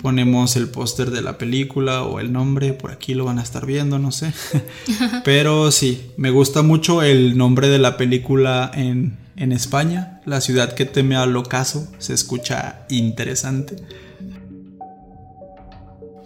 ponemos 0.00 0.56
el 0.56 0.68
póster 0.68 1.10
de 1.10 1.20
la 1.20 1.36
película 1.36 2.02
o 2.02 2.18
el 2.18 2.32
nombre, 2.32 2.72
por 2.72 2.90
aquí 2.90 3.14
lo 3.14 3.26
van 3.26 3.38
a 3.38 3.42
estar 3.42 3.66
viendo, 3.66 3.98
no 3.98 4.10
sé. 4.10 4.32
Pero 5.24 5.70
sí, 5.70 6.10
me 6.16 6.30
gusta 6.30 6.62
mucho 6.62 7.02
el 7.02 7.36
nombre 7.36 7.68
de 7.68 7.78
la 7.78 7.96
película 7.96 8.70
en, 8.74 9.18
en 9.36 9.52
España, 9.52 10.20
La 10.24 10.40
ciudad 10.40 10.74
que 10.74 10.86
teme 10.86 11.14
al 11.14 11.36
ocaso, 11.36 11.88
se 11.98 12.14
escucha 12.14 12.84
interesante. 12.88 13.76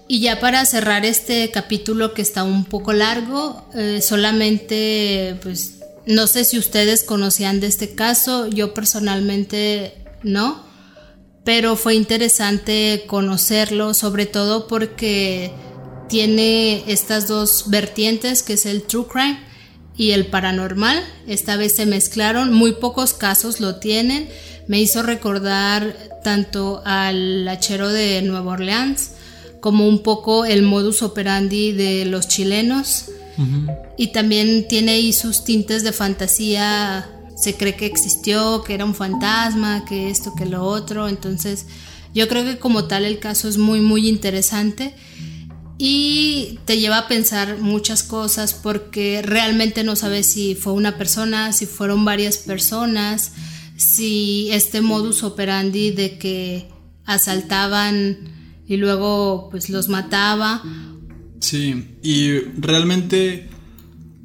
Y 0.09 0.21
ya 0.21 0.39
para 0.39 0.65
cerrar 0.67 1.05
este 1.05 1.51
capítulo 1.51 2.15
que 2.15 2.23
está 2.23 2.45
un 2.45 2.65
poco 2.65 2.93
largo, 2.93 3.69
eh, 3.75 4.01
solamente 4.03 5.37
pues 5.43 5.81
no 6.07 6.27
sé 6.29 6.45
si 6.45 6.59
ustedes 6.59 7.03
conocían 7.03 7.59
de 7.61 7.67
este 7.67 7.95
caso, 7.95 8.47
yo 8.47 8.73
personalmente 8.73 9.95
no 10.23 10.67
pero 11.47 11.77
fue 11.77 11.95
interesante 11.95 13.05
conocerlo, 13.07 13.95
sobre 13.95 14.27
todo 14.27 14.67
porque 14.67 15.53
tiene 16.09 16.83
estas 16.91 17.29
dos 17.29 17.71
vertientes, 17.71 18.43
que 18.43 18.55
es 18.55 18.67
el 18.67 18.83
true 18.83 19.07
crime 19.07 19.39
y 19.97 20.11
el 20.11 20.27
paranormal. 20.27 21.01
Esta 21.29 21.57
vez 21.57 21.77
se 21.77 21.87
mezclaron, 21.87 22.53
muy 22.53 22.73
pocos 22.73 23.15
casos 23.15 23.61
lo 23.61 23.77
tienen. 23.77 24.29
Me 24.67 24.81
hizo 24.81 25.05
recordar 25.05 25.97
tanto 26.25 26.83
al 26.85 27.47
hachero 27.47 27.91
de 27.91 28.23
Nueva 28.23 28.55
Orleans 28.55 29.13
como 29.61 29.89
un 29.89 30.03
poco 30.03 30.45
el 30.45 30.63
modus 30.63 31.03
operandi 31.03 31.73
de 31.73 32.05
los 32.05 32.29
chilenos. 32.29 33.07
Y 33.99 34.09
también 34.09 34.67
tiene 34.67 34.93
ahí 34.93 35.13
sus 35.13 35.45
tintes 35.45 35.85
de 35.85 35.93
fantasía 35.93 37.11
se 37.37 37.55
cree 37.55 37.77
que 37.77 37.87
existió, 37.87 38.65
que 38.65 38.75
era 38.75 38.85
un 38.85 38.95
fantasma, 38.95 39.85
que 39.85 40.09
esto, 40.11 40.35
que 40.35 40.47
lo 40.47 40.65
otro. 40.65 41.07
Entonces, 41.07 41.67
yo 42.15 42.29
creo 42.29 42.45
que 42.45 42.59
como 42.59 42.87
tal 42.87 43.05
el 43.05 43.19
caso 43.19 43.49
es 43.49 43.59
muy, 43.59 43.81
muy 43.81 44.09
interesante 44.09 44.95
y 45.79 46.59
te 46.65 46.79
lleva 46.79 46.99
a 46.99 47.09
pensar 47.09 47.59
muchas 47.59 48.03
cosas 48.03 48.55
porque 48.55 49.21
realmente 49.23 49.85
no 49.85 49.95
sabes 49.95 50.27
si 50.27 50.55
fue 50.55 50.73
una 50.73 50.97
persona, 50.97 51.53
si 51.53 51.67
fueron 51.67 52.07
varias 52.07 52.39
personas, 52.39 53.33
si 53.77 54.49
este 54.53 54.81
modus 54.81 55.23
operandi 55.23 55.91
de 55.91 56.17
que 56.17 56.69
asaltaban 57.05 58.17
y 58.67 58.77
luego 58.77 59.49
pues 59.51 59.71
los 59.71 59.89
mataba. 59.89 60.63
Sí, 61.41 61.97
y 62.03 62.39
realmente 62.59 63.49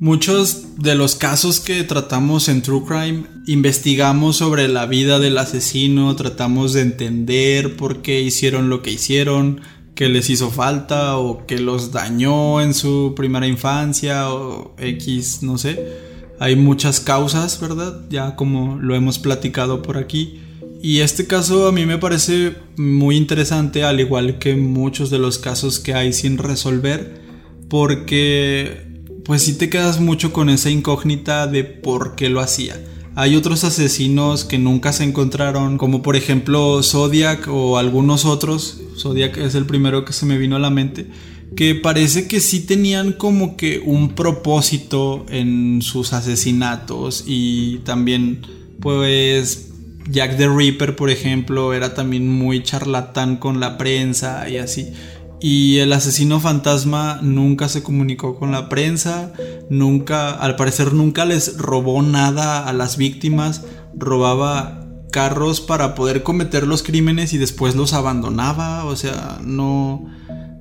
Muchos 0.01 0.79
de 0.79 0.95
los 0.95 1.13
casos 1.13 1.59
que 1.59 1.83
tratamos 1.83 2.49
en 2.49 2.63
True 2.63 2.85
Crime 2.87 3.25
investigamos 3.45 4.37
sobre 4.37 4.67
la 4.67 4.87
vida 4.87 5.19
del 5.19 5.37
asesino, 5.37 6.15
tratamos 6.15 6.73
de 6.73 6.81
entender 6.81 7.75
por 7.75 8.01
qué 8.01 8.19
hicieron 8.19 8.67
lo 8.67 8.81
que 8.81 8.89
hicieron, 8.89 9.61
qué 9.93 10.09
les 10.09 10.31
hizo 10.31 10.49
falta 10.49 11.17
o 11.17 11.45
qué 11.45 11.59
los 11.59 11.91
dañó 11.91 12.61
en 12.61 12.73
su 12.73 13.13
primera 13.15 13.45
infancia 13.45 14.33
o 14.33 14.73
X, 14.79 15.43
no 15.43 15.59
sé. 15.59 15.99
Hay 16.39 16.55
muchas 16.55 16.99
causas, 16.99 17.61
¿verdad? 17.61 18.01
Ya 18.09 18.35
como 18.35 18.79
lo 18.79 18.95
hemos 18.95 19.19
platicado 19.19 19.83
por 19.83 19.97
aquí. 19.97 20.41
Y 20.83 20.99
este 21.01 21.27
caso 21.27 21.67
a 21.67 21.71
mí 21.71 21.85
me 21.85 21.99
parece 21.99 22.55
muy 22.75 23.15
interesante, 23.15 23.83
al 23.83 23.99
igual 23.99 24.39
que 24.39 24.55
muchos 24.55 25.11
de 25.11 25.19
los 25.19 25.37
casos 25.37 25.79
que 25.79 25.93
hay 25.93 26.11
sin 26.11 26.39
resolver, 26.39 27.21
porque 27.69 28.89
pues 29.23 29.43
sí 29.43 29.53
te 29.53 29.69
quedas 29.69 29.99
mucho 29.99 30.33
con 30.33 30.49
esa 30.49 30.71
incógnita 30.71 31.45
de 31.45 31.63
por 31.63 32.15
qué 32.15 32.29
lo 32.29 32.39
hacía. 32.39 32.81
Hay 33.13 33.35
otros 33.35 33.63
asesinos 33.63 34.45
que 34.45 34.57
nunca 34.57 34.93
se 34.93 35.03
encontraron, 35.03 35.77
como 35.77 36.01
por 36.01 36.15
ejemplo 36.15 36.81
Zodiac 36.81 37.47
o 37.47 37.77
algunos 37.77 38.25
otros. 38.25 38.81
Zodiac 38.97 39.37
es 39.37 39.53
el 39.53 39.65
primero 39.65 40.05
que 40.05 40.13
se 40.13 40.25
me 40.25 40.37
vino 40.37 40.55
a 40.55 40.59
la 40.59 40.69
mente. 40.69 41.07
Que 41.55 41.75
parece 41.75 42.27
que 42.29 42.39
sí 42.39 42.61
tenían 42.61 43.11
como 43.11 43.57
que 43.57 43.83
un 43.85 44.15
propósito 44.15 45.25
en 45.29 45.81
sus 45.81 46.13
asesinatos. 46.13 47.25
Y 47.27 47.79
también, 47.79 48.41
pues, 48.79 49.70
Jack 50.11 50.35
the 50.37 50.49
Ripper, 50.49 50.95
por 50.95 51.09
ejemplo, 51.09 51.73
era 51.73 51.93
también 51.93 52.27
muy 52.27 52.63
charlatán 52.63 53.37
con 53.37 53.59
la 53.59 53.77
prensa 53.77 54.49
y 54.49 54.57
así. 54.57 54.91
Y 55.39 55.79
el 55.79 55.91
asesino 55.93 56.39
fantasma 56.39 57.19
nunca 57.21 57.69
se 57.69 57.81
comunicó 57.81 58.37
con 58.37 58.51
la 58.51 58.69
prensa, 58.69 59.31
nunca, 59.69 60.31
al 60.31 60.55
parecer 60.55 60.93
nunca 60.93 61.25
les 61.25 61.57
robó 61.57 62.01
nada 62.03 62.67
a 62.67 62.73
las 62.73 62.97
víctimas, 62.97 63.65
robaba 63.95 64.85
carros 65.11 65.61
para 65.61 65.95
poder 65.95 66.23
cometer 66.23 66.67
los 66.67 66.83
crímenes 66.83 67.33
y 67.33 67.37
después 67.37 67.75
los 67.75 67.93
abandonaba, 67.93 68.85
o 68.85 68.95
sea, 68.95 69.39
no, 69.43 70.05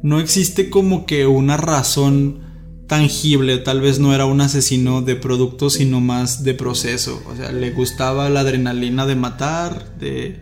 no 0.02 0.20
existe 0.20 0.70
como 0.70 1.06
que 1.06 1.26
una 1.26 1.56
razón 1.56 2.49
tangible, 2.90 3.58
tal 3.58 3.80
vez 3.80 4.00
no 4.00 4.12
era 4.12 4.26
un 4.26 4.40
asesino 4.40 5.00
de 5.00 5.14
producto, 5.14 5.70
sino 5.70 6.00
más 6.00 6.42
de 6.42 6.54
proceso, 6.54 7.22
o 7.30 7.36
sea, 7.36 7.52
le 7.52 7.70
gustaba 7.70 8.28
la 8.30 8.40
adrenalina 8.40 9.06
de 9.06 9.14
matar, 9.14 9.94
de, 10.00 10.40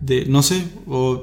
de 0.00 0.26
no 0.26 0.42
sé, 0.42 0.64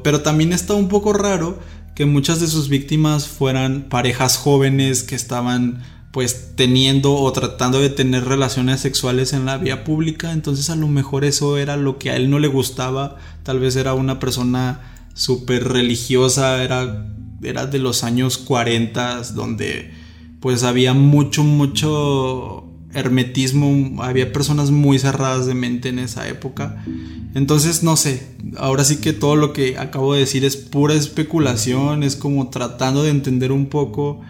pero 0.01 0.21
también 0.21 0.53
está 0.53 0.73
un 0.73 0.87
poco 0.87 1.11
raro 1.11 1.59
que 1.93 2.05
muchas 2.05 2.39
de 2.39 2.47
sus 2.47 2.69
víctimas 2.69 3.27
fueran 3.27 3.89
parejas 3.89 4.37
jóvenes 4.37 5.03
que 5.03 5.15
estaban 5.15 5.83
pues 6.11 6.51
teniendo 6.55 7.15
o 7.15 7.33
tratando 7.33 7.81
de 7.81 7.89
tener 7.89 8.23
relaciones 8.23 8.79
sexuales 8.79 9.33
en 9.33 9.45
la 9.45 9.57
vía 9.57 9.83
pública, 9.83 10.31
entonces 10.31 10.69
a 10.69 10.77
lo 10.77 10.87
mejor 10.87 11.25
eso 11.25 11.57
era 11.57 11.75
lo 11.75 11.99
que 11.99 12.11
a 12.11 12.15
él 12.15 12.29
no 12.29 12.39
le 12.39 12.47
gustaba, 12.47 13.17
tal 13.43 13.59
vez 13.59 13.75
era 13.75 13.93
una 13.93 14.19
persona 14.21 14.79
súper 15.15 15.67
religiosa, 15.67 16.63
era, 16.63 17.07
era 17.43 17.65
de 17.65 17.79
los 17.79 18.05
años 18.05 18.37
40 18.37 19.33
donde 19.33 19.99
pues 20.41 20.63
había 20.63 20.93
mucho, 20.93 21.43
mucho 21.43 22.67
hermetismo, 22.93 24.03
había 24.03 24.33
personas 24.33 24.71
muy 24.71 24.99
cerradas 24.99 25.45
de 25.45 25.53
mente 25.53 25.89
en 25.89 25.99
esa 25.99 26.27
época. 26.27 26.83
Entonces, 27.33 27.83
no 27.83 27.95
sé, 27.95 28.27
ahora 28.57 28.83
sí 28.83 28.97
que 28.97 29.13
todo 29.13 29.35
lo 29.35 29.53
que 29.53 29.77
acabo 29.77 30.13
de 30.13 30.21
decir 30.21 30.43
es 30.43 30.57
pura 30.57 30.95
especulación, 30.95 32.03
es 32.03 32.15
como 32.15 32.49
tratando 32.49 33.03
de 33.03 33.11
entender 33.11 33.51
un 33.51 33.67
poco, 33.67 34.21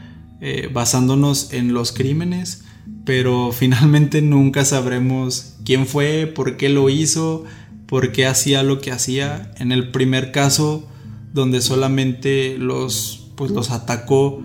eh, 0.42 0.70
basándonos 0.72 1.54
en 1.54 1.74
los 1.74 1.92
crímenes, 1.92 2.64
pero 3.06 3.52
finalmente 3.58 4.22
nunca 4.22 4.66
sabremos 4.66 5.56
quién 5.66 5.88
fue, 5.88 6.28
por 6.28 6.58
qué 6.58 6.70
lo 6.70 6.90
hizo, 6.90 7.46
por 7.88 8.12
qué 8.12 8.28
hacía 8.28 8.64
lo 8.64 8.80
que 8.80 8.92
hacía. 8.92 9.52
En 9.58 9.72
el 9.72 9.92
primer 9.92 10.32
caso, 10.32 10.88
donde 11.34 11.62
solamente 11.62 12.58
los, 12.58 13.32
pues, 13.36 13.52
los 13.52 13.72
atacó, 13.72 14.44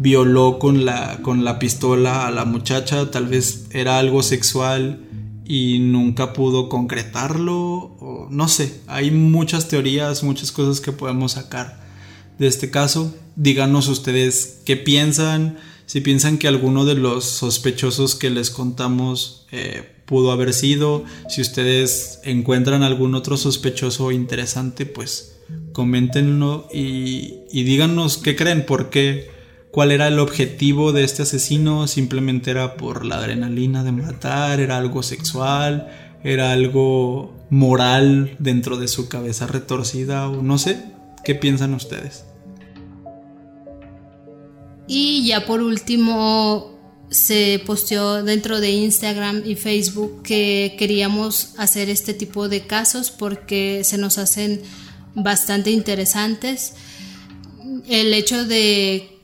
violó 0.00 0.58
con 0.58 0.86
la, 0.86 1.18
con 1.20 1.44
la 1.44 1.58
pistola 1.58 2.26
a 2.26 2.30
la 2.30 2.46
muchacha, 2.46 3.10
tal 3.10 3.26
vez 3.26 3.66
era 3.70 3.98
algo 3.98 4.22
sexual 4.22 5.04
y 5.44 5.78
nunca 5.78 6.32
pudo 6.32 6.70
concretarlo, 6.70 7.58
o 8.00 8.26
no 8.30 8.48
sé, 8.48 8.80
hay 8.86 9.10
muchas 9.10 9.68
teorías, 9.68 10.22
muchas 10.22 10.52
cosas 10.52 10.80
que 10.80 10.92
podemos 10.92 11.32
sacar 11.32 11.84
de 12.38 12.46
este 12.46 12.70
caso. 12.70 13.14
Díganos 13.36 13.88
ustedes 13.88 14.62
qué 14.64 14.78
piensan, 14.78 15.58
si 15.84 16.00
piensan 16.00 16.38
que 16.38 16.48
alguno 16.48 16.86
de 16.86 16.94
los 16.94 17.26
sospechosos 17.26 18.14
que 18.14 18.30
les 18.30 18.48
contamos 18.48 19.46
eh, 19.52 19.96
pudo 20.06 20.32
haber 20.32 20.54
sido, 20.54 21.04
si 21.28 21.42
ustedes 21.42 22.20
encuentran 22.24 22.82
algún 22.82 23.14
otro 23.14 23.36
sospechoso 23.36 24.12
interesante, 24.12 24.86
pues 24.86 25.40
coméntenlo 25.74 26.68
y, 26.72 27.40
y 27.52 27.64
díganos 27.64 28.16
qué 28.16 28.34
creen, 28.34 28.64
por 28.64 28.88
qué 28.88 29.39
cuál 29.70 29.92
era 29.92 30.08
el 30.08 30.18
objetivo 30.18 30.92
de 30.92 31.04
este 31.04 31.22
asesino, 31.22 31.86
simplemente 31.86 32.50
era 32.50 32.76
por 32.76 33.04
la 33.04 33.16
adrenalina 33.16 33.84
de 33.84 33.92
matar, 33.92 34.60
era 34.60 34.78
algo 34.78 35.02
sexual, 35.02 35.88
era 36.24 36.52
algo 36.52 37.36
moral 37.50 38.36
dentro 38.38 38.76
de 38.76 38.88
su 38.88 39.08
cabeza 39.08 39.46
retorcida 39.46 40.28
o 40.28 40.42
no 40.42 40.58
sé, 40.58 40.82
¿qué 41.24 41.34
piensan 41.34 41.74
ustedes? 41.74 42.24
Y 44.86 45.24
ya 45.26 45.46
por 45.46 45.62
último 45.62 46.78
se 47.10 47.62
posteó 47.64 48.22
dentro 48.22 48.60
de 48.60 48.70
Instagram 48.70 49.42
y 49.44 49.54
Facebook 49.54 50.22
que 50.22 50.74
queríamos 50.78 51.54
hacer 51.58 51.88
este 51.90 52.14
tipo 52.14 52.48
de 52.48 52.66
casos 52.66 53.10
porque 53.10 53.82
se 53.84 53.98
nos 53.98 54.18
hacen 54.18 54.62
bastante 55.14 55.70
interesantes. 55.70 56.74
El 57.88 58.14
hecho 58.14 58.44
de 58.44 59.19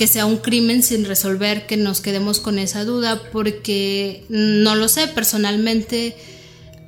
que 0.00 0.06
sea 0.06 0.24
un 0.24 0.38
crimen 0.38 0.82
sin 0.82 1.04
resolver, 1.04 1.66
que 1.66 1.76
nos 1.76 2.00
quedemos 2.00 2.40
con 2.40 2.58
esa 2.58 2.86
duda, 2.86 3.20
porque 3.32 4.24
no 4.30 4.74
lo 4.74 4.88
sé, 4.88 5.08
personalmente 5.08 6.16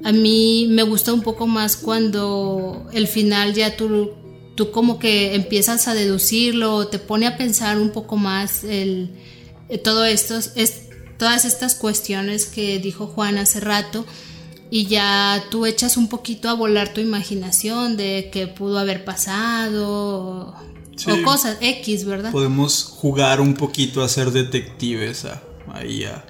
a 0.03 0.13
mí 0.13 0.67
me 0.71 0.83
gusta 0.83 1.13
un 1.13 1.21
poco 1.21 1.47
más 1.47 1.77
cuando 1.77 2.89
el 2.95 3.07
final 3.07 3.53
ya 3.53 3.77
tú, 3.77 4.13
tú 4.55 4.71
como 4.71 4.99
que 4.99 5.35
empiezas 5.35 5.89
a 5.89 5.95
deducirlo, 5.95 6.89
te 6.89 6.99
pone 6.99 7.27
a 7.27 7.37
pensar 7.37 7.79
un 7.79 7.91
poco 7.91 8.17
más 8.17 8.65
el, 8.65 9.11
eh, 9.69 9.77
todo 9.77 10.07
esto, 10.07 10.39
es, 10.57 10.85
todas 11.19 11.45
estas 11.45 11.75
cuestiones 11.75 12.47
que 12.47 12.79
dijo 12.79 13.09
Juan 13.09 13.37
hace 13.37 13.61
rato 13.61 14.07
y 14.71 14.87
ya 14.87 15.45
tú 15.51 15.67
echas 15.67 15.99
un 15.99 16.09
poquito 16.09 16.49
a 16.49 16.55
volar 16.55 16.95
tu 16.95 17.03
imaginación 17.03 17.99
de 17.99 18.31
qué 18.33 18.47
pudo 18.47 18.79
haber 18.79 19.05
pasado 19.05 20.57
o 21.07 21.22
cosas 21.22 21.57
X, 21.61 22.05
¿verdad? 22.05 22.32
Podemos 22.32 22.84
jugar 22.84 23.40
un 23.40 23.55
poquito 23.55 24.03
a 24.03 24.09
ser 24.09 24.30
detectives, 24.30 25.24
a, 25.24 25.42
ahí 25.72 26.05
a 26.05 26.24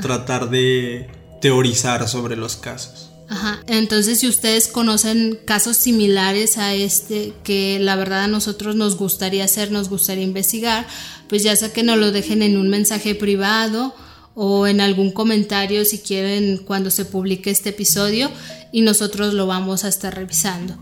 tratar 0.00 0.50
de 0.50 1.08
teorizar 1.40 2.08
sobre 2.08 2.36
los 2.36 2.56
casos. 2.56 3.10
Ajá, 3.30 3.62
entonces 3.66 4.20
si 4.20 4.26
ustedes 4.26 4.68
conocen 4.68 5.38
casos 5.44 5.76
similares 5.76 6.56
a 6.56 6.74
este 6.74 7.34
que 7.44 7.78
la 7.78 7.94
verdad 7.94 8.24
a 8.24 8.28
nosotros 8.28 8.74
nos 8.74 8.96
gustaría 8.96 9.44
hacer, 9.44 9.70
nos 9.70 9.90
gustaría 9.90 10.24
investigar, 10.24 10.86
pues 11.28 11.42
ya 11.42 11.54
sea 11.54 11.72
que 11.72 11.82
nos 11.82 11.98
lo 11.98 12.10
dejen 12.10 12.40
en 12.40 12.56
un 12.56 12.70
mensaje 12.70 13.14
privado 13.14 13.94
o 14.34 14.66
en 14.66 14.80
algún 14.80 15.10
comentario 15.10 15.84
si 15.84 15.98
quieren 15.98 16.56
cuando 16.58 16.90
se 16.90 17.04
publique 17.04 17.50
este 17.50 17.70
episodio 17.70 18.30
y 18.72 18.80
nosotros 18.80 19.34
lo 19.34 19.46
vamos 19.46 19.84
a 19.84 19.88
estar 19.88 20.14
revisando. 20.14 20.78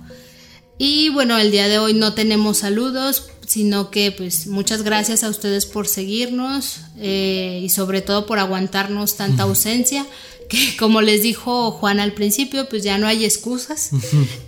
Y 0.78 1.08
bueno, 1.08 1.38
el 1.38 1.50
día 1.50 1.68
de 1.68 1.78
hoy 1.78 1.94
no 1.94 2.12
tenemos 2.12 2.58
saludos, 2.58 3.30
sino 3.46 3.90
que 3.90 4.12
pues 4.12 4.46
muchas 4.46 4.82
gracias 4.82 5.24
a 5.24 5.30
ustedes 5.30 5.64
por 5.64 5.88
seguirnos 5.88 6.80
eh, 6.98 7.60
y 7.62 7.70
sobre 7.70 8.02
todo 8.02 8.26
por 8.26 8.38
aguantarnos 8.38 9.16
tanta 9.16 9.44
ausencia, 9.44 10.04
que 10.50 10.76
como 10.78 11.00
les 11.00 11.22
dijo 11.22 11.70
Juan 11.70 12.00
al 12.00 12.12
principio, 12.12 12.68
pues 12.68 12.82
ya 12.82 12.98
no 12.98 13.06
hay 13.06 13.24
excusas. 13.24 13.90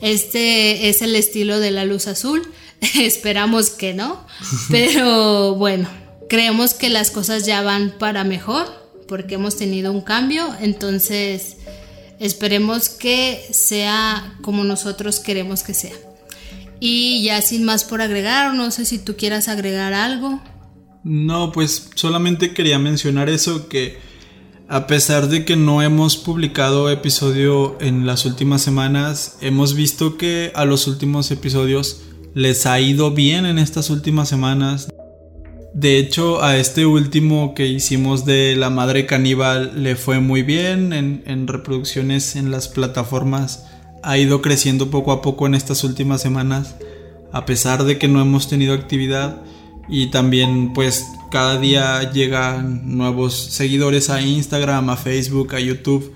Este 0.02 0.88
es 0.88 1.00
el 1.00 1.14
estilo 1.16 1.60
de 1.60 1.70
la 1.70 1.86
luz 1.86 2.06
azul, 2.08 2.46
esperamos 2.80 3.70
que 3.70 3.94
no, 3.94 4.26
pero 4.68 5.54
bueno, 5.54 5.88
creemos 6.28 6.74
que 6.74 6.90
las 6.90 7.10
cosas 7.10 7.46
ya 7.46 7.62
van 7.62 7.94
para 7.98 8.24
mejor 8.24 8.66
porque 9.06 9.36
hemos 9.36 9.56
tenido 9.56 9.90
un 9.92 10.02
cambio, 10.02 10.54
entonces 10.60 11.56
esperemos 12.20 12.90
que 12.90 13.42
sea 13.52 14.36
como 14.42 14.64
nosotros 14.64 15.20
queremos 15.20 15.62
que 15.62 15.72
sea. 15.72 15.94
Y 16.80 17.22
ya 17.24 17.42
sin 17.42 17.64
más 17.64 17.84
por 17.84 18.00
agregar, 18.00 18.54
no 18.54 18.70
sé 18.70 18.84
si 18.84 18.98
tú 18.98 19.16
quieras 19.16 19.48
agregar 19.48 19.94
algo. 19.94 20.40
No, 21.04 21.52
pues 21.52 21.90
solamente 21.94 22.52
quería 22.52 22.78
mencionar 22.78 23.28
eso 23.28 23.68
que 23.68 23.98
a 24.68 24.86
pesar 24.86 25.28
de 25.28 25.46
que 25.46 25.56
no 25.56 25.80
hemos 25.80 26.18
publicado 26.18 26.90
episodio 26.90 27.78
en 27.80 28.06
las 28.06 28.26
últimas 28.26 28.60
semanas, 28.60 29.38
hemos 29.40 29.74
visto 29.74 30.18
que 30.18 30.52
a 30.54 30.66
los 30.66 30.86
últimos 30.86 31.30
episodios 31.30 32.02
les 32.34 32.66
ha 32.66 32.78
ido 32.78 33.12
bien 33.12 33.46
en 33.46 33.58
estas 33.58 33.88
últimas 33.88 34.28
semanas. 34.28 34.88
De 35.72 35.98
hecho, 35.98 36.42
a 36.42 36.58
este 36.58 36.84
último 36.84 37.54
que 37.54 37.66
hicimos 37.66 38.26
de 38.26 38.56
La 38.56 38.68
Madre 38.68 39.06
Caníbal 39.06 39.82
le 39.82 39.96
fue 39.96 40.20
muy 40.20 40.42
bien 40.42 40.92
en, 40.92 41.22
en 41.26 41.46
reproducciones 41.46 42.36
en 42.36 42.50
las 42.50 42.68
plataformas 42.68 43.67
ha 44.02 44.18
ido 44.18 44.42
creciendo 44.42 44.90
poco 44.90 45.12
a 45.12 45.22
poco 45.22 45.46
en 45.46 45.54
estas 45.54 45.84
últimas 45.84 46.20
semanas, 46.20 46.76
a 47.32 47.44
pesar 47.44 47.84
de 47.84 47.98
que 47.98 48.08
no 48.08 48.20
hemos 48.20 48.48
tenido 48.48 48.74
actividad 48.74 49.42
y 49.88 50.10
también 50.10 50.72
pues 50.72 51.06
cada 51.30 51.58
día 51.58 52.10
llegan 52.12 52.96
nuevos 52.96 53.34
seguidores 53.34 54.10
a 54.10 54.22
Instagram, 54.22 54.90
a 54.90 54.96
Facebook, 54.96 55.54
a 55.54 55.60
YouTube, 55.60 56.12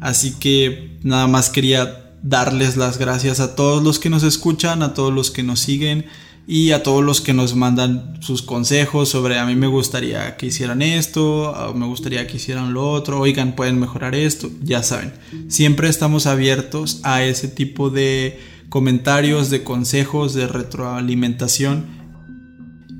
así 0.00 0.34
que 0.38 0.98
nada 1.02 1.26
más 1.26 1.50
quería 1.50 2.12
darles 2.22 2.76
las 2.76 2.98
gracias 2.98 3.40
a 3.40 3.54
todos 3.54 3.82
los 3.82 3.98
que 3.98 4.10
nos 4.10 4.22
escuchan, 4.22 4.82
a 4.82 4.94
todos 4.94 5.12
los 5.12 5.30
que 5.30 5.42
nos 5.42 5.60
siguen 5.60 6.06
y 6.48 6.70
a 6.70 6.82
todos 6.82 7.04
los 7.04 7.20
que 7.20 7.34
nos 7.34 7.56
mandan 7.56 8.18
sus 8.20 8.42
consejos 8.42 9.08
sobre 9.08 9.38
a 9.38 9.46
mí 9.46 9.56
me 9.56 9.66
gustaría 9.66 10.36
que 10.36 10.46
hicieran 10.46 10.80
esto, 10.80 11.50
o 11.50 11.74
me 11.74 11.86
gustaría 11.86 12.26
que 12.26 12.36
hicieran 12.36 12.72
lo 12.72 12.88
otro, 12.88 13.18
oigan, 13.20 13.56
pueden 13.56 13.80
mejorar 13.80 14.14
esto, 14.14 14.48
ya 14.62 14.82
saben, 14.82 15.12
siempre 15.48 15.88
estamos 15.88 16.26
abiertos 16.26 17.00
a 17.02 17.24
ese 17.24 17.48
tipo 17.48 17.90
de 17.90 18.38
comentarios, 18.68 19.50
de 19.50 19.64
consejos, 19.64 20.34
de 20.34 20.46
retroalimentación. 20.46 21.96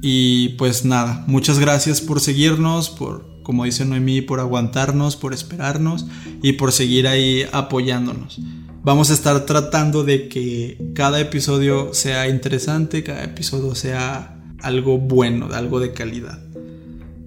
Y 0.03 0.51
pues 0.51 0.85
nada, 0.85 1.25
muchas 1.27 1.59
gracias 1.59 2.01
por 2.01 2.21
seguirnos, 2.21 2.91
por, 2.91 3.43
como 3.43 3.65
dice 3.65 3.85
Noemí, 3.85 4.21
por 4.21 4.41
aguantarnos, 4.41 5.17
por 5.17 5.33
esperarnos 5.33 6.07
y 6.43 6.53
por 6.53 6.71
seguir 6.71 7.09
ahí 7.09 7.45
apoyándonos 7.53 8.39
vamos 8.87 9.11
a 9.11 9.15
estar 9.15 9.47
tratando 9.47 10.05
de 10.05 10.29
que 10.29 10.79
cada 10.95 11.19
episodio 11.19 11.93
sea 11.93 12.29
interesante, 12.29 13.03
cada 13.03 13.25
episodio 13.25 13.75
sea 13.75 14.41
algo 14.61 14.99
bueno, 14.99 15.49
algo 15.53 15.81
de 15.81 15.93
calidad. 15.93 16.39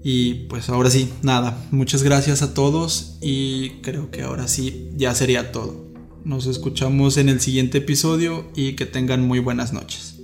Y 0.01 0.45
pues 0.47 0.69
ahora 0.69 0.89
sí, 0.89 1.09
nada, 1.21 1.61
muchas 1.71 2.01
gracias 2.01 2.41
a 2.43 2.53
todos 2.53 3.17
y 3.21 3.81
creo 3.81 4.09
que 4.09 4.21
ahora 4.21 4.47
sí 4.47 4.89
ya 4.95 5.13
sería 5.13 5.51
todo. 5.51 5.85
Nos 6.23 6.45
escuchamos 6.45 7.17
en 7.17 7.27
el 7.27 7.41
siguiente 7.41 7.79
episodio 7.79 8.49
y 8.55 8.77
que 8.77 8.85
tengan 8.85 9.27
muy 9.27 9.39
buenas 9.39 9.73
noches. 9.73 10.18